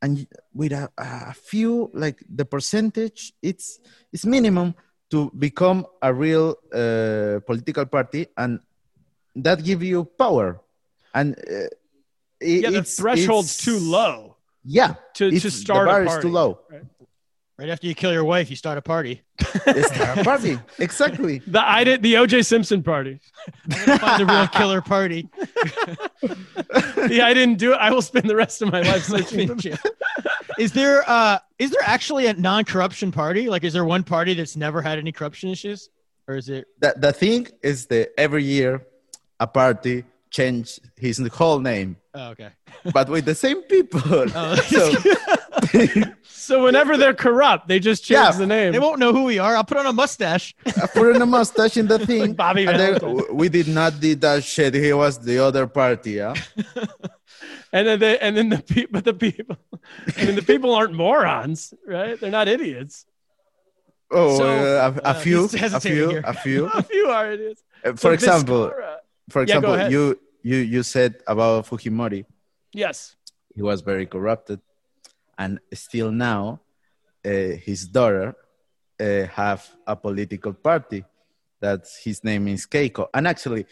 and 0.02 0.28
with 0.54 0.72
a, 0.72 0.90
a 0.98 1.34
few 1.34 1.90
like 1.94 2.24
the 2.30 2.46
percentage 2.46 3.34
it's 3.42 3.80
it's 4.14 4.26
minimum 4.26 4.74
to 5.12 5.32
become 5.38 5.86
a 6.02 6.14
real 6.14 6.56
uh, 6.74 7.40
political 7.46 7.86
party 7.86 8.28
and 8.38 8.60
that 9.36 9.64
give 9.64 9.82
you 9.82 10.06
power. 10.06 10.62
And 11.14 11.34
uh, 11.34 11.68
it- 12.40 12.62
Yeah, 12.64 12.70
the 12.70 12.78
it's- 12.86 12.98
threshold's 12.98 13.58
too 13.58 13.80
low 13.80 14.38
yeah 14.64 14.96
to, 15.16 15.32
to 15.32 15.50
start 15.50 15.86
the 15.88 15.92
bar 15.92 16.02
a 16.02 16.06
is 16.06 16.10
party. 16.10 16.22
too 16.28 16.34
low. 16.34 16.60
Right 16.70 16.84
after 17.62 17.88
you 17.88 17.96
kill 17.96 18.14
your 18.14 18.24
wife, 18.24 18.50
you 18.50 18.56
start 18.56 18.78
a 18.78 18.82
party. 18.82 19.22
it's 19.66 19.92
a 20.00 20.24
party 20.24 20.60
exactly 20.80 21.40
The 21.48 21.62
I 21.62 21.84
did 21.84 22.04
the 22.04 22.14
OJ 22.16 22.46
Simpson 22.46 22.84
party. 22.84 23.20
Find 23.70 24.20
the 24.22 24.26
real 24.26 24.48
killer 24.48 24.82
party. 24.82 25.28
The 26.22 27.22
I 27.24 27.34
didn't 27.34 27.58
do 27.58 27.74
it. 27.74 27.78
I 27.78 27.92
will 27.92 28.02
spend 28.02 28.30
the 28.30 28.36
rest 28.36 28.62
of 28.62 28.72
my 28.72 28.82
life 28.82 29.04
searching. 29.04 29.48
for 29.48 29.56
them. 29.56 29.78
is 30.58 30.72
there 30.74 31.04
uh 31.10 31.40
is 31.58 31.72
there 31.72 31.82
actually 31.84 32.28
a 32.28 32.34
non-corruption 32.34 33.12
party? 33.12 33.50
Like, 33.50 33.64
is 33.64 33.74
there 33.74 33.86
one 33.86 34.04
party 34.04 34.34
that's 34.34 34.56
never 34.56 34.82
had 34.82 34.98
any 35.00 35.12
corruption 35.12 35.50
issues, 35.50 35.90
or 36.28 36.36
is 36.36 36.50
it? 36.50 36.68
the, 36.80 36.94
the 36.98 37.14
thing 37.14 37.48
is 37.64 37.86
that 37.88 38.10
every 38.20 38.44
year 38.44 38.86
a 39.40 39.48
party 39.48 40.04
change 40.30 40.80
his 40.98 41.18
whole 41.34 41.60
name 41.60 41.96
Oh, 42.14 42.30
okay. 42.30 42.50
but 42.94 43.10
with 43.10 43.26
the 43.26 43.34
same 43.36 43.62
people 43.64 44.02
Oh. 44.36 44.56
so 44.56 44.92
So 46.50 46.64
whenever 46.64 46.98
they're 46.98 47.14
corrupt, 47.14 47.68
they 47.68 47.80
just 47.80 48.04
change 48.04 48.18
Yeah, 48.18 48.32
the 48.32 48.48
name. 48.48 48.72
They 48.74 48.80
won't 48.80 48.98
know 49.00 49.14
who 49.14 49.26
we 49.26 49.38
are. 49.38 49.56
I'll 49.56 49.64
put 49.64 49.78
on 49.78 49.86
a 49.86 49.94
mustache. 49.94 50.56
I 50.66 50.88
put 50.88 51.16
in 51.16 51.22
a 51.22 51.26
mustache 51.26 51.78
in 51.78 51.86
the 51.86 52.00
thing 52.00 52.34
Bobby 52.34 52.66
and 52.66 52.80
then 52.80 53.22
we 53.32 53.50
did 53.50 53.68
not 53.68 54.00
did 54.00 54.22
that 54.22 54.44
shit 54.44 54.74
he 54.74 54.92
was 54.94 55.20
the 55.20 55.38
other 55.38 55.68
party 55.68 56.14
yeah 56.14 56.34
and 57.72 57.88
then 57.88 58.00
they, 58.00 58.18
and 58.20 58.36
then 58.36 58.50
the 58.50 58.62
people, 58.64 59.02
the 59.02 59.14
people, 59.14 59.58
and 60.18 60.28
then 60.28 60.36
the 60.36 60.42
people 60.42 60.74
aren't 60.74 60.94
morons, 60.94 61.74
right? 61.86 62.20
They're 62.20 62.32
not 62.32 62.48
idiots. 62.48 63.06
oh 64.12 64.38
So, 64.38 64.46
uh, 64.50 64.94
a, 65.04 65.10
a 65.10 65.12
uh, 65.12 65.14
few 65.26 65.48
he's 65.48 65.74
a 65.74 65.80
few 65.80 66.22
a 66.24 66.34
few 66.34 66.66
A 66.74 66.82
few 66.84 67.06
are 67.10 67.32
idiots. 67.32 67.62
Uh, 67.86 67.90
So 67.92 67.96
for 68.10 68.14
example 68.14 68.62
Vizcarra- 68.70 69.00
for 69.30 69.42
example 69.44 69.74
ahead. 69.76 69.92
you 69.92 70.20
you 70.42 70.58
you 70.74 70.82
said 70.84 71.12
about 71.28 71.68
fujimori 71.70 72.26
yes, 72.74 73.16
he 73.56 73.62
was 73.62 73.82
very 73.82 74.06
corrupted 74.08 74.60
and 75.40 75.60
still 75.74 76.12
now 76.12 76.62
uh, 77.26 77.30
his 77.66 77.88
daughter 77.88 78.36
uh, 79.00 79.24
have 79.26 79.68
a 79.88 79.96
political 79.96 80.54
party. 80.54 81.04
That 81.62 81.86
his 82.06 82.24
name 82.24 82.48
is 82.48 82.66
keiko. 82.66 83.08
And 83.14 83.28
actually 83.28 83.66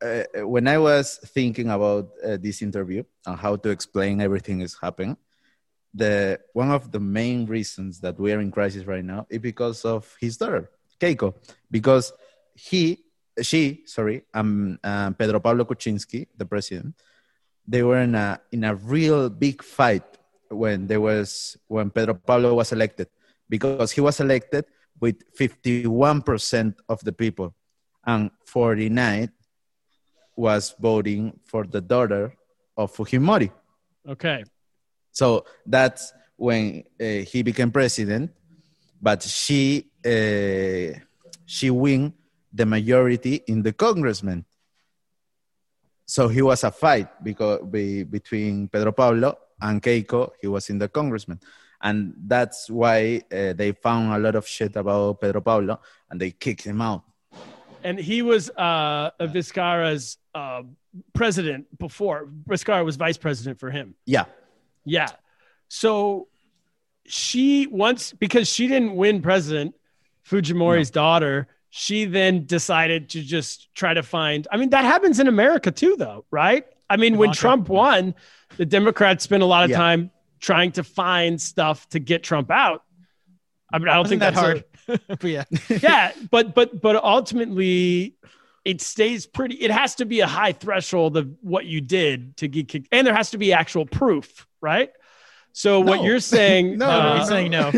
uh, 0.00 0.22
when 0.44 0.66
i 0.68 0.78
was 0.78 1.18
thinking 1.26 1.68
about 1.68 2.08
uh, 2.24 2.38
this 2.40 2.62
interview 2.62 3.02
and 3.26 3.38
how 3.38 3.56
to 3.56 3.68
explain 3.68 4.20
everything 4.20 4.60
is 4.60 4.78
happening 4.80 5.16
the 5.94 6.38
one 6.52 6.70
of 6.70 6.92
the 6.92 7.00
main 7.00 7.46
reasons 7.46 8.00
that 8.00 8.18
we 8.18 8.32
are 8.32 8.40
in 8.40 8.50
crisis 8.50 8.84
right 8.84 9.04
now 9.04 9.26
is 9.30 9.40
because 9.40 9.84
of 9.84 10.16
his 10.20 10.36
daughter 10.36 10.70
keiko. 11.00 11.34
Because 11.70 12.12
he 12.54 13.04
she 13.42 13.82
sorry 13.86 14.22
um, 14.34 14.78
uh, 14.82 15.10
pedro 15.12 15.40
pablo 15.40 15.64
kuczynski 15.64 16.26
the 16.36 16.44
president 16.44 16.94
they 17.66 17.82
were 17.82 17.98
in 17.98 18.14
a 18.14 18.40
in 18.50 18.64
a 18.64 18.74
real 18.74 19.30
big 19.30 19.62
fight 19.62 20.17
when 20.50 20.86
there 20.86 21.00
was 21.00 21.56
when 21.66 21.90
Pedro 21.90 22.14
Pablo 22.14 22.54
was 22.54 22.72
elected 22.72 23.08
because 23.48 23.92
he 23.92 24.00
was 24.00 24.20
elected 24.20 24.64
with 25.00 25.16
51% 25.38 26.74
of 26.88 27.00
the 27.04 27.12
people 27.12 27.54
and 28.04 28.30
49 28.46 29.30
was 30.36 30.74
voting 30.78 31.38
for 31.44 31.64
the 31.64 31.80
daughter 31.80 32.34
of 32.76 32.94
Fujimori. 32.94 33.50
okay. 34.08 34.44
So 35.12 35.44
that's 35.66 36.12
when 36.36 36.84
uh, 37.00 37.04
he 37.26 37.42
became 37.42 37.72
president, 37.72 38.30
but 39.02 39.22
she 39.22 39.90
uh, 40.06 40.98
she 41.44 41.70
win 41.70 42.14
the 42.52 42.66
majority 42.66 43.42
in 43.48 43.62
the 43.62 43.72
congressman. 43.72 44.44
So 46.06 46.28
he 46.28 46.40
was 46.40 46.62
a 46.64 46.70
fight 46.70 47.08
because 47.22 47.60
be, 47.68 48.04
between 48.04 48.68
Pedro 48.68 48.92
Pablo 48.92 49.36
and 49.60 49.82
Keiko. 49.82 50.30
He 50.40 50.46
was 50.46 50.70
in 50.70 50.78
the 50.78 50.88
congressman, 50.88 51.40
and 51.80 52.14
that's 52.26 52.70
why 52.70 53.22
uh, 53.32 53.52
they 53.52 53.72
found 53.72 54.12
a 54.12 54.18
lot 54.18 54.34
of 54.34 54.46
shit 54.46 54.76
about 54.76 55.20
Pedro 55.20 55.40
Pablo, 55.40 55.80
and 56.10 56.20
they 56.20 56.30
kicked 56.30 56.62
him 56.62 56.80
out. 56.80 57.02
And 57.84 57.98
he 57.98 58.22
was 58.22 58.50
uh, 58.50 59.10
Vizcarra's 59.20 60.18
uh, 60.34 60.62
president 61.14 61.66
before. 61.78 62.28
Vizcarra 62.48 62.84
was 62.84 62.96
vice 62.96 63.16
president 63.16 63.60
for 63.60 63.70
him. 63.70 63.94
Yeah, 64.04 64.24
Yeah. 64.84 65.08
So 65.68 66.28
she 67.06 67.66
once 67.66 68.12
because 68.12 68.48
she 68.48 68.68
didn't 68.68 68.94
win 68.94 69.22
president, 69.22 69.74
Fujimori's 70.28 70.90
daughter, 70.90 71.48
she 71.70 72.04
then 72.04 72.46
decided 72.46 73.10
to 73.10 73.22
just 73.22 73.72
try 73.74 73.94
to 73.94 74.02
find. 74.02 74.46
I 74.50 74.56
mean, 74.56 74.70
that 74.70 74.84
happens 74.84 75.20
in 75.20 75.28
America 75.28 75.70
too, 75.70 75.96
though, 75.96 76.24
right? 76.30 76.66
I 76.90 76.96
mean, 76.96 77.16
when 77.18 77.32
Trump 77.32 77.68
won, 77.68 78.14
the 78.56 78.66
Democrats 78.66 79.24
spent 79.24 79.42
a 79.42 79.46
lot 79.46 79.64
of 79.64 79.70
Yeah. 79.70 79.76
time 79.76 80.10
trying 80.40 80.72
to 80.72 80.84
find 80.84 81.40
stuff 81.40 81.88
to 81.90 81.98
get 81.98 82.22
Trump 82.22 82.50
out. 82.50 82.82
I 83.72 83.78
mean, 83.78 83.88
I 83.88 83.94
don't 83.94 84.04
Wasn't 84.04 84.20
think 84.20 84.34
that 84.34 84.34
that's 84.34 84.88
a- 84.88 84.96
hard. 84.96 85.00
but 85.20 85.24
yeah. 85.24 85.44
yeah, 85.82 86.12
but 86.30 86.54
but 86.54 86.80
but 86.80 86.96
ultimately, 86.96 88.14
it 88.64 88.80
stays 88.80 89.26
pretty. 89.26 89.56
It 89.56 89.70
has 89.70 89.96
to 89.96 90.04
be 90.06 90.20
a 90.20 90.26
high 90.26 90.52
threshold 90.52 91.16
of 91.16 91.28
what 91.42 91.66
you 91.66 91.80
did 91.80 92.36
to 92.38 92.48
get 92.48 92.68
kicked, 92.68 92.88
and 92.92 93.06
there 93.06 93.14
has 93.14 93.30
to 93.32 93.38
be 93.38 93.52
actual 93.52 93.84
proof, 93.84 94.46
right? 94.62 94.90
So 95.58 95.80
what 95.80 96.04
you're 96.04 96.20
saying, 96.20 96.78
No, 96.82 96.88
uh, 96.88 97.02
no, 97.14 97.18
He's 97.18 97.28
saying 97.28 97.50
no. 97.50 97.72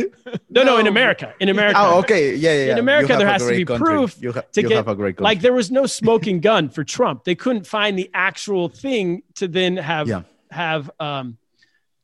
no, 0.51 0.63
no, 0.65 0.77
in 0.77 0.87
America, 0.87 1.33
in 1.41 1.49
America, 1.49 1.79
Oh, 1.81 1.99
okay. 2.01 2.35
Yeah, 2.35 2.53
yeah. 2.53 2.65
yeah. 2.67 2.73
In 2.73 2.79
America, 2.79 3.17
there 3.17 3.27
has 3.27 3.43
to 3.47 3.57
be 3.57 3.65
country. 3.65 3.87
proof 3.87 4.17
You, 4.21 4.33
ha- 4.33 4.43
to 4.53 4.61
you 4.63 4.69
get- 4.69 4.77
have 4.77 4.89
a 4.89 4.95
great 4.95 5.17
country. 5.17 5.25
like 5.25 5.41
there 5.41 5.55
was 5.55 5.71
no 5.71 5.87
smoking 5.87 6.41
gun 6.51 6.69
for 6.69 6.85
Trump. 6.85 7.25
They 7.25 7.35
couldn't 7.35 7.67
find 7.67 7.99
the 7.99 8.11
actual 8.13 8.69
thing 8.69 9.23
to 9.37 9.49
then 9.49 9.79
have 9.79 10.09
Yeah. 10.09 10.23
have 10.51 10.91
um 11.01 11.39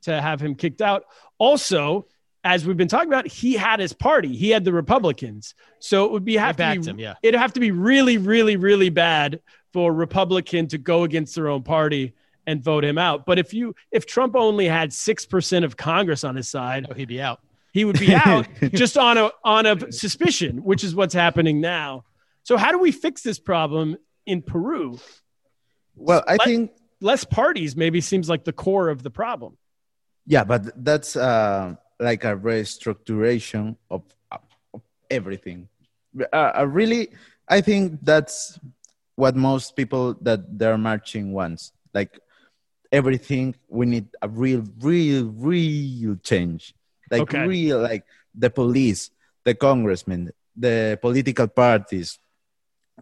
to 0.04 0.18
have 0.18 0.40
him 0.40 0.54
kicked 0.54 0.80
out. 0.80 1.04
Also, 1.36 2.06
as 2.42 2.64
we've 2.64 2.76
been 2.78 2.88
talking 2.88 3.08
about, 3.08 3.26
he 3.26 3.52
had 3.54 3.78
his 3.80 3.92
party. 3.92 4.34
He 4.34 4.48
had 4.50 4.64
the 4.64 4.72
Republicans. 4.72 5.54
So 5.80 6.06
it 6.06 6.12
would 6.12 6.24
be 6.24 6.36
have 6.36 6.56
to 6.56 6.80
be, 6.80 6.88
him, 6.88 6.98
yeah. 6.98 7.14
It'd 7.22 7.38
have 7.38 7.52
to 7.54 7.60
be 7.60 7.70
really, 7.72 8.16
really, 8.16 8.56
really 8.56 8.88
bad 8.88 9.40
for 9.74 9.90
a 9.90 9.94
Republican 9.94 10.68
to 10.68 10.78
go 10.78 11.02
against 11.02 11.34
their 11.34 11.48
own 11.48 11.62
party 11.64 12.14
and 12.47 12.62
vote 12.62 12.84
him 12.84 12.99
out. 12.99 13.26
But 13.26 13.38
if 13.38 13.53
you 13.53 13.74
if 13.90 14.07
Trump 14.07 14.34
only 14.36 14.66
had 14.66 14.92
six 14.92 15.26
percent 15.26 15.64
of 15.64 15.76
Congress 15.76 16.24
on 16.24 16.36
his 16.36 16.49
side, 16.49 16.86
Oh, 16.90 16.94
he'd 16.94 17.09
be 17.09 17.20
out. 17.20 17.40
he 17.72 17.84
would 17.84 17.99
be 17.99 18.14
out 18.14 18.47
just 18.74 18.97
on 18.97 19.18
a 19.18 19.30
on 19.44 19.66
a 19.66 19.92
suspicion, 19.92 20.62
which 20.64 20.84
is 20.84 20.94
what's 20.94 21.14
happening 21.14 21.61
now. 21.61 22.05
So 22.44 22.57
how 22.57 22.70
do 22.72 22.78
we 22.78 22.92
fix 22.92 23.22
this 23.22 23.38
problem 23.38 23.97
in 24.26 24.42
Peru? 24.42 24.99
well, 25.97 26.22
I 26.26 26.32
Let- 26.32 26.42
think 26.44 26.70
Less 27.01 27.24
parties 27.24 27.76
maybe 27.76 28.01
seems 28.01 28.26
like 28.26 28.44
the 28.44 28.55
core 28.55 28.88
of 28.88 29.03
the 29.03 29.11
problem. 29.11 29.59
Yeah, 30.26 30.44
but 30.44 30.82
that's 30.82 31.14
uh, 31.14 31.74
like 32.01 32.24
a 32.24 32.34
restructuration 32.34 33.76
of, 33.90 34.03
of 34.32 34.40
everything. 35.11 35.68
Uh, 36.32 36.53
uh, 36.59 36.66
really, 36.66 37.11
I 37.49 37.61
think 37.61 37.99
that's 38.03 38.59
what 39.16 39.36
most 39.36 39.76
people 39.76 40.14
that 40.22 40.59
they're 40.59 40.78
marching 40.78 41.32
wants. 41.34 41.72
Like 41.92 42.18
everything, 42.93 43.55
we 43.68 43.87
need 43.87 44.09
a 44.22 44.28
real, 44.28 44.64
real, 44.80 45.26
real 45.26 46.16
change. 46.22 46.74
Like 47.11 47.22
Okay. 47.22 47.47
real, 47.47 47.80
like 47.80 48.05
the 48.34 48.51
police, 48.51 49.11
the 49.45 49.55
congressmen, 49.55 50.32
the 50.57 50.99
political 51.01 51.49
parties. 51.49 52.18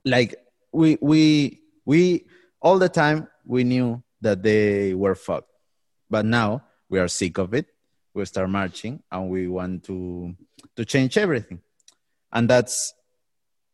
Like 0.04 0.34
we, 0.72 0.98
we, 1.00 1.60
we 1.84 2.26
all 2.60 2.78
the 2.78 2.88
time 2.88 3.28
we 3.44 3.64
knew 3.64 4.02
that 4.20 4.42
they 4.42 4.94
were 4.94 5.14
fucked 5.14 5.50
but 6.10 6.24
now 6.24 6.62
we 6.88 6.98
are 6.98 7.08
sick 7.08 7.38
of 7.38 7.52
it 7.54 7.66
we 8.14 8.24
start 8.24 8.48
marching 8.48 9.02
and 9.12 9.28
we 9.28 9.46
want 9.48 9.84
to 9.84 10.34
to 10.74 10.84
change 10.84 11.18
everything 11.18 11.60
and 12.32 12.48
that's 12.48 12.94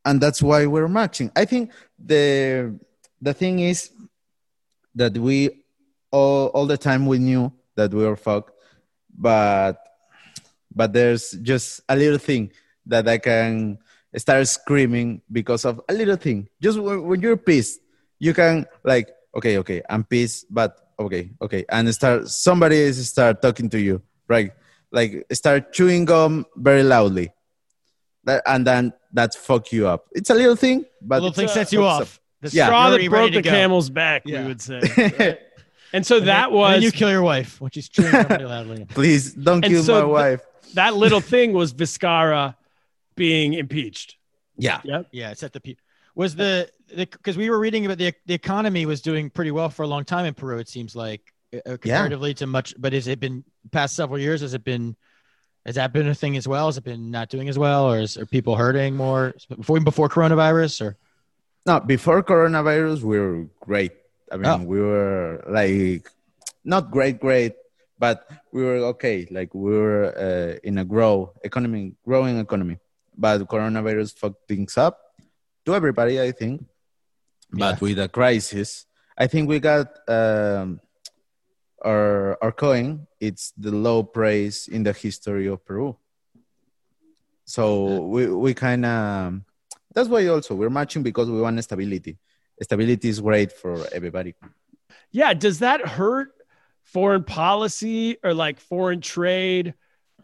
and 0.05 0.21
that's 0.21 0.43
why 0.43 0.67
we're 0.67 0.89
marching 0.89 1.31
i 1.37 1.45
think 1.45 1.71
the 1.99 2.77
the 3.23 3.33
thing 3.33 3.61
is 3.61 3.91
that 4.95 5.17
we 5.17 5.60
all, 6.11 6.47
all 6.49 6.67
the 6.67 6.77
time 6.79 7.07
we 7.07 7.19
knew 7.19 7.53
that 7.77 7.93
we 7.95 8.05
were 8.05 8.17
fucked 8.17 8.53
but 9.17 9.79
but 10.75 10.93
there's 10.93 11.33
just 11.43 11.81
a 11.89 11.97
little 11.97 12.19
thing 12.19 12.51
that 12.87 13.07
i 13.09 13.19
can 13.19 13.79
start 14.17 14.47
screaming 14.49 15.21
because 15.31 15.65
of 15.65 15.81
a 15.89 15.93
little 15.95 16.17
thing 16.17 16.49
just 16.61 16.79
when, 16.79 17.03
when 17.05 17.21
you're 17.21 17.37
pissed 17.37 17.81
you 18.19 18.35
can 18.35 18.67
like 18.85 19.09
okay 19.37 19.59
okay 19.59 19.83
i'm 19.91 20.05
pissed 20.05 20.47
but 20.51 20.77
okay 20.99 21.31
okay 21.41 21.65
and 21.71 21.93
start 21.95 22.29
somebody 22.29 22.77
is 22.77 23.09
start 23.09 23.41
talking 23.43 23.69
to 23.69 23.81
you 23.81 24.03
right 24.29 24.53
like 24.93 25.25
start 25.33 25.73
chewing 25.73 26.05
gum 26.05 26.45
very 26.57 26.83
loudly 26.83 27.33
that, 28.25 28.43
and 28.47 28.67
then 28.67 28.93
that 29.13 29.35
fuck 29.35 29.73
you 29.73 29.87
up 29.87 30.07
it's 30.13 30.31
a 30.31 30.35
little 30.35 30.57
thing 30.57 30.85
but 31.01 31.17
The 31.17 31.23
little 31.23 31.35
thing 31.35 31.47
a- 31.47 31.49
sets 31.49 31.73
you 31.73 31.81
fucks 31.81 32.01
off. 32.01 32.21
The 32.43 32.49
Yeah. 32.57 32.67
Straw 32.67 32.87
already 32.87 33.05
that 33.07 33.11
broke 33.11 33.33
the 33.35 33.43
go. 33.43 33.51
camel's 33.51 33.91
back, 33.91 34.23
Yeah. 34.25 34.41
we 34.43 34.49
would 34.49 34.63
say. 34.63 34.79
up. 34.79 35.39
And 35.93 36.07
so 36.07 36.20
that 36.20 36.47
And 36.47 36.55
was 36.55 36.74
then 36.74 36.82
you 36.82 36.93
kill 36.93 37.11
your 37.11 37.22
wife 37.22 37.61
when 37.61 37.70
she's 37.70 37.88
chewing 37.88 38.11
somebody 38.12 38.45
loudly. 38.45 38.84
please 38.88 39.32
don't 39.34 39.64
And 39.64 39.72
kill 39.74 39.82
so 39.82 39.95
my 39.95 40.01
the- 40.01 40.09
wife 40.09 40.41
that 40.74 40.95
little 40.95 41.20
thing 41.34 41.53
was 41.53 41.72
Vizcarra 41.74 42.55
being 43.16 43.55
impeached. 43.55 44.16
yeah 44.57 44.80
Yep. 44.84 45.07
Yeah, 45.12 45.30
it's 45.30 45.43
at 45.43 45.53
the 45.53 45.61
pe- 45.61 45.76
was 46.14 46.34
the 46.36 46.70
because 46.95 47.36
we 47.36 47.51
were 47.51 47.59
reading 47.59 47.86
about 47.86 47.99
the 47.99 48.12
the 48.26 48.34
economy 48.34 48.86
was 48.86 49.01
doing 49.01 49.30
pretty 49.30 49.51
well 49.51 49.68
for 49.68 49.82
a 49.82 49.86
long 49.86 50.05
time 50.05 50.26
in 50.26 50.34
Peru. 50.34 50.59
It 50.59 50.68
seems 50.68 50.95
like 50.97 51.32
uh, 51.55 51.76
comparatively 51.76 52.34
to 52.34 52.47
much, 52.47 52.74
but 52.78 52.93
has 52.93 53.07
it 53.09 53.18
been 53.20 53.45
past 53.72 53.95
several 53.97 54.18
years? 54.18 54.41
Has 54.43 54.55
it 54.55 54.64
been 54.64 54.97
has 55.66 55.74
that 55.76 55.93
been 55.93 56.09
a 56.09 56.14
thing 56.14 56.36
as 56.36 56.47
well? 56.49 56.66
Has 56.66 56.78
it 56.78 56.84
been 56.84 57.11
not 57.11 57.28
doing 57.30 57.49
as 57.49 57.59
well, 57.59 57.91
or 57.91 57.99
is 58.01 58.16
are 58.16 58.26
people 58.26 58.57
hurting 58.57 58.97
more 58.97 59.34
before 59.49 59.80
before 59.80 60.09
coronavirus? 60.09 60.80
Or 60.86 60.97
No, 61.66 61.80
before 61.80 62.22
coronavirus, 62.22 63.03
we 63.03 63.18
were 63.18 63.47
great. 63.61 63.93
I 64.31 64.37
mean, 64.37 64.47
Oh. 64.47 64.62
we 64.64 64.81
were 64.81 65.43
like 65.49 66.09
not 66.64 66.91
great, 66.91 67.18
great, 67.20 67.55
but 67.99 68.28
we 68.53 68.62
were 68.62 68.76
okay. 68.95 69.26
Like 69.31 69.53
we 69.55 69.72
were 69.72 70.14
uh, 70.14 70.59
in 70.62 70.78
a 70.78 70.85
grow 70.85 71.33
economy, 71.43 71.95
growing 72.05 72.39
economy. 72.39 72.78
But 73.16 73.43
coronavirus 73.49 74.16
fucked 74.16 74.49
things 74.49 74.78
up 74.78 74.99
to 75.66 75.74
everybody, 75.74 76.20
I 76.20 76.33
think. 76.33 76.64
But 77.51 77.81
with 77.81 77.99
a 77.99 78.09
crisis, 78.09 78.87
I 79.18 79.26
think 79.26 79.49
we 79.49 79.59
got 79.59 79.89
um, 80.09 80.81
our 81.85 82.39
our 82.41 82.53
coin. 82.53 83.07
It's 83.18 83.53
the 83.59 83.72
low 83.72 84.03
price 84.05 84.68
in 84.68 84.85
the 84.85 84.93
history 84.95 85.49
of 85.49 85.64
Peru. 85.66 85.97
So 87.45 88.01
we 88.07 88.28
we 88.31 88.55
kind 88.55 88.87
of 88.87 89.41
that's 89.93 90.09
why 90.09 90.24
also 90.28 90.55
we're 90.55 90.70
matching 90.70 91.03
because 91.03 91.28
we 91.28 91.41
want 91.41 91.62
stability. 91.64 92.16
Stability 92.63 93.09
is 93.09 93.21
great 93.21 93.53
for 93.53 93.87
everybody. 93.93 94.35
Yeah. 95.13 95.35
Does 95.35 95.61
that 95.61 95.81
hurt 95.87 96.33
foreign 96.85 97.25
policy 97.25 98.19
or 98.23 98.35
like 98.35 98.61
foreign 98.61 99.01
trade, 99.01 99.75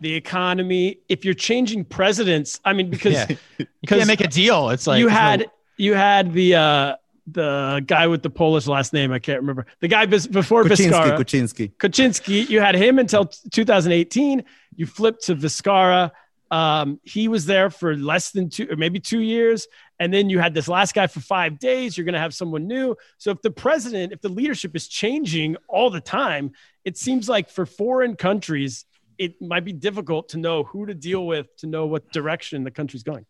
the 0.00 0.14
economy? 0.14 0.98
If 1.08 1.24
you're 1.24 1.34
changing 1.34 1.84
presidents, 1.86 2.60
I 2.64 2.72
mean, 2.72 2.90
because 2.90 3.12
yeah, 3.14 3.26
you 3.58 3.66
because 3.80 3.98
can't 3.98 4.08
make 4.08 4.20
a 4.20 4.28
deal. 4.28 4.70
It's 4.70 4.86
like 4.86 4.98
you 5.00 5.06
there's 5.06 5.14
no- 5.14 5.20
had 5.20 5.50
you 5.76 5.94
had 5.94 6.32
the 6.32 6.54
uh 6.54 6.96
the 7.28 7.82
guy 7.86 8.06
with 8.06 8.22
the 8.22 8.30
Polish 8.30 8.66
last 8.66 8.92
name. 8.92 9.10
I 9.12 9.18
can't 9.18 9.40
remember 9.40 9.66
the 9.80 9.88
guy 9.88 10.06
bes- 10.06 10.28
before 10.28 10.62
Kuczynski, 10.64 10.90
Vizcarra. 10.90 11.18
Kuczynski. 11.18 11.72
Kaczynski, 11.76 12.48
you 12.48 12.60
had 12.60 12.76
him 12.76 12.98
until 12.98 13.24
2018. 13.24 14.44
You 14.76 14.86
flipped 14.86 15.24
to 15.24 15.34
Vizcarra. 15.34 16.12
Um, 16.50 17.00
he 17.02 17.26
was 17.26 17.44
there 17.46 17.70
for 17.70 17.96
less 17.96 18.30
than 18.30 18.50
two 18.50 18.68
or 18.70 18.76
maybe 18.76 19.00
two 19.00 19.18
years. 19.20 19.66
And 19.98 20.12
then 20.12 20.28
you 20.28 20.38
had 20.38 20.52
this 20.52 20.68
last 20.68 20.94
guy 20.94 21.06
for 21.06 21.20
five 21.20 21.58
days. 21.58 21.96
You're 21.96 22.04
going 22.04 22.14
to 22.14 22.20
have 22.20 22.34
someone 22.34 22.66
new. 22.66 22.96
So 23.18 23.30
if 23.30 23.40
the 23.42 23.50
president, 23.50 24.12
if 24.12 24.20
the 24.20 24.28
leadership 24.28 24.76
is 24.76 24.88
changing 24.88 25.56
all 25.68 25.90
the 25.90 26.00
time, 26.00 26.52
it 26.84 26.98
seems 26.98 27.28
like 27.28 27.48
for 27.48 27.64
foreign 27.64 28.14
countries, 28.14 28.84
it 29.18 29.40
might 29.40 29.64
be 29.64 29.72
difficult 29.72 30.28
to 30.30 30.38
know 30.38 30.64
who 30.64 30.86
to 30.86 30.94
deal 30.94 31.26
with, 31.26 31.54
to 31.58 31.66
know 31.66 31.86
what 31.86 32.12
direction 32.12 32.64
the 32.64 32.70
country's 32.70 33.02
going. 33.02 33.24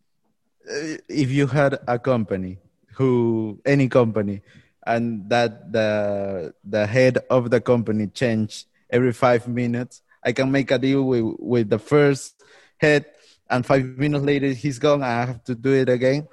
Uh, 0.69 0.99
if 1.09 1.31
you 1.31 1.47
had 1.47 1.79
a 1.87 1.99
company 1.99 2.59
who 2.97 3.61
any 3.65 3.89
company 3.89 4.41
and 4.87 5.29
that 5.29 5.71
the 5.73 6.53
the 6.65 6.87
head 6.87 7.19
of 7.31 7.51
the 7.51 7.61
company 7.61 8.07
changed 8.07 8.67
every 8.91 9.13
five 9.13 9.47
minutes 9.47 10.03
i 10.25 10.33
can 10.33 10.51
make 10.51 10.71
a 10.71 10.79
deal 10.79 11.03
with 11.03 11.25
with 11.39 11.69
the 11.69 11.79
first 11.79 12.43
head 12.79 13.05
and 13.51 13.67
five 13.67 13.85
minutes 13.99 14.25
later 14.25 14.49
he's 14.49 14.79
gone 14.79 15.03
i 15.03 15.25
have 15.25 15.45
to 15.45 15.55
do 15.55 15.73
it 15.73 15.89
again 15.89 16.27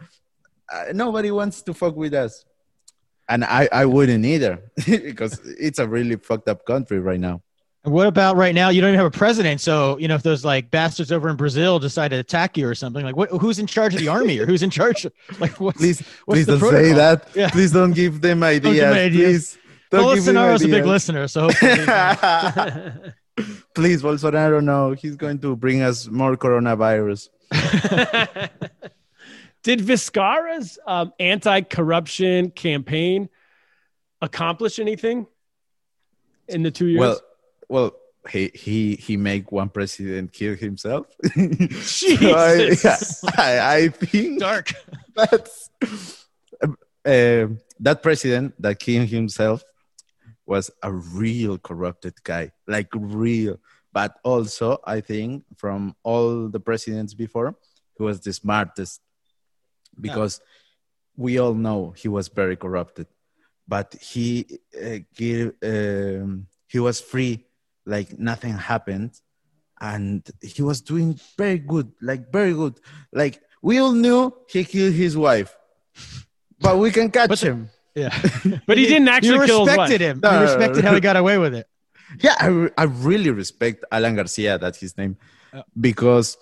uh, 0.71 0.85
nobody 0.93 1.31
wants 1.31 1.61
to 1.61 1.73
fuck 1.73 1.95
with 1.95 2.13
us 2.13 2.45
and 3.29 3.43
i 3.45 3.67
i 3.71 3.85
wouldn't 3.85 4.25
either 4.25 4.59
because 4.85 5.39
it's 5.59 5.79
a 5.79 5.87
really 5.87 6.15
fucked 6.15 6.47
up 6.47 6.65
country 6.65 6.99
right 6.99 7.19
now 7.19 7.41
And 7.85 7.93
what 7.93 8.07
about 8.07 8.37
right 8.37 8.55
now? 8.55 8.69
You 8.71 8.79
don't 8.79 8.91
even 8.95 8.99
have 9.03 9.11
a 9.15 9.17
president, 9.25 9.59
so 9.59 9.97
you 9.99 10.07
know 10.07 10.15
if 10.15 10.23
those 10.23 10.45
like 10.45 10.71
bastards 10.71 11.11
over 11.11 11.27
in 11.27 11.35
Brazil 11.35 11.79
decide 11.79 12.11
to 12.15 12.19
attack 12.25 12.55
you 12.55 12.65
or 12.65 12.75
something, 12.75 13.03
like 13.03 13.17
what, 13.19 13.27
who's 13.43 13.59
in 13.59 13.67
charge 13.67 13.93
of 13.93 13.99
the 13.99 14.07
army 14.07 14.39
or 14.39 14.45
who's 14.45 14.63
in 14.63 14.69
charge? 14.69 15.03
Of, 15.03 15.11
like 15.43 15.59
what's 15.59 15.79
Please, 15.79 15.99
what's 16.23 16.37
please 16.37 16.45
the 16.47 16.57
don't 16.59 16.71
say 16.71 16.93
that. 16.93 17.27
Yeah. 17.35 17.49
Please 17.51 17.71
don't 17.73 17.91
give 17.91 18.21
them 18.21 18.39
ideas. 18.41 18.75
give 18.79 18.89
me 18.89 18.99
ideas. 19.11 19.27
Please. 19.27 19.57
Don't 19.91 20.15
give 20.15 20.23
them 20.23 20.35
Bolsonaro's 20.35 20.63
a 20.63 20.71
big 20.77 20.85
listener, 20.95 21.27
so 21.27 21.49
Please, 23.75 23.99
Bolsonaro, 24.01 24.63
no. 24.63 24.91
He's 24.93 25.17
going 25.17 25.39
to 25.39 25.55
bring 25.57 25.81
us 25.81 26.07
more 26.07 26.37
coronavirus. 26.37 27.27
Did 29.63 29.79
Vizcarra's 29.79 30.77
um, 30.85 31.13
anti-corruption 31.19 32.51
campaign 32.51 33.29
accomplish 34.21 34.77
anything 34.77 35.25
in 36.47 36.63
the 36.63 36.71
two 36.71 36.87
years? 36.87 36.99
Well, 36.99 37.21
well, 37.69 37.91
he 38.29 38.51
he 38.53 38.95
he 38.95 39.17
make 39.17 39.51
one 39.51 39.69
president 39.69 40.31
kill 40.31 40.55
himself. 40.55 41.07
Jesus. 41.35 42.03
So 43.23 43.29
I, 43.37 43.57
I, 43.57 43.75
I 43.75 43.87
think 43.89 44.39
dark. 44.39 44.73
that's 45.15 45.69
um, 47.05 47.59
that 47.79 48.01
president 48.01 48.61
that 48.61 48.79
killed 48.79 49.07
himself 49.09 49.63
was 50.45 50.69
a 50.81 50.91
real 50.91 51.57
corrupted 51.57 52.21
guy, 52.23 52.51
like 52.67 52.89
real. 52.93 53.57
But 53.91 54.17
also, 54.23 54.79
I 54.85 55.01
think 55.01 55.43
from 55.57 55.95
all 56.03 56.49
the 56.49 56.59
presidents 56.59 57.13
before, 57.13 57.55
he 57.97 58.03
was 58.03 58.19
the 58.19 58.33
smartest 58.33 59.01
because 59.99 60.41
we 61.15 61.39
all 61.39 61.53
know 61.53 61.91
he 61.91 62.07
was 62.07 62.27
very 62.27 62.55
corrupted. 62.55 63.07
But 63.67 63.93
he 64.01 64.59
uh, 64.75 64.99
give, 65.15 65.53
um, 65.63 66.47
he 66.67 66.79
was 66.79 66.99
free, 66.99 67.45
like 67.85 68.19
nothing 68.19 68.53
happened, 68.53 69.19
and 69.79 70.27
he 70.41 70.61
was 70.61 70.81
doing 70.81 71.19
very 71.37 71.59
good, 71.59 71.91
like 72.01 72.31
very 72.31 72.53
good. 72.53 72.79
Like 73.13 73.41
we 73.61 73.79
all 73.79 73.93
knew 73.93 74.33
he 74.49 74.65
killed 74.65 74.93
his 74.93 75.15
wife, 75.15 75.55
but 76.59 76.77
we 76.77 76.91
can 76.91 77.09
catch 77.11 77.41
him. 77.41 77.69
Yeah, 77.95 78.09
but 78.65 78.79
he 78.79 78.87
didn't 78.87 79.07
actually 79.07 79.35
you 79.35 79.45
kill 79.45 79.67
respected 79.67 80.01
him. 80.01 80.19
No, 80.23 80.31
you 80.31 80.33
no, 80.33 80.39
no, 80.39 80.45
respected 80.45 80.83
no. 80.83 80.89
how 80.89 80.95
he 80.95 80.99
got 80.99 81.15
away 81.15 81.37
with 81.37 81.53
it. 81.53 81.67
Yeah, 82.19 82.33
I, 82.39 82.71
I 82.75 82.83
really 82.85 83.29
respect 83.29 83.85
Alan 83.91 84.15
Garcia. 84.15 84.57
That's 84.57 84.79
his 84.79 84.97
name, 84.97 85.15
because 85.79 86.37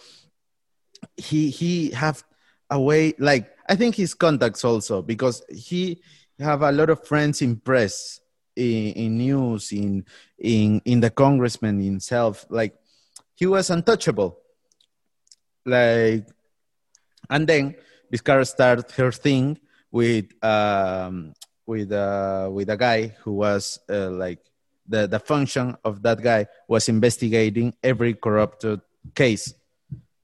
he 1.17 1.49
he 1.49 1.91
have 1.91 2.23
a 2.71 2.79
way 2.79 3.13
like 3.19 3.51
I 3.69 3.75
think 3.75 3.95
his 3.95 4.13
contacts 4.13 4.65
also 4.65 5.01
because 5.01 5.43
he 5.49 6.01
have 6.39 6.63
a 6.63 6.71
lot 6.71 6.89
of 6.89 7.05
friends 7.05 7.41
in 7.41 7.57
press, 7.57 8.19
in, 8.55 8.93
in 8.93 9.17
news, 9.17 9.71
in 9.71 10.05
in 10.39 10.81
in 10.85 10.99
the 10.99 11.09
congressman 11.09 11.79
himself. 11.79 12.45
Like 12.49 12.73
he 13.35 13.45
was 13.45 13.69
untouchable. 13.69 14.39
Like, 15.65 16.25
and 17.29 17.47
then 17.47 17.75
Vizcarra 18.11 18.47
started 18.47 18.89
her 18.91 19.11
thing 19.11 19.59
with 19.91 20.25
um 20.43 21.33
with 21.67 21.91
uh 21.91 22.49
with 22.51 22.69
a 22.69 22.77
guy 22.77 23.15
who 23.21 23.33
was 23.33 23.79
uh, 23.89 24.09
like 24.09 24.39
the 24.87 25.07
the 25.07 25.19
function 25.19 25.77
of 25.85 26.01
that 26.03 26.21
guy 26.21 26.47
was 26.67 26.89
investigating 26.89 27.73
every 27.83 28.13
corrupted 28.15 28.81
case. 29.13 29.53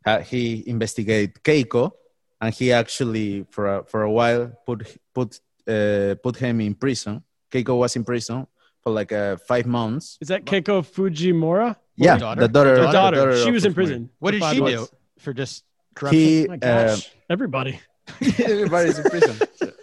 Uh, 0.05 0.19
he 0.21 0.63
investigated 0.67 1.35
Keiko, 1.43 1.91
and 2.41 2.53
he 2.53 2.71
actually 2.71 3.45
for 3.49 3.77
a, 3.77 3.83
for 3.83 4.03
a 4.03 4.11
while 4.11 4.51
put 4.65 4.97
put 5.13 5.39
uh, 5.67 6.15
put 6.23 6.38
him 6.38 6.61
in 6.61 6.75
prison. 6.75 7.23
Keiko 7.51 7.77
was 7.77 7.95
in 7.95 8.03
prison 8.03 8.47
for 8.81 8.91
like 8.91 9.11
uh, 9.11 9.38
five 9.38 9.65
months. 9.65 10.17
Is 10.21 10.27
that 10.29 10.45
Keiko 10.45 10.83
Fujimori? 10.83 11.75
Yeah, 11.95 12.17
daughter? 12.17 12.41
the 12.41 12.47
daughter. 12.47 12.75
Her 12.77 12.85
the 12.85 12.91
daughter. 12.91 13.43
She 13.43 13.51
was 13.51 13.65
in 13.65 13.71
Fujimori. 13.71 13.75
prison. 13.75 14.09
What 14.19 14.31
did 14.31 14.41
five 14.41 14.55
she 14.55 14.61
months. 14.61 14.89
do 14.89 14.97
for 15.19 15.33
just 15.33 15.63
corruption? 15.95 16.19
He, 16.19 16.47
My 16.47 16.55
uh, 16.55 16.88
gosh, 16.95 17.11
everybody. 17.29 17.79
everybody's 18.21 18.99
in 18.99 19.09
prison. 19.09 19.47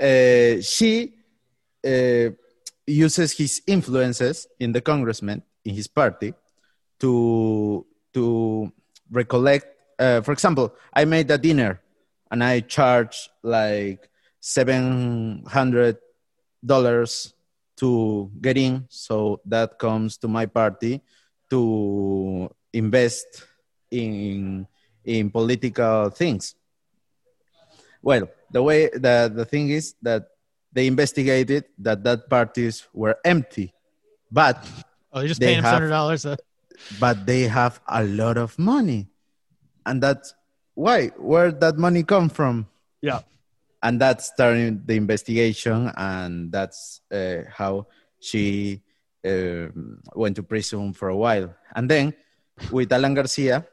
Uh, 0.00 0.62
she 0.62 1.12
uh, 1.84 2.30
uses 2.86 3.36
his 3.36 3.60
influences 3.66 4.46
in 4.58 4.72
the 4.72 4.80
congressman 4.80 5.42
in 5.62 5.74
his 5.74 5.88
party 5.88 6.32
to 6.98 7.84
to 8.14 8.72
recollect. 9.10 9.66
Uh, 9.98 10.22
for 10.22 10.32
example, 10.32 10.74
I 10.94 11.04
made 11.04 11.30
a 11.30 11.36
dinner 11.36 11.82
and 12.30 12.42
I 12.44 12.60
charge 12.60 13.28
like 13.42 14.08
seven 14.40 15.44
hundred 15.46 15.98
dollars 16.64 17.34
to 17.76 18.30
get 18.40 18.56
in, 18.56 18.86
so 18.88 19.40
that 19.46 19.78
comes 19.78 20.16
to 20.18 20.28
my 20.28 20.46
party 20.46 21.00
to 21.50 22.48
invest 22.72 23.44
in 23.90 24.66
in 25.04 25.30
political 25.30 26.10
things. 26.10 26.54
Well, 28.02 28.28
the 28.50 28.62
way 28.62 28.88
the, 28.88 29.30
the 29.34 29.44
thing 29.44 29.70
is 29.70 29.94
that 30.02 30.28
they 30.72 30.86
investigated 30.86 31.64
that 31.78 32.04
that 32.04 32.30
parties 32.30 32.86
were 32.92 33.18
empty, 33.24 33.74
but 34.30 34.64
Oh, 35.12 35.20
they 35.20 35.26
just 35.26 35.40
paying 35.40 35.62
hundred 35.62 35.88
dollars. 35.88 36.24
Uh, 36.24 36.36
but 37.00 37.26
they 37.26 37.42
have 37.42 37.80
a 37.88 38.04
lot 38.04 38.38
of 38.38 38.58
money, 38.58 39.08
and 39.84 40.02
that's 40.02 40.34
why 40.84 41.08
where 41.30 41.50
did 41.50 41.60
that 41.60 41.76
money 41.76 42.02
come 42.02 42.28
from, 42.38 42.66
Yeah. 43.02 43.20
and 43.82 44.00
that's 44.00 44.24
starting 44.34 44.82
the 44.88 44.96
investigation, 44.96 45.92
and 45.96 46.50
that's 46.52 47.00
uh, 47.12 47.44
how 47.58 47.86
she 48.20 48.80
um, 49.24 50.00
went 50.14 50.36
to 50.36 50.42
prison 50.42 50.92
for 50.92 51.08
a 51.08 51.16
while, 51.24 51.48
and 51.76 51.84
then 51.92 52.14
with 52.72 52.92
Alan 52.92 53.14
Garcia, 53.14 53.66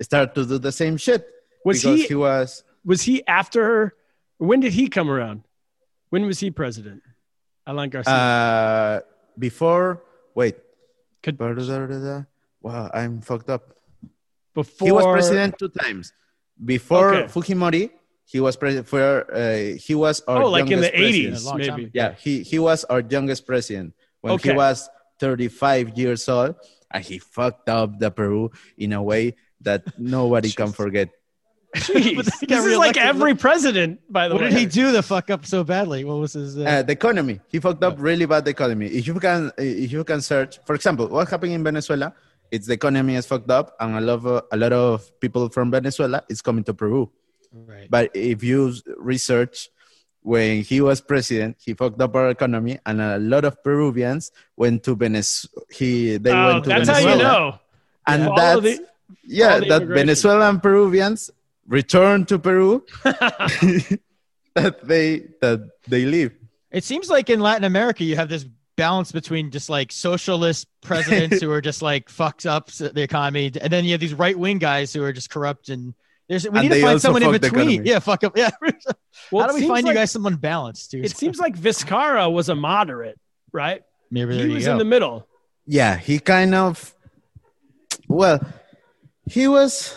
started 0.00 0.34
to 0.34 0.42
do 0.46 0.58
the 0.58 0.72
same 0.72 0.96
shit 0.96 1.22
Was 1.64 1.82
he, 1.82 2.06
he 2.06 2.14
was 2.14 2.62
was 2.84 3.02
he 3.02 3.26
after 3.26 3.60
her? 3.70 3.82
When 4.38 4.60
did 4.60 4.72
he 4.72 4.86
come 4.88 5.10
around? 5.10 5.42
When 6.10 6.22
was 6.26 6.38
he 6.38 6.50
president? 6.50 7.02
Alan 7.66 7.90
Garcia. 7.90 8.14
Uh, 8.14 9.00
before, 9.36 10.02
wait. 10.34 10.56
Could- 11.22 11.38
Wow, 12.62 12.90
I'm 12.94 13.20
fucked 13.20 13.50
up. 13.50 13.74
Before 14.54 14.86
He 14.86 14.92
was 14.92 15.04
president 15.04 15.58
two 15.58 15.68
times. 15.68 16.12
Before 16.64 17.14
Okay. 17.14 17.28
Fujimori, 17.32 17.90
he 18.24 18.40
was 18.40 18.56
president. 18.56 18.88
For 18.88 19.24
uh, 19.32 19.78
he 19.78 19.94
was 19.94 20.20
our 20.26 20.42
Oh, 20.42 20.50
like 20.50 20.70
in 20.70 20.80
the 20.80 20.88
president. 20.90 21.04
eighties, 21.14 21.44
A 21.44 21.46
long 21.48 21.58
time. 21.60 21.76
maybe. 21.76 21.90
Yeah, 21.94 22.12
he 22.18 22.42
he 22.42 22.58
was 22.58 22.84
our 22.84 23.00
youngest 23.00 23.46
president 23.46 23.94
when 24.20 24.34
Okay. 24.34 24.50
he 24.50 24.56
was 24.56 24.88
35 25.20 25.96
years 25.98 26.28
old, 26.28 26.54
and 26.90 27.04
he 27.04 27.18
fucked 27.18 27.68
up 27.68 27.98
the 27.98 28.10
Peru 28.10 28.50
in 28.76 28.92
a 28.92 29.02
way 29.02 29.34
that 29.62 29.82
nobody 29.98 30.50
can 30.50 30.72
forget. 30.72 31.08
Jeez. 31.76 32.16
But 32.16 32.26
he 32.40 32.46
got 32.46 32.62
this 32.62 32.66
is 32.72 32.78
like 32.78 32.96
every 32.96 33.34
president, 33.34 34.00
by 34.10 34.26
the 34.28 34.34
what 34.34 34.40
way. 34.42 34.48
What 34.48 34.54
did 34.54 34.58
he 34.58 34.66
do 34.66 34.90
to 34.92 35.02
fuck 35.02 35.28
up 35.30 35.44
so 35.44 35.62
badly? 35.64 36.02
What 36.04 36.18
was 36.18 36.32
his? 36.32 36.56
Uh, 36.56 36.62
Uh, 36.64 36.82
the 36.82 36.92
economy. 36.92 37.40
He 37.52 37.60
fucked 37.60 37.84
up 37.84 37.96
really 37.98 38.26
bad 38.26 38.44
the 38.46 38.50
economy. 38.50 38.86
If 38.86 39.06
you 39.06 39.14
can, 39.20 39.52
if 39.58 39.92
you 39.92 40.02
can 40.02 40.20
search, 40.22 40.58
for 40.66 40.74
example, 40.74 41.06
what 41.08 41.28
happened 41.28 41.52
in 41.52 41.62
Venezuela, 41.62 42.14
it's 42.50 42.66
the 42.66 42.74
economy 42.74 43.14
is 43.16 43.26
fucked 43.26 43.50
up, 43.50 43.74
and 43.80 43.96
a 43.96 44.00
lot 44.00 44.24
of 44.24 44.44
a 44.52 44.56
lot 44.56 44.72
of 44.72 45.08
people 45.20 45.48
from 45.48 45.70
Venezuela 45.70 46.22
is 46.28 46.40
coming 46.42 46.64
to 46.64 46.74
Peru. 46.74 47.10
right. 47.52 47.88
But 47.90 48.10
if 48.14 48.42
you 48.44 48.74
research, 48.96 49.68
when 50.22 50.62
he 50.62 50.80
was 50.80 51.00
president, 51.00 51.56
he 51.64 51.74
fucked 51.74 52.00
up 52.00 52.14
our 52.16 52.30
economy, 52.30 52.78
and 52.84 53.00
a 53.00 53.18
lot 53.18 53.44
of 53.44 53.62
Peruvians 53.62 54.32
went 54.56 54.82
to 54.84 54.94
Venezuela. 54.96 55.64
He 55.70 56.16
they 56.18 56.32
Oh, 56.32 56.46
went 56.52 56.64
to 56.64 56.70
that's 56.70 56.88
Venezuela, 56.88 57.24
how 57.24 57.36
you 57.36 57.40
know. 57.52 57.58
and 58.06 58.24
Follow 58.24 58.60
that's 58.60 58.78
the- 58.78 58.86
yeah, 59.24 59.58
that 59.60 59.82
immigration. 59.82 59.94
Venezuelan 59.94 60.60
Peruvians 60.60 61.30
return 61.66 62.24
to 62.26 62.38
Peru. 62.38 62.84
that 64.54 64.80
they 64.82 65.28
that 65.40 65.60
they 65.86 66.04
leave. 66.04 66.32
It 66.70 66.84
seems 66.84 67.08
like 67.08 67.30
in 67.30 67.40
Latin 67.40 67.64
America, 67.64 68.04
you 68.04 68.16
have 68.16 68.28
this 68.28 68.44
balance 68.78 69.12
between 69.12 69.50
just 69.50 69.68
like 69.68 69.92
socialist 69.92 70.66
presidents 70.80 71.40
who 71.42 71.50
are 71.50 71.60
just 71.60 71.82
like 71.82 72.08
fucks 72.08 72.46
up 72.46 72.70
the 72.70 73.02
economy, 73.02 73.52
and 73.60 73.70
then 73.70 73.84
you 73.84 73.90
have 73.92 74.00
these 74.00 74.14
right 74.14 74.38
wing 74.38 74.56
guys 74.58 74.94
who 74.94 75.02
are 75.02 75.12
just 75.12 75.28
corrupt. 75.28 75.68
And 75.68 75.92
there's 76.28 76.48
we 76.48 76.58
And 76.58 76.68
need 76.70 76.76
to 76.76 76.80
find 76.80 77.00
someone 77.02 77.22
in 77.22 77.32
between. 77.32 77.84
Yeah, 77.84 77.98
fuck 77.98 78.24
up. 78.24 78.36
Yeah. 78.36 78.50
Well, 79.32 79.42
How 79.42 79.48
do 79.48 79.54
we 79.54 79.60
seems 79.60 79.72
find 79.72 79.86
you 79.86 79.92
guys 79.94 80.10
someone 80.12 80.36
balanced, 80.36 80.92
dude? 80.92 81.04
It 81.04 81.14
seems 81.14 81.38
like 81.38 81.54
Vizcarra 81.58 82.32
was 82.32 82.48
a 82.48 82.54
moderate, 82.54 83.18
right? 83.52 83.82
maybe 84.10 84.36
there 84.36 84.46
he 84.46 84.54
was 84.54 84.64
go. 84.64 84.72
in 84.72 84.78
the 84.78 84.86
middle. 84.94 85.26
yeah 85.66 85.96
he 85.98 86.18
kind 86.18 86.54
of 86.54 86.94
well 88.08 88.40
he 89.26 89.46
was 89.46 89.94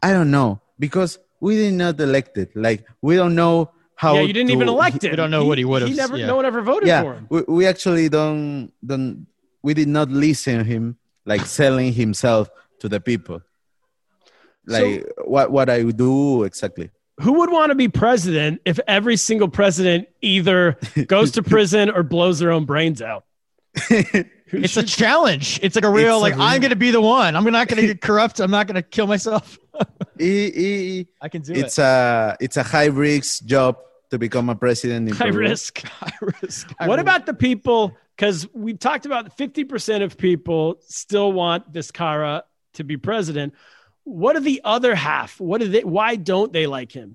i 0.00 0.12
don't 0.12 0.30
know 0.30 0.60
because 0.78 1.18
we 1.40 1.56
did 1.56 1.74
not 1.74 1.98
elect 2.00 2.38
it 2.38 2.54
like 2.54 2.86
we 3.02 3.16
don't 3.16 3.34
know 3.34 3.68
how 3.98 4.14
yeah, 4.14 4.20
you 4.28 4.32
didn't 4.32 4.48
to- 4.48 4.54
even 4.54 4.68
elect 4.76 5.02
him. 5.02 5.10
we 5.10 5.16
don't 5.16 5.30
know 5.34 5.44
what 5.44 5.58
he 5.58 5.64
would've- 5.66 5.88
He 5.90 5.94
never. 5.94 6.16
yeah. 6.16 6.26
No 6.26 6.36
one 6.36 6.46
ever 6.46 6.62
voted 6.62 6.86
yeah 6.86 7.02
for 7.02 7.14
him. 7.18 7.26
we, 7.34 7.40
we 7.48 7.66
actually 7.66 8.08
don't 8.08 8.70
don't 8.86 9.26
we 9.66 9.74
did 9.74 9.88
not 9.88 10.08
listen 10.08 10.58
to 10.58 10.64
him 10.64 10.96
like 11.26 11.42
selling 11.42 11.92
himself 11.92 12.48
to 12.80 12.88
the 12.88 13.00
people 13.00 13.42
like 14.66 15.04
what 15.24 15.50
what 15.50 15.68
i 15.68 15.82
do 15.82 16.44
exactly 16.44 16.90
Who 17.20 17.32
would 17.40 17.50
want 17.50 17.70
to 17.70 17.74
be 17.74 17.88
president 17.88 18.60
if 18.64 18.78
every 18.86 19.16
single 19.16 19.48
president 19.48 20.06
either 20.22 20.78
goes 21.08 21.32
to 21.32 21.42
prison 21.42 21.90
or 21.90 22.02
blows 22.04 22.38
their 22.38 22.52
own 22.52 22.64
brains 22.64 23.02
out? 23.02 23.24
It's 24.52 24.76
a 24.76 24.82
challenge. 24.82 25.60
It's 25.62 25.74
like 25.76 25.84
a 25.84 25.90
real 25.90 26.16
It's 26.16 26.16
a 26.16 26.22
like 26.22 26.34
real- 26.34 26.42
I'm 26.42 26.60
gonna 26.60 26.76
be 26.76 26.90
the 26.90 27.00
one. 27.00 27.36
I'm 27.36 27.44
not 27.44 27.68
gonna 27.68 27.82
get 27.92 28.00
corrupt. 28.00 28.40
I'm 28.40 28.50
not 28.50 28.66
gonna 28.66 28.82
kill 28.82 29.06
myself. 29.06 29.58
He- 30.18 30.50
he- 30.50 31.08
I 31.20 31.28
can 31.28 31.42
do 31.42 31.52
it's 31.52 31.78
it. 31.78 31.82
a 31.82 32.36
it's 32.40 32.56
a 32.56 32.62
high 32.64 32.86
risk 32.86 33.44
job 33.44 33.76
to 34.10 34.18
become 34.18 34.48
a 34.50 34.56
president 34.56 35.08
in 35.08 35.14
high 35.14 35.30
Peru. 35.30 35.40
risk. 35.48 35.82
High 35.86 36.10
risk. 36.42 36.72
High 36.78 36.88
What 36.88 36.96
risk. 36.96 37.02
about 37.02 37.26
the 37.26 37.34
people? 37.34 37.96
Because 38.16 38.48
we've 38.52 38.78
talked 38.80 39.06
about 39.06 39.36
50% 39.38 40.02
of 40.02 40.16
people 40.18 40.80
still 40.88 41.30
want 41.30 41.72
Vizcarra 41.72 42.42
to 42.74 42.82
be 42.84 42.96
president. 42.96 43.54
What 44.02 44.34
are 44.34 44.40
the 44.40 44.60
other 44.64 44.94
half? 44.96 45.38
What 45.38 45.60
do 45.60 45.68
they? 45.68 45.84
Why 45.84 46.16
don't 46.16 46.52
they 46.52 46.66
like 46.66 46.90
him? 46.90 47.14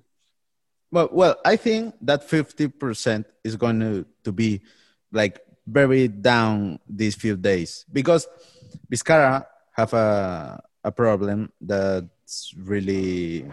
Well, 0.91 1.09
well, 1.11 1.35
I 1.43 1.57
think 1.57 1.95
that 2.03 2.23
fifty 2.29 2.67
percent 2.69 3.25
is 3.43 3.57
going 3.57 3.79
to, 3.81 4.05
to 4.23 4.31
be 4.31 4.61
like 5.11 5.39
very 5.65 6.07
down 6.07 6.79
these 6.87 7.15
few 7.15 7.35
days 7.37 7.85
because 7.91 8.27
Vizcarra 8.91 9.45
have 9.71 9.93
a 9.93 10.61
a 10.83 10.91
problem 10.91 11.51
that's 11.61 12.53
really 12.57 13.47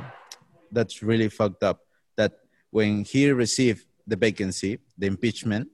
that's 0.73 1.03
really 1.03 1.29
fucked 1.29 1.63
up. 1.63 1.81
That 2.17 2.33
when 2.71 3.05
he 3.05 3.31
received 3.31 3.87
the 4.07 4.17
vacancy, 4.17 4.79
the 4.99 5.07
impeachment, 5.07 5.71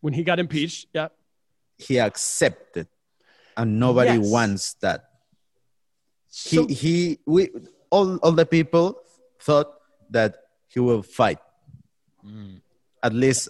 When 0.00 0.14
he 0.14 0.22
got 0.22 0.38
impeached, 0.38 0.86
yeah. 0.94 1.08
he 1.76 1.98
accepted, 1.98 2.86
and 3.56 3.80
nobody 3.80 4.14
Yes. 4.14 4.30
wants 4.30 4.64
that. 4.84 5.10
So, 6.28 6.66
he 6.68 6.74
he 6.74 6.94
we 7.26 7.50
all 7.90 8.16
all 8.22 8.32
the 8.32 8.46
people 8.46 9.00
thought 9.40 9.74
that 10.10 10.36
he 10.68 10.78
will 10.78 11.02
fight 11.02 11.40
mm. 12.22 12.60
at 13.02 13.12
least 13.12 13.48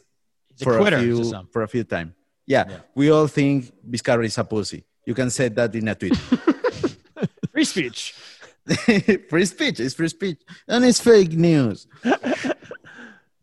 He's 0.54 0.62
a 0.62 0.64
for 0.64 0.78
quitter 0.78 0.96
a 0.96 1.02
few 1.02 1.18
for 1.52 1.62
a 1.62 1.68
few 1.68 1.84
time. 1.84 2.14
Yeah, 2.48 2.80
we 2.94 3.10
all 3.10 3.26
think 3.26 3.70
Vizcarra 3.88 4.24
is 4.24 4.38
a 4.38 4.44
pussy. 4.44 4.82
You 5.04 5.12
can 5.12 5.28
say 5.28 5.48
that 5.50 5.74
in 5.74 5.86
a 5.86 5.94
tweet. 5.94 6.16
free 7.52 7.64
speech. 7.64 8.14
free 9.28 9.44
speech 9.44 9.80
is 9.80 9.92
free 9.92 10.08
speech, 10.08 10.40
and 10.66 10.82
it's 10.84 10.98
fake 10.98 11.32
news. 11.32 11.86
Uh, 12.04 12.16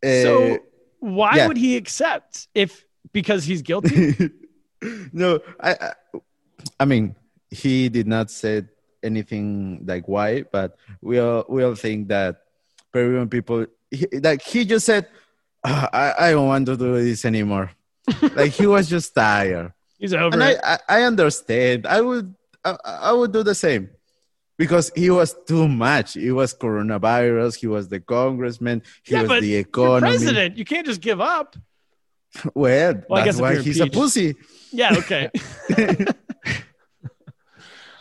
So 0.03 0.59
why 0.99 1.33
yeah. 1.35 1.47
would 1.47 1.57
he 1.57 1.77
accept 1.77 2.47
if 2.53 2.85
because 3.11 3.43
he's 3.43 3.63
guilty? 3.63 4.29
no, 5.11 5.39
I, 5.59 5.71
I, 5.73 5.91
I 6.79 6.85
mean, 6.85 7.15
he 7.49 7.89
did 7.89 8.05
not 8.05 8.29
say 8.29 8.63
anything 9.01 9.81
like 9.85 10.07
why, 10.07 10.43
but 10.43 10.77
we 11.01 11.17
all 11.17 11.45
we 11.49 11.63
all 11.63 11.73
think 11.73 12.09
that 12.09 12.41
Peruvian 12.91 13.29
people, 13.29 13.65
he, 13.89 14.05
like 14.21 14.43
he 14.43 14.63
just 14.63 14.85
said, 14.85 15.07
"Ah, 15.63 15.89
I, 15.91 16.27
I 16.27 16.31
don't 16.31 16.47
want 16.47 16.67
to 16.67 16.77
do 16.77 17.01
this 17.01 17.25
anymore. 17.25 17.71
Like 18.35 18.51
he 18.51 18.67
was 18.67 18.89
just 18.89 19.13
tired, 19.15 19.73
He's 19.97 20.13
over 20.13 20.33
and 20.33 20.43
I, 20.43 20.51
it. 20.51 20.59
I, 20.63 20.79
I 20.89 21.01
understand. 21.03 21.87
I 21.87 22.01
would, 22.01 22.33
I, 22.63 22.77
I 22.83 23.11
would 23.13 23.31
do 23.31 23.43
the 23.43 23.55
same. 23.55 23.89
Because 24.57 24.89
he 24.95 25.09
was 25.09 25.35
too 25.45 25.67
much. 25.67 26.13
He 26.13 26.31
was 26.31 26.53
coronavirus. 26.53 27.55
He 27.57 27.67
was 27.67 27.89
the 27.89 27.99
congressman. 27.99 28.83
He 29.03 29.13
yeah, 29.13 29.21
was 29.23 29.27
but 29.27 29.41
the 29.41 29.47
you're 29.47 29.59
economy. 29.59 30.11
president. 30.11 30.57
You 30.57 30.63
can't 30.63 30.85
just 30.85 31.01
give 31.01 31.19
up. 31.19 31.55
Well, 32.53 33.01
Well, 33.09 33.21
I 33.21 33.25
guess 33.25 33.37
that's 33.37 33.41
why 33.41 33.61
he's 33.61 33.79
a 33.79 33.87
pussy. 33.87 34.35
Yeah, 34.71 34.95
okay. 34.97 35.29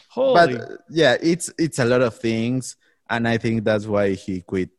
Holy. 0.09 0.35
but 0.35 0.61
uh, 0.61 0.77
yeah, 0.91 1.17
it's 1.21 1.53
it's 1.59 1.79
a 1.79 1.85
lot 1.85 2.03
of 2.03 2.17
things, 2.19 2.77
and 3.11 3.27
I 3.27 3.39
think 3.39 3.65
that's 3.65 3.87
why 3.87 4.13
he 4.15 4.41
quit. 4.43 4.71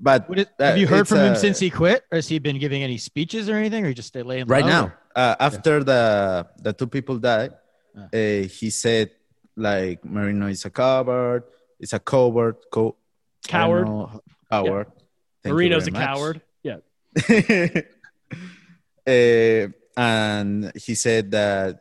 But 0.00 0.28
What 0.28 0.38
is- 0.40 0.46
have 0.58 0.76
you 0.76 0.86
heard 0.86 1.00
it's, 1.00 1.08
from 1.08 1.18
him 1.20 1.32
uh, 1.32 1.36
since 1.36 1.58
he 1.58 1.70
quit, 1.70 2.04
or 2.10 2.16
has 2.16 2.28
he 2.28 2.38
been 2.38 2.58
giving 2.58 2.82
any 2.82 2.98
speeches 2.98 3.48
or 3.48 3.54
anything, 3.56 3.84
or 3.84 3.88
he 3.88 3.94
just 3.94 4.08
stay 4.08 4.22
laying 4.22 4.46
right 4.46 4.64
low, 4.64 4.70
now? 4.70 4.92
Uh, 5.14 5.36
after 5.38 5.84
the 5.84 6.46
the 6.58 6.72
two 6.72 6.86
people 6.88 7.18
died, 7.18 7.52
uh, 7.96 8.08
he 8.12 8.70
said 8.70 9.10
like 9.56 10.04
Merino 10.04 10.48
is 10.48 10.64
a 10.64 10.70
coward. 10.70 11.44
It's 11.78 11.92
a 11.92 12.00
coward. 12.00 12.56
Co- 12.70 12.96
Coward. 13.46 13.86
know, 13.86 14.20
Coward. 14.50 14.86
Thank 15.42 15.52
you 15.52 15.54
Merino's 15.54 15.86
a 15.86 15.90
much. 15.92 16.02
coward. 16.02 16.40
Yeah. 16.62 16.78
Uh, 19.06 19.68
and 19.98 20.72
he 20.74 20.94
said 20.94 21.30
that 21.30 21.78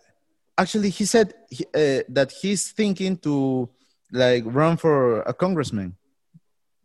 actually 0.58 0.90
he 0.90 1.06
said 1.06 1.34
he, 1.50 1.64
uh, 1.74 2.04
that 2.10 2.34
he's 2.42 2.72
thinking 2.72 3.16
to 3.18 3.70
like 4.12 4.44
run 4.46 4.76
for 4.76 5.22
a 5.22 5.34
congressman 5.34 5.96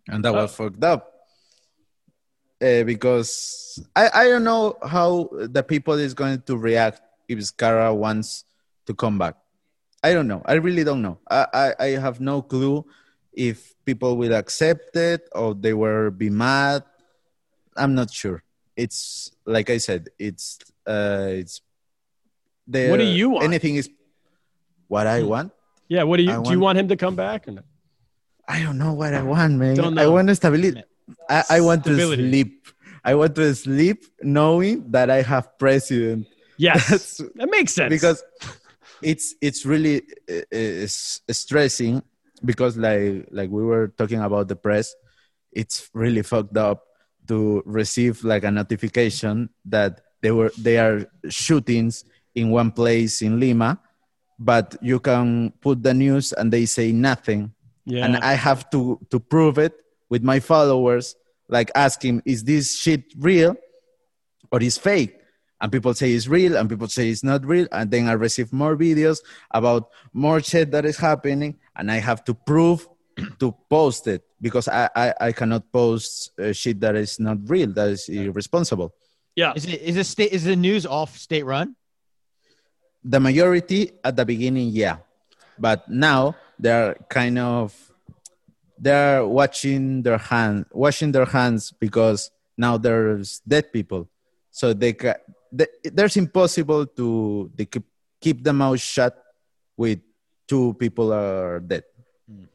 and 0.08 0.24
that 0.24 0.32
was 0.32 0.54
fucked 0.54 0.82
up 0.84 1.12
uh, 2.62 2.82
because 2.84 3.78
I, 3.94 4.10
I 4.14 4.28
don't 4.28 4.44
know 4.44 4.76
how 4.82 5.28
the 5.32 5.62
people 5.62 5.94
is 5.94 6.14
going 6.14 6.42
to 6.42 6.56
react 6.56 7.00
if 7.28 7.38
Scara 7.40 7.94
wants 7.94 8.44
to 8.86 8.94
come 8.94 9.18
back 9.18 9.34
i 10.02 10.14
don't 10.14 10.28
know 10.28 10.40
i 10.46 10.54
really 10.54 10.84
don't 10.84 11.02
know 11.02 11.18
I, 11.28 11.46
I, 11.52 11.74
I 11.78 11.88
have 11.98 12.20
no 12.20 12.40
clue 12.40 12.86
if 13.34 13.74
people 13.84 14.16
will 14.16 14.32
accept 14.32 14.96
it 14.96 15.28
or 15.32 15.54
they 15.54 15.74
will 15.74 16.10
be 16.10 16.30
mad 16.30 16.84
i'm 17.76 17.94
not 17.94 18.10
sure 18.10 18.42
it's 18.76 19.30
like 19.44 19.68
i 19.70 19.76
said 19.78 20.08
it's 20.18 20.58
uh 20.86 21.26
it's 21.30 21.60
there, 22.66 22.90
What 22.90 22.98
do 22.98 23.04
you 23.04 23.30
want? 23.30 23.44
anything 23.44 23.76
is 23.76 23.90
what 24.86 25.06
i 25.06 25.22
want 25.22 25.52
Yeah. 25.88 26.04
What 26.04 26.18
do 26.18 26.22
you 26.22 26.30
I 26.30 26.36
do? 26.36 26.52
You 26.52 26.60
want- 26.60 26.60
want 26.60 26.78
him 26.78 26.88
to 26.88 26.96
come 26.96 27.16
back? 27.16 27.48
Or 27.48 27.52
no? 27.52 27.62
I 28.46 28.62
don't 28.62 28.76
know 28.76 28.92
what 28.92 29.14
I 29.14 29.22
want, 29.22 29.56
man. 29.56 29.98
I 29.98 30.06
want 30.06 30.28
stability. 30.36 30.84
I, 31.28 31.44
I 31.50 31.60
want 31.60 31.82
Stability. 31.82 32.22
to 32.22 32.28
sleep. 32.28 32.66
I 33.04 33.14
want 33.14 33.34
to 33.36 33.54
sleep 33.54 34.04
knowing 34.22 34.90
that 34.90 35.10
I 35.10 35.22
have 35.22 35.58
president. 35.58 36.26
Yes. 36.56 36.88
That's- 37.18 37.22
that 37.36 37.48
makes 37.50 37.72
sense. 37.72 37.90
because 37.90 38.22
it's 39.02 39.34
it's 39.40 39.64
really 39.64 40.02
uh, 40.28 40.42
uh, 40.52 40.84
s- 40.84 41.20
stressing 41.30 42.02
because 42.44 42.76
like 42.76 43.26
like 43.30 43.50
we 43.50 43.62
were 43.62 43.88
talking 43.96 44.20
about 44.20 44.48
the 44.48 44.56
press 44.56 44.94
it's 45.52 45.88
really 45.94 46.22
fucked 46.22 46.56
up 46.56 46.84
to 47.28 47.62
receive 47.64 48.22
like 48.24 48.42
a 48.44 48.50
notification 48.50 49.48
that 49.64 50.00
they 50.20 50.32
were 50.32 50.50
they 50.58 50.78
are 50.78 51.06
shootings 51.28 52.04
in 52.34 52.50
one 52.50 52.72
place 52.72 53.22
in 53.22 53.38
Lima 53.38 53.78
but 54.38 54.74
you 54.82 54.98
can 54.98 55.52
put 55.60 55.82
the 55.82 55.94
news 55.94 56.32
and 56.32 56.52
they 56.52 56.66
say 56.66 56.90
nothing 56.90 57.52
yeah. 57.84 58.04
and 58.04 58.16
I 58.16 58.34
have 58.34 58.68
to 58.70 58.98
to 59.10 59.20
prove 59.20 59.58
it 59.58 59.74
with 60.08 60.22
my 60.22 60.40
followers, 60.40 61.16
like 61.48 61.70
asking, 61.74 62.22
is 62.24 62.44
this 62.44 62.76
shit 62.76 63.04
real 63.18 63.56
or 64.50 64.62
is 64.62 64.78
fake? 64.78 65.14
And 65.60 65.72
people 65.72 65.92
say 65.92 66.12
it's 66.12 66.28
real, 66.28 66.56
and 66.56 66.68
people 66.70 66.86
say 66.86 67.10
it's 67.10 67.24
not 67.24 67.44
real, 67.44 67.66
and 67.72 67.90
then 67.90 68.06
I 68.06 68.12
receive 68.12 68.52
more 68.52 68.76
videos 68.76 69.18
about 69.50 69.90
more 70.12 70.40
shit 70.40 70.70
that 70.70 70.84
is 70.84 70.96
happening, 70.96 71.58
and 71.74 71.90
I 71.90 71.96
have 71.96 72.22
to 72.24 72.34
prove 72.34 72.86
to 73.40 73.52
post 73.68 74.06
it 74.06 74.22
because 74.40 74.68
I 74.68 74.88
I, 74.94 75.14
I 75.20 75.32
cannot 75.32 75.72
post 75.72 76.30
uh, 76.38 76.52
shit 76.52 76.78
that 76.78 76.94
is 76.94 77.18
not 77.18 77.38
real, 77.50 77.72
that 77.72 77.88
is 77.88 78.08
irresponsible. 78.08 78.94
yeah. 79.34 79.52
Is 79.56 79.66
it 79.66 79.82
is 79.82 79.96
it 79.96 80.06
state 80.06 80.30
is 80.30 80.44
the 80.44 80.54
news 80.54 80.86
off 80.86 81.18
state 81.18 81.44
run? 81.44 81.74
the 83.04 83.20
majority 83.20 83.92
at 84.04 84.16
the 84.16 84.24
beginning 84.24 84.68
yeah 84.72 84.98
but 85.58 85.88
now 85.88 86.34
they're 86.58 86.94
kind 87.08 87.38
of 87.38 87.87
they're 88.80 89.26
watching 89.26 90.02
their 90.02 90.18
hand 90.18 90.64
washing 90.72 91.12
their 91.12 91.24
hands 91.26 91.72
because 91.72 92.30
now 92.56 92.76
there's 92.78 93.40
dead 93.46 93.72
people 93.72 94.08
so 94.50 94.72
they 94.72 94.92
ca- 94.92 95.18
they, 95.52 95.66
there's 95.84 96.16
impossible 96.16 96.86
to 96.86 97.50
they 97.54 97.64
keep, 97.64 97.84
keep 98.20 98.42
the 98.44 98.52
mouth 98.52 98.80
shut 98.80 99.16
with 99.76 99.98
two 100.46 100.74
people 100.74 101.12
are 101.12 101.60
dead 101.60 101.84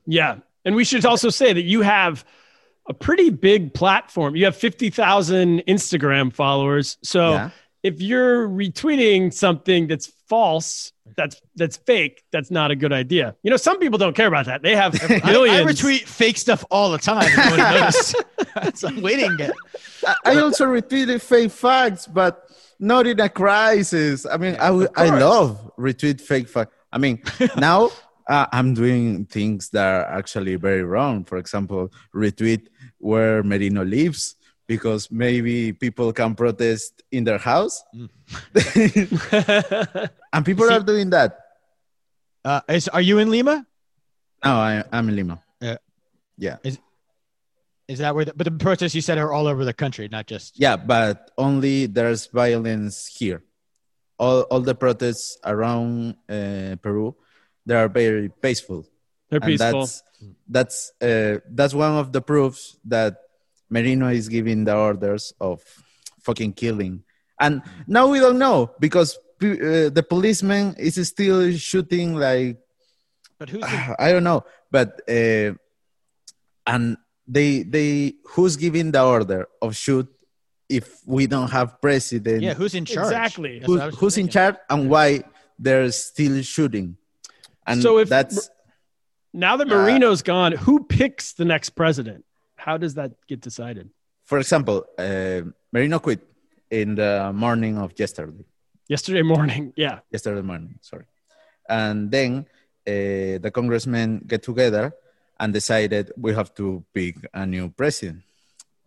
Yeah. 0.05 0.38
And 0.65 0.76
we 0.76 0.86
should 0.86 1.05
also 1.05 1.30
say 1.30 1.51
that 1.51 1.63
you 1.63 1.82
have 1.82 2.24
a 2.88 2.93
pretty 2.93 3.30
big 3.30 3.74
platform. 3.74 4.36
You 4.36 4.45
have 4.45 4.55
50,000 4.55 5.59
Instagram 5.67 6.32
followers. 6.32 6.97
So 7.03 7.32
Yeah. 7.32 7.49
if 7.84 7.99
you're 8.01 8.47
retweeting 8.47 9.34
something 9.34 9.88
that's 9.88 10.07
false, 10.30 10.93
that's 11.16 11.41
that's 11.55 11.78
fake, 11.78 12.24
that's 12.32 12.51
not 12.51 12.72
a 12.72 12.76
good 12.76 12.93
idea. 12.93 13.36
You 13.43 13.51
know, 13.51 13.57
some 13.57 13.80
people 13.80 13.97
don't 13.97 14.16
care 14.16 14.28
about 14.28 14.45
that. 14.45 14.61
They 14.61 14.76
have 14.76 14.95
I, 15.09 15.16
I 15.16 15.64
retweet 15.64 16.01
fake 16.01 16.38
stuff 16.38 16.66
all 16.72 16.91
the 16.91 16.97
time. 16.97 17.24
if 17.28 17.38
you 17.38 17.57
wanna 17.57 17.72
notice. 17.80 18.16
That's 18.55 18.84
I'm 18.84 19.01
waiting. 19.01 19.38
I, 20.05 20.16
I 20.26 20.39
also 20.39 20.66
retweeted 20.66 21.22
fake 21.22 21.51
facts, 21.51 22.07
but 22.07 22.49
not 22.80 23.07
in 23.07 23.20
a 23.20 23.30
crisis. 23.30 24.26
I 24.26 24.38
mean, 24.38 24.55
I 24.59 24.68
I 24.95 25.09
love 25.09 25.72
retweet 25.78 26.22
fake 26.22 26.49
facts. 26.49 26.76
I 26.91 26.97
mean, 26.97 27.22
now 27.57 27.89
uh, 28.30 28.45
I'm 28.51 28.74
doing 28.74 29.26
things 29.26 29.70
that 29.70 29.86
are 29.86 30.05
actually 30.18 30.55
very 30.55 30.84
wrong. 30.84 31.24
For 31.26 31.38
example, 31.38 31.91
retweet 32.14 32.68
where 32.99 33.43
Merino 33.43 33.84
lives 33.84 34.36
because 34.68 35.11
maybe 35.11 35.74
people 35.74 36.14
can 36.14 36.36
protest 36.36 37.03
in 37.11 37.24
their 37.26 37.38
house, 37.38 37.84
and 40.34 40.46
people 40.46 40.70
are 40.70 40.82
doing 40.82 41.10
that. 41.12 41.38
uh, 42.44 42.62
is 42.68 42.90
are 42.90 43.02
you 43.02 43.20
in 43.20 43.30
Lima? 43.30 43.66
No, 44.44 44.52
I, 44.56 44.84
I'm 44.92 45.08
in 45.10 45.16
Lima. 45.16 45.42
Yeah. 45.62 45.78
Yeah. 46.38 46.58
Is 47.88 48.00
that 48.00 48.16
where? 48.16 48.26
The, 48.26 48.34
but 48.34 48.46
the 48.46 48.52
protests 48.52 48.96
you 48.96 49.02
said 49.02 49.18
are 49.18 49.32
all 49.32 49.48
over 49.48 49.64
the 49.66 49.74
country, 49.74 50.08
not 50.10 50.26
just. 50.28 50.60
Yeah, 50.60 50.76
but 50.76 51.32
only 51.38 51.86
there's 51.86 52.28
violence 52.28 53.08
here. 53.08 53.44
all, 54.20 54.42
all 54.52 54.62
the 54.62 54.76
protests 54.76 55.38
around 55.44 56.16
uh, 56.30 56.76
Peru, 56.82 57.16
they 57.66 57.76
are 57.76 57.90
very 57.90 58.30
peaceful. 58.30 58.86
They're 59.30 59.40
And 59.44 59.48
peaceful. 59.52 59.82
That's 59.82 60.04
that's 60.48 60.92
uh, 61.02 61.40
that's 61.50 61.74
one 61.74 61.98
of 61.98 62.12
the 62.14 62.22
proofs 62.22 62.78
that 62.86 63.18
Merino 63.70 64.08
is 64.08 64.30
giving 64.30 64.64
the 64.64 64.76
orders 64.76 65.34
of 65.40 65.62
fucking 66.22 66.54
killing. 66.54 67.04
And 67.40 67.62
now 67.88 68.08
we 68.08 68.20
don't 68.20 68.38
know 68.40 68.72
because 68.80 69.18
pe- 69.33 69.33
uh, 69.52 69.89
the 69.89 70.04
policeman 70.08 70.76
is 70.78 70.96
still 71.08 71.52
shooting 71.58 72.16
like 72.16 72.58
But 73.39 73.50
who's 73.50 73.62
the, 73.62 73.96
I 74.00 74.12
don't 74.12 74.24
know, 74.24 74.44
but 74.72 75.02
uh, 75.10 75.54
and 76.68 76.98
they 77.28 77.64
they 77.64 78.14
who's 78.26 78.56
giving 78.58 78.91
the 78.91 79.04
order 79.04 79.48
of 79.62 79.76
shoot 79.76 80.08
if 80.70 80.86
we 81.06 81.28
don't 81.28 81.52
have 81.52 81.80
president? 81.82 82.41
yeah? 82.41 82.54
Who's 82.54 82.74
in 82.76 82.86
charge? 82.86 83.08
Exactly. 83.12 83.60
That's 83.60 83.68
Who- 83.68 83.78
what 83.80 83.94
I 83.94 83.98
who's 83.98 84.18
in 84.18 84.28
charge 84.28 84.56
and 84.70 84.89
why 84.89 85.24
they're 85.60 85.91
still 85.91 86.41
shooting? 86.41 86.98
And 87.68 87.82
So 87.82 88.00
if- 88.00 88.10
that's 88.10 88.50
now 89.34 89.54
Uh, 89.54 89.58
that 89.58 89.68
Merino's 89.68 90.22
gone, 90.22 90.52
who 90.52 90.84
picks 90.86 91.34
the 91.34 91.46
next 91.46 91.72
president? 91.72 92.24
How 92.56 92.78
does 92.78 92.94
that 92.96 93.12
get 93.28 93.41
decided? 93.41 93.89
for 94.26 94.38
example, 94.39 94.86
uh, 94.98 95.41
Merino 95.74 96.00
quit 96.00 96.22
in 96.72 96.96
the 96.96 97.32
morning 97.36 97.78
of 97.78 97.91
yesterday. 98.00 98.46
Yesterday 98.94 99.24
morning. 99.24 99.74
Yeah. 99.86 100.06
yesterday 100.12 100.44
morning, 100.44 100.78
sorry. 100.82 101.06
And 101.68 102.12
then 102.12 102.46
uh, 102.86 103.41
the 103.41 103.50
congressmen 103.52 104.22
get 104.28 104.44
together 104.44 104.94
and 105.39 105.52
decided 105.52 106.12
we 106.16 106.32
have 106.36 106.54
to 106.62 106.86
pick 106.94 107.16
a 107.34 107.44
new 107.48 107.70
president. 107.70 108.22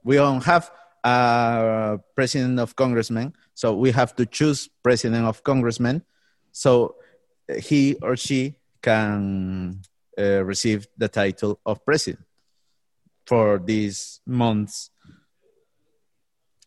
We 0.05 0.15
don't 0.15 0.45
have 0.45 0.71
a 1.03 1.99
president 2.15 2.61
of 2.61 2.77
congressmen, 2.77 3.35
so 3.55 3.75
we 3.75 3.91
have 3.91 4.15
to 4.15 4.27
choose 4.27 4.69
president 4.81 5.27
of 5.27 5.43
congressmen. 5.43 6.03
So 6.53 6.95
he 7.59 7.97
or 8.01 8.15
she 8.17 8.55
can 8.81 9.83
uh, 10.17 10.45
receive 10.45 10.87
the 10.97 11.09
title 11.09 11.59
of 11.67 11.85
president 11.85 12.25
for 13.27 13.59
these 13.59 14.21
months. 14.25 14.91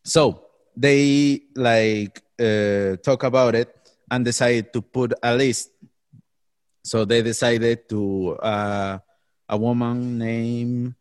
So 0.03 0.43
they 0.75 1.43
like 1.55 2.21
uh, 2.39 2.95
talk 2.97 3.23
about 3.23 3.55
it 3.55 3.75
and 4.09 4.25
decided 4.25 4.71
to 4.73 4.81
put 4.81 5.13
a 5.21 5.35
list. 5.35 5.69
So 6.83 7.05
they 7.05 7.21
decided 7.21 7.87
to 7.89 8.37
uh, 8.41 8.97
a 9.47 9.57
woman 9.57 10.17
named 10.17 10.95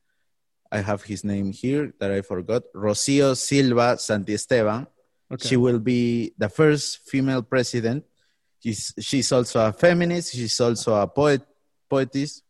I 0.70 0.80
have 0.80 1.03
his 1.03 1.24
name 1.24 1.53
here 1.53 1.95
that 1.99 2.11
I 2.11 2.20
forgot 2.20 2.62
Rocio 2.74 3.34
Silva 3.36 3.97
Santisteban. 3.97 4.86
Okay. 5.32 5.49
She 5.49 5.57
will 5.57 5.78
be 5.78 6.32
the 6.36 6.49
first 6.49 7.09
female 7.09 7.43
president. 7.43 8.05
She's, 8.62 8.93
she's 9.01 9.30
also 9.32 9.66
a 9.66 9.72
feminist. 9.72 10.34
She's 10.34 10.61
also 10.61 10.95
a 10.95 11.07
poet, 11.07 11.43
poetess. 11.89 12.43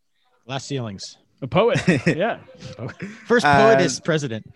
Glass 0.47 0.65
ceilings. 0.65 1.19
A 1.43 1.47
poet. 1.47 1.81
yeah. 2.07 2.39
First 3.27 3.47
And- 3.47 3.63
poetess 3.63 4.01
president. 4.01 4.47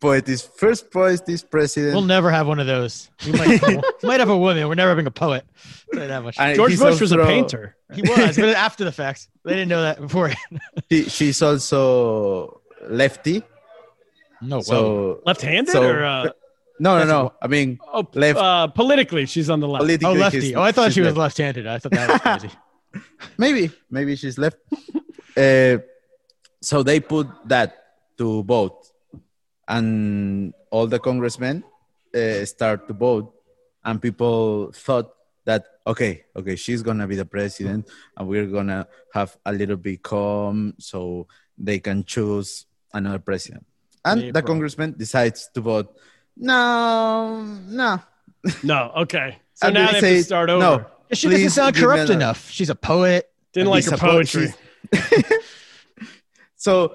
Poetess, 0.00 0.42
first 0.56 0.92
poetess 0.92 1.42
president. 1.42 1.94
We'll 1.94 2.04
never 2.04 2.30
have 2.30 2.46
one 2.46 2.60
of 2.60 2.68
those. 2.68 3.10
We 3.26 3.32
might, 3.32 3.60
we 3.66 3.80
might 4.08 4.20
have 4.20 4.28
a 4.30 4.36
woman. 4.36 4.68
We're 4.68 4.76
never 4.76 4.90
having 4.90 5.06
a 5.06 5.10
poet. 5.10 5.44
I'll 5.56 5.94
tell 5.94 6.02
you 6.02 6.08
that 6.08 6.22
much. 6.22 6.36
And 6.38 6.54
George 6.54 6.70
he's 6.70 6.80
Bush 6.80 7.00
was 7.00 7.10
a 7.10 7.18
painter. 7.24 7.74
He 7.92 8.02
was, 8.02 8.36
but 8.36 8.50
after 8.50 8.84
the 8.84 8.92
fact, 8.92 9.28
they 9.44 9.52
didn't 9.54 9.68
know 9.68 9.82
that 9.82 10.00
before. 10.00 10.30
She, 10.88 11.04
she's 11.08 11.42
also 11.42 12.60
lefty. 12.88 13.42
no, 14.40 14.56
well, 14.56 14.62
So 14.62 15.20
Left-handed 15.26 15.72
So- 15.72 15.82
or 15.82 16.04
uh, 16.04 16.30
no, 16.80 16.96
no, 17.00 17.04
no. 17.04 17.32
I 17.42 17.48
mean, 17.48 17.80
oh, 17.92 18.06
left- 18.14 18.38
uh, 18.38 18.68
politically 18.68 19.26
she's 19.26 19.50
on 19.50 19.58
the 19.58 19.66
left. 19.66 19.80
politically, 19.82 20.08
oh, 20.16 20.20
lefty. 20.20 20.54
Oh, 20.54 20.62
I 20.62 20.70
thought 20.70 20.92
she 20.92 21.00
was 21.00 21.08
left. 21.16 21.38
left-handed. 21.38 21.66
I 21.66 21.78
thought 21.80 21.90
that 21.92 22.08
was 22.08 22.20
crazy. 22.40 22.54
maybe 23.36 23.70
maybe 23.90 24.14
she's 24.16 24.38
left 24.38 24.56
uh, 25.36 25.76
so 26.62 26.82
they 26.82 27.00
put 27.00 27.26
that 27.46 27.76
to 28.16 28.42
vote 28.44 28.87
and 29.68 30.52
all 30.70 30.86
the 30.86 30.98
congressmen 30.98 31.62
uh, 32.14 32.44
start 32.44 32.88
to 32.88 32.94
vote 32.94 33.32
and 33.84 34.00
people 34.00 34.72
thought 34.72 35.12
that 35.44 35.64
okay 35.86 36.24
okay 36.36 36.56
she's 36.56 36.82
gonna 36.82 37.06
be 37.06 37.16
the 37.16 37.24
president 37.24 37.88
and 38.16 38.28
we're 38.28 38.46
gonna 38.46 38.86
have 39.14 39.36
a 39.46 39.52
little 39.52 39.76
bit 39.76 40.02
calm 40.02 40.74
so 40.78 41.26
they 41.56 41.78
can 41.78 42.02
choose 42.04 42.66
another 42.92 43.18
president 43.18 43.64
and 44.04 44.20
the 44.20 44.28
April. 44.28 44.42
congressman 44.42 44.94
decides 44.96 45.48
to 45.54 45.60
vote 45.60 45.96
no 46.36 47.42
no 47.68 48.00
No. 48.62 48.92
Okay. 48.96 49.36
So 49.54 49.66
And 49.66 49.74
now 49.74 49.90
they 49.92 50.00
they 50.00 50.14
have 50.14 50.18
to 50.18 50.24
start 50.24 50.48
over. 50.50 50.60
no 50.62 50.86
She 51.12 51.28
doesn't 51.28 51.50
sound 51.50 51.74
corrupt 51.74 52.10
enough. 52.10 52.48
She's 52.50 52.70
a 52.70 52.74
poet. 52.76 53.28
Didn't 53.52 53.70
like 53.70 53.84
her 53.86 53.94
a 53.94 53.98
poet. 53.98 54.28
poetry. 54.30 54.54
so 56.56 56.94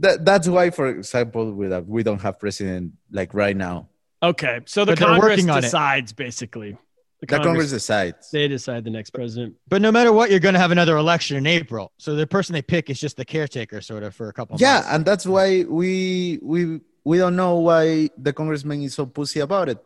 that, 0.00 0.24
that's 0.24 0.48
why 0.48 0.70
for 0.70 0.88
example 0.88 1.52
we, 1.52 1.70
have, 1.70 1.86
we 1.88 2.02
don't 2.02 2.20
have 2.20 2.38
president 2.38 2.92
like 3.10 3.32
right 3.34 3.56
now 3.56 3.88
Okay. 4.22 4.60
So 4.64 4.86
the 4.86 4.92
But 4.92 5.00
Congress 5.00 5.30
working 5.32 5.50
on 5.50 5.58
it. 5.58 5.62
decides 5.62 6.14
basically. 6.14 6.78
the 7.20 7.26
congress 7.26 7.70
decides 7.70 8.30
they 8.30 8.48
decide 8.48 8.82
the 8.84 8.90
next 8.90 9.10
president. 9.10 9.54
But 9.68 9.82
no 9.82 9.92
matter 9.92 10.12
what, 10.14 10.30
you're 10.30 10.40
going 10.40 10.54
to 10.54 10.60
have 10.60 10.70
another 10.70 10.96
election 10.96 11.36
in 11.36 11.46
April. 11.46 11.92
So 11.98 12.14
the 12.16 12.26
person 12.26 12.54
they 12.54 12.62
pick 12.62 12.88
is 12.88 12.98
just 12.98 13.16
the 13.18 13.24
caretaker, 13.26 13.82
sort 13.82 14.02
of, 14.02 14.14
for 14.14 14.28
a 14.30 14.32
couple. 14.32 14.56
yeah 14.58 14.74
months. 14.76 14.88
and 14.92 15.04
that's 15.04 15.26
why 15.26 15.64
we 15.68 16.38
we 16.42 16.80
we 17.04 17.18
don't 17.18 17.36
know 17.36 17.58
why 17.58 18.08
the 18.16 18.32
congressman 18.32 18.80
is 18.82 18.94
so 18.94 19.04
pussy 19.04 19.40
about 19.40 19.68
it 19.68 19.78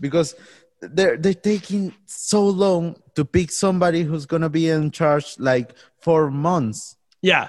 because 0.00 0.34
they're 0.80 1.16
they're 1.16 1.34
taking 1.52 1.94
so 2.06 2.42
long 2.48 2.96
to 3.14 3.24
pick 3.24 3.52
somebody 3.52 4.02
who's 4.02 4.26
gonna 4.26 4.50
be 4.50 4.68
in 4.68 4.90
charge 4.90 5.36
like 5.38 5.68
for 6.00 6.30
months 6.32 6.96
Yeah. 7.22 7.48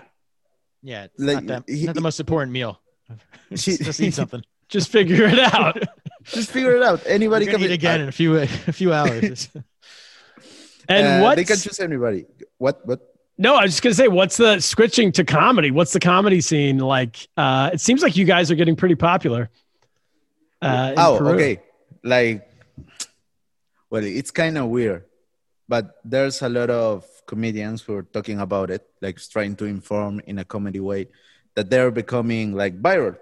Yeah. 0.81 1.03
It's 1.05 1.13
Like, 1.19 1.43
not, 1.43 1.65
that, 1.67 1.73
he- 1.73 1.85
not 1.85 1.95
the 1.95 2.01
most 2.01 2.19
important 2.19 2.51
meal. 2.51 2.79
She- 3.55 3.71
just, 3.71 3.83
just 3.83 4.01
eat 4.01 4.13
something. 4.13 4.43
Just 4.69 4.89
figure 4.91 5.23
it 5.25 5.39
out. 5.39 5.81
just 6.25 6.51
figure 6.51 6.75
it 6.75 6.83
out 6.83 7.01
anybody 7.07 7.45
can 7.45 7.53
gonna 7.53 7.65
eat 7.65 7.69
be- 7.69 7.73
again 7.73 8.01
in 8.01 8.07
a 8.07 8.11
few 8.11 8.37
a 8.37 8.45
few 8.45 8.93
hours. 8.93 9.49
And 10.87 11.07
uh, 11.07 11.23
what 11.23 11.37
they 11.37 11.43
can 11.43 11.57
choose 11.57 11.79
anybody 11.79 12.25
what 12.59 12.85
what 12.85 12.99
No, 13.39 13.55
I 13.55 13.63
was 13.63 13.71
just 13.71 13.81
gonna 13.81 13.95
say, 13.95 14.07
what's 14.09 14.37
the 14.37 14.59
switching 14.59 15.11
to 15.13 15.23
comedy? 15.23 15.71
What's 15.71 15.91
the 15.91 15.99
comedy 15.99 16.39
scene 16.39 16.77
like? 16.77 17.27
Uh, 17.35 17.71
it 17.73 17.81
seems 17.81 18.03
like 18.03 18.15
you 18.15 18.25
guys 18.25 18.51
are 18.51 18.55
getting 18.55 18.75
pretty 18.75 18.93
popular. 18.93 19.49
Uh, 20.61 20.93
oh 20.97 21.17
Peru. 21.17 21.29
okay 21.31 21.61
like 22.03 22.47
well 23.89 24.03
it's 24.03 24.29
kind 24.29 24.55
of 24.57 24.67
weird 24.67 25.03
but 25.67 25.95
there's 26.05 26.41
a 26.43 26.49
lot 26.49 26.69
of 26.69 27.05
comedians 27.31 27.79
who 27.85 27.93
are 27.97 28.07
talking 28.15 28.39
about 28.47 28.67
it 28.75 28.83
like 29.05 29.17
trying 29.35 29.53
to 29.61 29.65
inform 29.75 30.17
in 30.25 30.35
a 30.41 30.45
comedy 30.53 30.81
way 30.81 31.05
that 31.55 31.69
they're 31.69 31.93
becoming 31.93 32.47
like 32.61 32.73
viral 32.81 33.15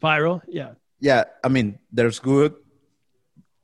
Viral, 0.00 0.40
yeah. 0.48 0.72
yeah 1.08 1.22
i 1.44 1.48
mean 1.54 1.68
there's 1.92 2.18
good 2.32 2.52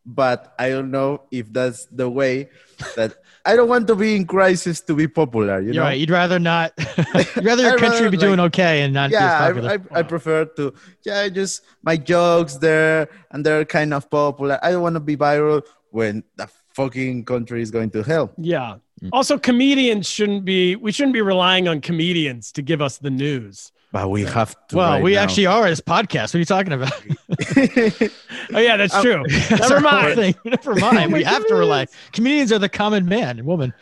but 0.06 0.54
i 0.58 0.68
don't 0.72 0.90
know 0.90 1.10
if 1.30 1.52
that's 1.52 1.86
the 2.00 2.08
way 2.08 2.48
that 2.96 3.10
i 3.48 3.56
don't 3.56 3.68
want 3.68 3.86
to 3.86 3.96
be 3.96 4.16
in 4.16 4.24
crisis 4.26 4.80
to 4.88 4.92
be 4.94 5.06
popular 5.06 5.60
you 5.60 5.66
You're 5.72 5.80
know 5.82 5.88
right. 5.88 5.98
You'd 6.00 6.10
rather 6.10 6.38
not. 6.38 6.72
you'd 6.78 7.44
rather 7.50 7.62
your 7.62 7.78
country 7.78 8.04
rather, 8.08 8.10
be 8.10 8.16
doing 8.26 8.38
like- 8.40 8.52
okay 8.56 8.82
and 8.82 8.92
not 8.94 9.10
yeah 9.10 9.46
popular. 9.48 9.70
I, 9.70 9.74
I, 9.96 9.98
I 10.00 10.02
prefer 10.02 10.44
to 10.56 10.72
yeah 11.04 11.28
just 11.28 11.62
my 11.82 11.96
jokes 11.96 12.54
there 12.56 13.08
and 13.30 13.44
they're 13.44 13.64
kind 13.64 13.92
of 13.96 14.08
popular 14.10 14.58
i 14.62 14.70
don't 14.72 14.82
want 14.82 14.96
to 14.96 15.04
be 15.12 15.16
viral 15.16 15.62
when 15.90 16.22
the 16.36 16.48
fucking 16.74 17.24
country 17.24 17.60
is 17.62 17.70
going 17.70 17.90
to 17.90 18.02
hell 18.02 18.30
Yeah. 18.38 18.76
Mm. 19.03 19.09
Also, 19.12 19.38
comedians 19.38 20.07
shouldn't 20.09 20.44
be. 20.44 20.76
We 20.76 20.92
shouldn't 20.92 21.14
be 21.14 21.22
relying 21.22 21.68
on 21.68 21.80
comedians 21.80 22.53
to 22.53 22.62
give 22.62 22.80
us 22.82 22.98
the 22.98 23.11
news. 23.11 23.72
but 23.92 24.09
we 24.11 24.22
have 24.24 24.55
to 24.68 24.76
well, 24.76 24.90
right 24.92 25.03
we 25.03 25.14
now. 25.14 25.22
actually 25.22 25.46
are 25.46 25.68
this 25.68 25.80
podcast. 25.80 26.28
What 26.30 26.34
are 26.36 26.38
you 26.38 26.44
talking 26.44 26.72
about? 26.72 26.92
Oh 28.53 28.59
yeah, 28.59 28.76
that's 28.76 28.94
Um, 28.94 29.03
true. 29.03 29.22
That's 29.28 29.70
Never 29.70 29.86
our 29.86 30.01
whole 30.11 30.16
mind. 30.16 30.34
Never 30.44 30.74
mind. 30.74 31.12
We 31.12 31.22
have 31.22 31.46
to 31.46 31.55
rely. 31.55 31.86
Comedians 32.12 32.51
are 32.53 32.59
the 32.59 32.68
common 32.68 33.07
man 33.07 33.38
and 33.38 33.46
woman. 33.46 33.72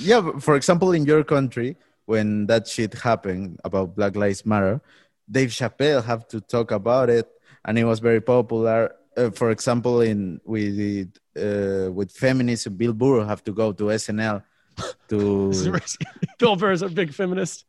yeah 0.00 0.20
but 0.20 0.42
for 0.42 0.56
example 0.56 0.92
in 0.92 1.04
your 1.04 1.22
country 1.24 1.76
when 2.06 2.46
that 2.46 2.66
shit 2.66 2.94
happened 2.94 3.60
about 3.64 3.94
black 3.96 4.16
lives 4.16 4.44
matter 4.46 4.80
dave 5.30 5.50
chappelle 5.50 6.02
have 6.04 6.26
to 6.28 6.40
talk 6.40 6.70
about 6.70 7.08
it 7.10 7.26
and 7.66 7.78
it 7.78 7.84
was 7.84 7.98
very 8.00 8.20
popular 8.20 8.94
uh, 9.16 9.30
for 9.30 9.50
example 9.50 10.00
in 10.00 10.40
with 10.44 11.08
uh, 11.36 11.90
with 11.92 12.10
feminism 12.10 12.76
bill 12.76 12.92
burr 12.92 13.24
have 13.32 13.42
to 13.44 13.52
go 13.52 13.72
to 13.72 13.84
snl 14.02 14.42
to 15.08 15.72
Bill 16.38 16.56
Burr 16.56 16.72
is 16.72 16.82
a 16.82 16.88
big 16.88 17.12
feminist. 17.12 17.64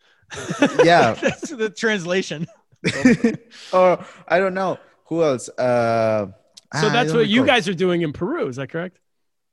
yeah 0.84 1.14
That's 1.22 1.50
the 1.50 1.70
translation. 1.70 2.48
or 3.74 4.04
i 4.28 4.38
don't 4.38 4.54
know 4.54 4.78
who 5.08 5.24
else 5.24 5.50
uh 5.58 6.28
So 6.74 6.90
that's 6.90 7.12
don't 7.12 7.18
what 7.22 7.30
you 7.30 7.46
guys 7.46 7.68
are 7.68 7.74
doing 7.74 8.02
in 8.02 8.12
Peru. 8.14 8.48
Is 8.48 8.58
that 8.58 8.70
correct? 8.70 9.00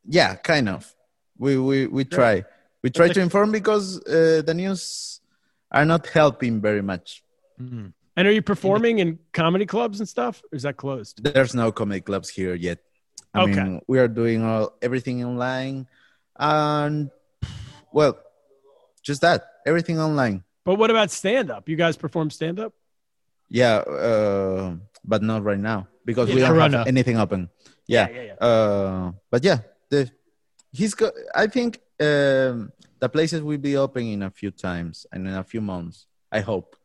yeah 0.05 0.35
kind 0.35 0.69
of 0.69 0.93
we 1.39 1.57
we 1.57 1.87
we 1.87 2.05
try 2.05 2.45
we 2.83 2.91
try 2.91 3.09
to 3.09 3.21
inform 3.21 3.53
because 3.53 4.01
uh, 4.05 4.43
the 4.45 4.53
news 4.55 5.21
are 5.71 5.85
not 5.87 6.07
helping 6.09 6.61
very 6.61 6.83
much 6.83 7.23
And 8.17 8.25
are 8.29 8.33
you 8.39 8.43
performing 8.43 8.99
in 8.99 9.19
comedy 9.33 9.65
clubs 9.65 10.01
and 10.01 10.09
stuff? 10.09 10.43
Or 10.53 10.57
is 10.57 10.63
that 10.69 10.77
closed? 10.77 11.23
there's 11.25 11.55
no 11.55 11.73
comedy 11.73 12.01
clubs 12.01 12.29
here 12.29 12.55
yet 12.55 12.79
I 13.35 13.41
Okay. 13.45 13.65
mean, 13.65 13.81
we 13.89 13.97
are 14.03 14.09
doing 14.13 14.45
all 14.45 14.77
everything 14.83 15.25
online, 15.25 15.89
and 16.37 17.09
well, 17.93 18.19
just 19.03 19.21
that 19.21 19.45
everything 19.67 20.01
online. 20.01 20.45
But 20.65 20.77
what 20.77 20.91
about 20.91 21.11
stand 21.11 21.51
up? 21.51 21.69
You 21.69 21.77
guys 21.77 21.97
perform 21.97 22.31
stand 22.31 22.61
up? 22.61 22.73
Yeah, 23.49 23.77
uh, 23.77 24.77
but 25.05 25.23
not 25.23 25.45
right 25.45 25.59
now 25.59 25.89
because 26.05 26.29
Yeah, 26.29 26.35
we 26.35 26.41
don't 26.41 26.51
Corona. 26.53 26.79
have 26.79 26.87
anything 26.87 27.19
open. 27.19 27.51
Yeah, 27.87 28.09
yeah, 28.09 28.23
yeah. 28.23 28.35
Uh, 28.47 29.13
but 29.31 29.45
yeah, 29.45 29.59
the 29.91 30.11
he's 30.73 30.95
got. 30.95 31.13
I 31.35 31.47
think 31.49 31.81
um, 32.01 32.73
the 33.01 33.09
places 33.09 33.43
will 33.43 33.59
be 33.59 33.77
open 33.77 34.07
in 34.07 34.23
a 34.23 34.31
few 34.31 34.51
times 34.51 35.07
and 35.13 35.27
in 35.27 35.35
a 35.35 35.45
few 35.45 35.61
months. 35.61 36.07
I 36.31 36.41
hope. 36.41 36.77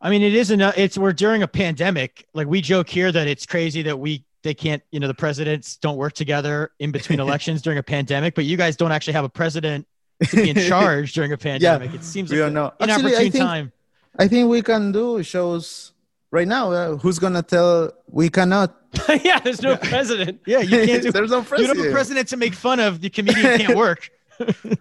I 0.00 0.10
mean, 0.10 0.22
it 0.22 0.34
is 0.34 0.50
enough. 0.50 0.78
It's 0.78 0.96
we're 0.96 1.12
during 1.12 1.42
a 1.42 1.48
pandemic. 1.48 2.26
Like 2.32 2.46
we 2.46 2.60
joke 2.60 2.88
here 2.88 3.10
that 3.10 3.26
it's 3.26 3.46
crazy 3.46 3.82
that 3.82 3.98
we 3.98 4.24
they 4.42 4.54
can't, 4.54 4.82
you 4.92 5.00
know, 5.00 5.08
the 5.08 5.14
presidents 5.14 5.76
don't 5.76 5.96
work 5.96 6.12
together 6.12 6.70
in 6.78 6.92
between 6.92 7.18
elections 7.26 7.62
during 7.62 7.78
a 7.78 7.82
pandemic, 7.82 8.34
but 8.34 8.44
you 8.44 8.56
guys 8.56 8.76
don't 8.76 8.92
actually 8.92 9.14
have 9.14 9.24
a 9.24 9.28
president 9.28 9.86
to 10.24 10.36
be 10.36 10.50
in 10.50 10.56
charge 10.56 11.12
during 11.12 11.32
a 11.32 11.36
pandemic. 11.48 11.94
It 11.94 12.04
seems 12.04 12.30
we 12.30 12.38
like 12.40 12.46
don't 12.46 12.54
know. 12.54 12.72
an 12.80 12.90
Actually, 12.90 13.16
I 13.16 13.30
think 13.30 13.36
time. 13.36 13.72
I 14.18 14.28
think 14.28 14.48
we 14.48 14.62
can 14.62 14.92
do 14.92 15.22
shows 15.22 15.92
right 16.30 16.48
now. 16.48 16.72
Uh, 16.72 16.96
who's 16.96 17.18
gonna 17.18 17.42
tell 17.42 17.92
we 18.08 18.28
cannot? 18.28 18.74
yeah, 19.24 19.40
there's 19.40 19.62
no 19.62 19.76
president. 19.92 20.40
Yeah, 20.46 20.60
you 20.60 20.86
can't 20.86 21.02
do. 21.02 21.12
There's 21.12 21.30
no 21.30 21.42
president. 21.42 21.60
You 21.60 21.74
don't 21.74 21.84
have 21.84 21.92
a 21.92 21.94
president 21.94 22.28
to 22.28 22.36
make 22.36 22.54
fun 22.54 22.80
of. 22.80 23.00
The 23.00 23.10
comedian 23.10 23.58
can't 23.58 23.76
work. 23.76 24.10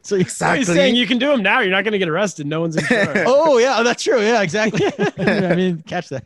so 0.02 0.18
Exactly. 0.18 0.66
Saying 0.66 0.96
you 0.96 1.08
can 1.08 1.18
do 1.18 1.28
them 1.28 1.42
now. 1.42 1.62
You're 1.62 1.72
not 1.72 1.84
going 1.86 1.94
to 1.94 1.98
get 1.98 2.10
arrested. 2.10 2.46
No 2.46 2.60
one's 2.62 2.76
in 2.76 2.84
charge. 2.86 3.24
oh 3.26 3.58
yeah, 3.58 3.84
that's 3.84 4.04
true. 4.04 4.22
Yeah, 4.22 4.42
exactly. 4.42 4.86
I 5.18 5.56
mean, 5.56 5.82
catch 5.84 6.10
that. 6.10 6.26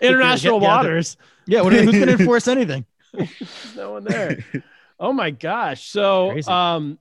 International 0.00 0.58
waters. 0.58 1.16
Yeah, 1.46 1.62
what, 1.62 1.72
who's 1.72 1.92
going 1.92 2.06
to 2.06 2.18
enforce 2.18 2.48
anything? 2.48 2.84
There's 3.12 3.30
no 3.76 3.92
one 3.92 4.04
there. 4.04 4.44
Oh 4.98 5.12
my 5.12 5.30
gosh. 5.30 5.88
So 5.88 6.40
um 6.48 6.98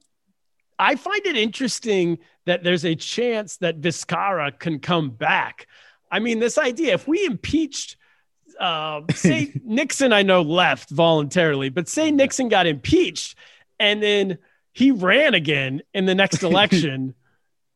I 0.82 0.96
find 0.96 1.26
it 1.26 1.38
interesting 1.38 2.18
that 2.46 2.64
there's 2.64 2.84
a 2.86 2.96
chance 2.96 3.58
that 3.58 3.80
Vizcarra 3.80 4.58
can 4.58 4.80
come 4.80 5.12
back. 5.12 5.68
I 6.12 6.20
mean, 6.20 6.40
this 6.40 6.58
idea, 6.58 6.96
if 6.96 7.08
we 7.08 7.24
impeached 7.26 7.98
uh, 8.60 9.02
say 9.14 9.54
Nixon, 9.64 10.12
I 10.12 10.24
know 10.24 10.42
left 10.42 10.90
voluntarily, 10.90 11.70
but 11.70 11.88
say 11.88 12.12
Nixon 12.12 12.50
got 12.50 12.68
impeached 12.68 13.36
and 13.80 14.02
then 14.04 14.38
he 14.74 14.92
ran 14.92 15.34
again 15.34 15.82
in 15.94 16.06
the 16.06 16.16
next 16.16 16.44
election. 16.52 17.14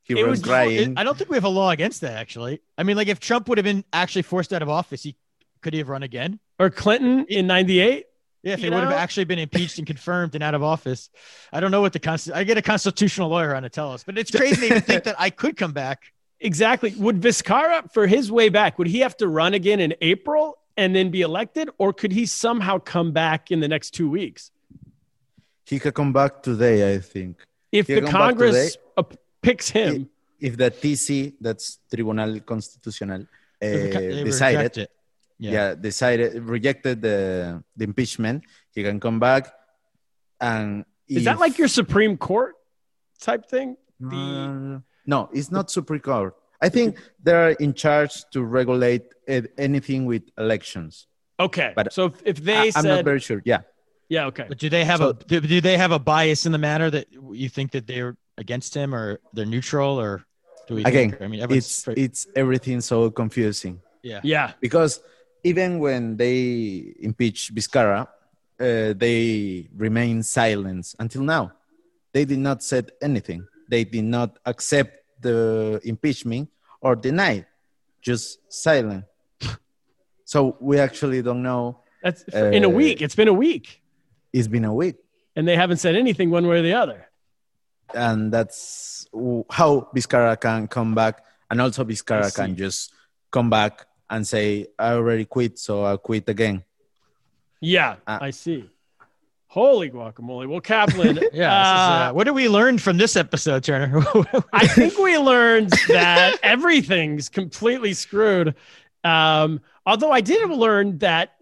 he 0.03 0.13
it 0.19 0.23
was 0.23 0.39
was- 0.39 0.41
crying. 0.41 0.95
I 0.97 1.03
don't 1.03 1.17
think 1.17 1.29
we 1.29 1.37
have 1.37 1.43
a 1.45 1.49
law 1.49 1.69
against 1.71 2.01
that. 2.01 2.13
Actually, 2.17 2.61
I 2.77 2.83
mean, 2.83 2.97
like 2.97 3.07
if 3.07 3.19
Trump 3.19 3.47
would 3.49 3.57
have 3.57 3.65
been 3.65 3.83
actually 3.93 4.23
forced 4.23 4.51
out 4.51 4.61
of 4.61 4.69
office, 4.69 5.03
he 5.03 5.15
could 5.61 5.73
he 5.73 5.79
have 5.79 5.89
run 5.89 6.03
again? 6.03 6.39
or 6.59 6.69
Clinton 6.69 7.25
in 7.29 7.47
98. 7.47 8.05
Yeah, 8.45 8.53
if 8.53 8.59
You 8.59 8.65
he 8.65 8.69
would 8.69 8.83
have 8.83 8.91
actually 8.93 9.23
been 9.25 9.39
impeached 9.39 9.79
and 9.79 9.87
confirmed 9.87 10.35
and 10.35 10.43
out 10.43 10.53
of 10.53 10.61
office. 10.61 11.09
I 11.51 11.59
don't 11.59 11.71
know 11.71 11.81
what 11.81 11.93
the 11.93 11.99
const- 11.99 12.31
I 12.31 12.43
get 12.43 12.59
a 12.59 12.61
constitutional 12.61 13.29
lawyer 13.29 13.55
on 13.55 13.63
to 13.63 13.69
tell 13.69 13.91
us, 13.91 14.03
but 14.03 14.19
it's 14.19 14.29
crazy 14.29 14.69
to 14.69 14.79
think 14.79 15.03
that 15.05 15.15
I 15.19 15.29
could 15.31 15.57
come 15.57 15.73
back. 15.73 15.99
Exactly. 16.41 16.93
Would 16.97 17.21
Vizcarra, 17.21 17.91
for 17.93 18.05
his 18.07 18.29
way 18.29 18.49
back, 18.49 18.77
would 18.77 18.87
he 18.87 18.99
have 18.99 19.15
to 19.17 19.27
run 19.29 19.53
again 19.53 19.79
in 19.79 19.95
April 20.01 20.57
and 20.75 20.93
then 20.93 21.09
be 21.09 21.21
elected, 21.21 21.69
or 21.77 21.93
could 21.93 22.11
he 22.11 22.25
somehow 22.25 22.77
come 22.77 23.13
back 23.13 23.51
in 23.51 23.61
the 23.61 23.69
next 23.69 23.91
two 23.91 24.09
weeks? 24.09 24.51
he 25.65 25.79
could 25.79 25.93
come 25.95 26.11
back 26.11 26.43
today. 26.43 26.93
I 26.93 26.99
think 26.99 27.37
If 27.71 27.87
He 27.87 27.95
the 27.95 28.01
Congress 28.07 28.73
today? 28.73 28.83
uh, 28.97 29.03
picks 29.41 29.69
him, 29.69 30.09
if 30.39 30.57
the 30.57 30.69
TC, 30.69 31.33
that's 31.39 31.79
Tribunal 31.91 32.41
Constitucional, 32.41 33.21
uh, 33.21 33.25
They 33.61 33.83
reject 33.85 34.25
decided, 34.25 34.87
it. 35.39 35.51
yeah. 35.53 35.75
decided 35.75 36.43
rejected 36.43 37.01
the 37.01 37.63
the 37.75 37.83
impeachment, 37.83 38.43
he 38.73 38.83
can 38.83 38.99
come 38.99 39.19
back. 39.19 39.51
And 40.39 40.85
is 41.07 41.23
that 41.25 41.39
like 41.39 41.57
your 41.57 41.67
Supreme 41.67 42.17
Court 42.17 42.55
type 43.21 43.45
thing? 43.49 43.77
The 43.99 44.15
Uh, 44.15 44.79
no, 45.05 45.29
it's 45.33 45.51
not 45.51 45.71
Supreme 45.71 46.01
Court. 46.01 46.33
I 46.61 46.69
think 46.69 46.97
they're 47.21 47.51
in 47.59 47.73
charge 47.73 48.23
to 48.31 48.41
regulate 48.43 49.03
anything 49.57 50.05
with 50.05 50.23
elections. 50.37 51.07
okay. 51.39 51.73
but 51.75 51.91
so 51.93 52.05
if, 52.05 52.15
if 52.25 52.37
they 52.43 52.71
I, 52.71 52.79
am 52.79 52.85
not 52.85 53.03
very 53.03 53.19
sure. 53.19 53.41
Yeah, 53.45 53.61
yeah, 54.09 54.27
okay. 54.27 54.45
But 54.47 54.57
do 54.57 54.69
they 54.69 54.85
have 54.85 54.99
So- 54.99 55.09
a 55.09 55.13
do, 55.13 55.39
do 55.41 55.59
they 55.61 55.77
have 55.77 55.91
a 55.91 55.99
bias 55.99 56.45
in 56.45 56.51
the 56.51 56.57
matter 56.69 56.89
that 56.91 57.07
you 57.43 57.49
think 57.49 57.71
that 57.71 57.85
they're 57.87 58.15
against 58.37 58.73
him 58.73 58.93
or 58.95 59.19
they're 59.33 59.45
neutral 59.45 59.99
or 59.99 60.23
do 60.67 60.75
we 60.75 60.81
again, 60.83 61.11
think, 61.11 61.21
I 61.21 61.27
mean, 61.27 61.39
it's 61.51 61.67
straight- 61.71 61.97
it's 61.97 62.27
everything 62.35 62.81
so 62.81 63.11
confusing 63.11 63.81
yeah. 64.01 64.21
Yeah. 64.23 64.53
because 64.61 65.01
even 65.45 65.77
when 65.79 66.17
they 66.17 66.95
impeach 66.99 67.53
Vizcarra, 67.53 68.01
uh, 68.59 68.93
they 69.03 69.69
remain 69.77 70.23
silent 70.23 70.95
until 70.99 71.21
now. 71.21 71.51
They 72.13 72.25
did 72.25 72.39
not 72.39 72.63
said 72.63 72.91
anything. 73.01 73.45
They 73.69 73.83
did 73.83 74.05
not 74.05 74.39
accept 74.45 74.91
the 75.21 75.79
impeachment 75.83 76.49
or 76.81 76.95
deny, 76.95 77.33
it. 77.41 77.45
just 78.01 78.39
silent. 78.51 79.05
so 80.25 80.57
we 80.59 80.79
actually 80.79 81.21
don't 81.21 81.43
know. 81.43 81.79
That's 82.03 82.23
in 82.57 82.63
a 82.63 82.67
Uh, 82.67 82.81
week. 82.81 83.01
It's 83.01 83.15
been 83.15 83.27
a 83.27 83.33
week, 83.45 83.81
It's 84.33 84.47
been 84.47 84.65
a 84.65 84.73
week. 84.73 84.95
and 85.35 85.47
they 85.47 85.55
haven't 85.55 85.77
said 85.77 85.95
anything 85.95 86.29
one 86.31 86.45
way 86.47 86.57
or 86.59 86.63
the 86.69 86.73
other. 86.83 86.99
and 87.93 88.31
that's 88.35 89.07
how 89.59 89.71
Vizcarra 89.95 90.35
can 90.39 90.67
come 90.67 90.95
back, 90.95 91.15
and 91.49 91.61
also 91.61 91.83
Vizcarra 91.83 92.33
can 92.33 92.55
just 92.55 92.91
come 93.31 93.49
back 93.49 93.85
and 94.09 94.27
say, 94.27 94.67
"I 94.77 94.93
already 94.93 95.25
quit, 95.25 95.57
so 95.59 95.83
I'll 95.83 95.97
quit 95.97 96.27
again." 96.29 96.63
Yeah, 97.61 97.95
Uh, 98.05 98.19
I 98.21 98.31
see. 98.31 98.69
Holy 99.47 99.89
guacamole. 99.89 100.47
Well, 100.49 100.59
Kaplan, 100.59 101.15
Yeah. 101.17 101.21
this 101.23 101.31
is, 101.31 101.41
uh, 101.41 102.09
uh, 102.09 102.11
what 102.13 102.25
did 102.25 102.35
we 102.35 102.49
learn 102.49 102.77
from 102.77 102.97
this 102.97 103.15
episode, 103.15 103.63
Turner? 103.63 104.03
I 104.53 104.67
think 104.67 104.97
we 104.97 105.17
learned 105.17 105.69
that 105.87 106.37
everything's 106.43 107.29
completely 107.29 107.93
screwed. 107.93 108.53
Um, 109.05 109.61
although 109.85 110.11
I 110.11 110.19
did 110.21 110.49
learn 110.49 110.97
that 110.97 111.35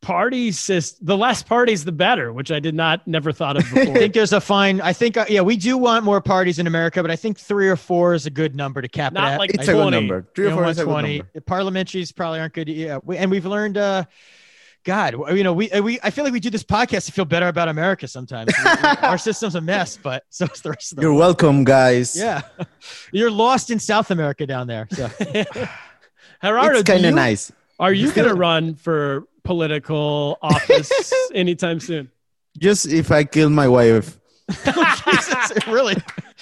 party 0.00 0.50
system 0.50 1.06
the 1.06 1.16
less 1.16 1.42
parties, 1.42 1.84
the 1.84 1.92
better, 1.92 2.32
which 2.32 2.50
I 2.50 2.58
did 2.58 2.74
not 2.74 3.06
never 3.06 3.32
thought 3.32 3.56
of 3.58 3.64
before 3.64 3.80
I 3.96 3.98
think 3.98 4.14
there's 4.14 4.32
a 4.32 4.40
fine. 4.40 4.80
I 4.80 4.92
think, 4.94 5.16
uh, 5.16 5.26
yeah, 5.28 5.42
we 5.42 5.56
do 5.56 5.76
want 5.76 6.04
more 6.04 6.20
parties 6.22 6.58
in 6.58 6.66
America, 6.66 7.02
but 7.02 7.10
I 7.10 7.16
think 7.16 7.38
three 7.38 7.68
or 7.68 7.76
four 7.76 8.14
is 8.14 8.24
a 8.26 8.30
good 8.30 8.56
number 8.56 8.80
to 8.80 8.88
cap 8.88 9.12
Not 9.12 9.24
it 9.24 9.34
at. 9.34 9.38
like 9.38 9.50
It's 9.54 9.68
a 9.68 9.72
good 9.72 9.90
number. 9.90 10.26
Three 10.34 10.46
or 10.46 10.52
four 10.52 10.64
is 10.66 10.78
a 10.78 10.84
good 10.86 10.90
number. 11.04 11.28
The 11.34 11.40
Parliamentaries 11.42 12.12
probably 12.12 12.40
aren't 12.40 12.54
good. 12.54 12.68
Yeah, 12.68 12.98
we, 13.04 13.16
and 13.18 13.30
we've 13.30 13.46
learned. 13.46 13.76
uh 13.76 14.04
God, 14.82 15.14
you 15.36 15.44
know, 15.44 15.52
we 15.52 15.68
we 15.82 16.00
I 16.02 16.08
feel 16.08 16.24
like 16.24 16.32
we 16.32 16.40
do 16.40 16.48
this 16.48 16.62
podcast 16.62 17.04
to 17.04 17.12
feel 17.12 17.26
better 17.26 17.48
about 17.48 17.68
America. 17.68 18.08
Sometimes 18.08 18.50
We- 18.64 18.70
we- 18.70 18.88
our 19.02 19.18
system's 19.28 19.54
a 19.54 19.60
mess, 19.60 19.98
but 20.02 20.24
so 20.30 20.46
is 20.46 20.62
the 20.62 20.70
rest 20.70 20.92
of 20.92 20.96
the 20.96 21.02
You're 21.02 21.10
world. 21.10 21.20
welcome, 21.20 21.64
guys. 21.64 22.16
Yeah, 22.16 22.40
you're 23.12 23.30
lost 23.30 23.70
in 23.70 23.78
South 23.78 24.10
America 24.10 24.46
down 24.46 24.66
there. 24.68 24.88
So 24.90 25.10
Gerardo, 26.42 26.78
it's 26.78 26.84
do 26.84 26.92
kind 26.94 27.04
of 27.04 27.14
nice. 27.14 27.52
Are 27.78 27.92
you 27.92 28.10
going 28.12 28.28
to 28.28 28.34
run 28.34 28.74
for 28.74 29.24
political 29.50 30.38
office 30.42 31.12
anytime 31.34 31.80
soon? 31.80 32.08
Just 32.56 32.86
if 32.86 33.10
I 33.10 33.24
kill 33.24 33.50
my 33.50 33.66
wife, 33.66 34.16
Jesus, 34.48 35.66
really, 35.66 35.96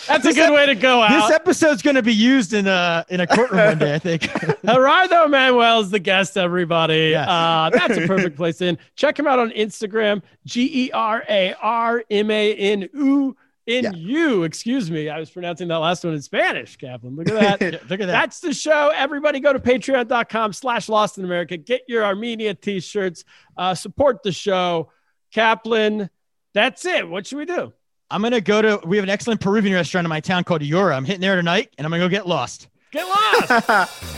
That's 0.07 0.27
a 0.27 0.35
good 0.35 0.53
way 0.53 0.67
to 0.67 0.75
go 0.75 1.07
this 1.09 1.31
episode's 1.31 1.81
going 1.81 1.97
to 1.97 2.03
be 2.03 2.13
used 2.13 2.53
in 2.53 2.67
a 2.67 3.07
in 3.09 3.21
a 3.21 3.27
courtroom 3.27 3.65
one 3.65 3.79
day. 3.79 3.95
I 3.95 3.99
think. 3.99 4.29
Gerardo 4.65 5.27
Manuel 5.27 5.81
is 5.81 5.91
the 5.91 5.99
guest, 5.99 6.37
everybody. 6.37 7.11
Yes. 7.13 7.27
Uh, 7.27 7.71
that's 7.73 7.97
a 7.97 8.07
perfect 8.07 8.37
place 8.37 8.61
in. 8.61 8.77
Check 8.95 9.19
him 9.19 9.27
out 9.27 9.39
on 9.39 9.53
Instagram, 9.53 10.21
G 10.45 10.87
E 10.87 10.91
R 10.93 11.25
A 11.31 11.55
R 11.63 12.05
M 12.11 12.31
A 12.31 12.55
N 12.55 12.91
U 12.93 13.37
N 13.69 13.93
U. 13.95 14.43
Excuse 14.45 14.91
me. 14.91 15.09
I 15.09 15.19
was 15.19 15.31
pronouncing 15.31 15.69
that 15.69 15.77
last 15.77 16.03
one 16.05 16.14
in 16.14 16.23
Spanish, 16.23 16.77
Kaplan. 16.77 17.14
Look 17.16 17.29
at 17.29 17.35
that. 17.61 17.73
Look 17.89 18.01
at 18.01 18.07
that. 18.07 18.07
That's 18.07 18.41
the 18.41 18.53
show. 18.55 18.91
Everybody 18.95 19.41
go 19.41 19.53
to 19.53 19.61
patreon.com 19.61 20.53
slash 20.55 20.89
lost 20.89 21.19
in 21.19 21.25
America. 21.25 21.57
Get 21.57 21.83
your 21.87 22.05
Armenia 22.05 22.55
t-shirts. 22.55 23.25
Uh, 23.57 23.75
support 23.75 24.23
the 24.23 24.33
show. 24.33 24.91
Kaplan, 25.33 26.09
that's 26.55 26.85
it. 26.87 27.09
What 27.09 27.27
should 27.27 27.39
we 27.39 27.45
do? 27.45 27.73
I'm 28.11 28.23
gonna 28.23 28.41
go 28.41 28.62
to. 28.62 28.81
We 28.87 28.97
have 28.97 29.05
an 29.05 29.11
excellent 29.11 29.41
Peruvian 29.41 29.75
restaurant 29.75 30.07
in 30.07 30.09
my 30.09 30.21
town 30.21 30.43
called 30.45 30.62
Yura. 30.62 30.97
I'm 30.97 31.05
hitting 31.05 31.21
there 31.21 31.37
tonight, 31.37 31.75
and 31.77 31.85
I'm 31.85 31.91
gonna 31.91 32.03
go 32.03 32.09
get 32.09 32.27
lost. 32.27 32.69
Get 32.91 33.05
lost. 33.07 34.14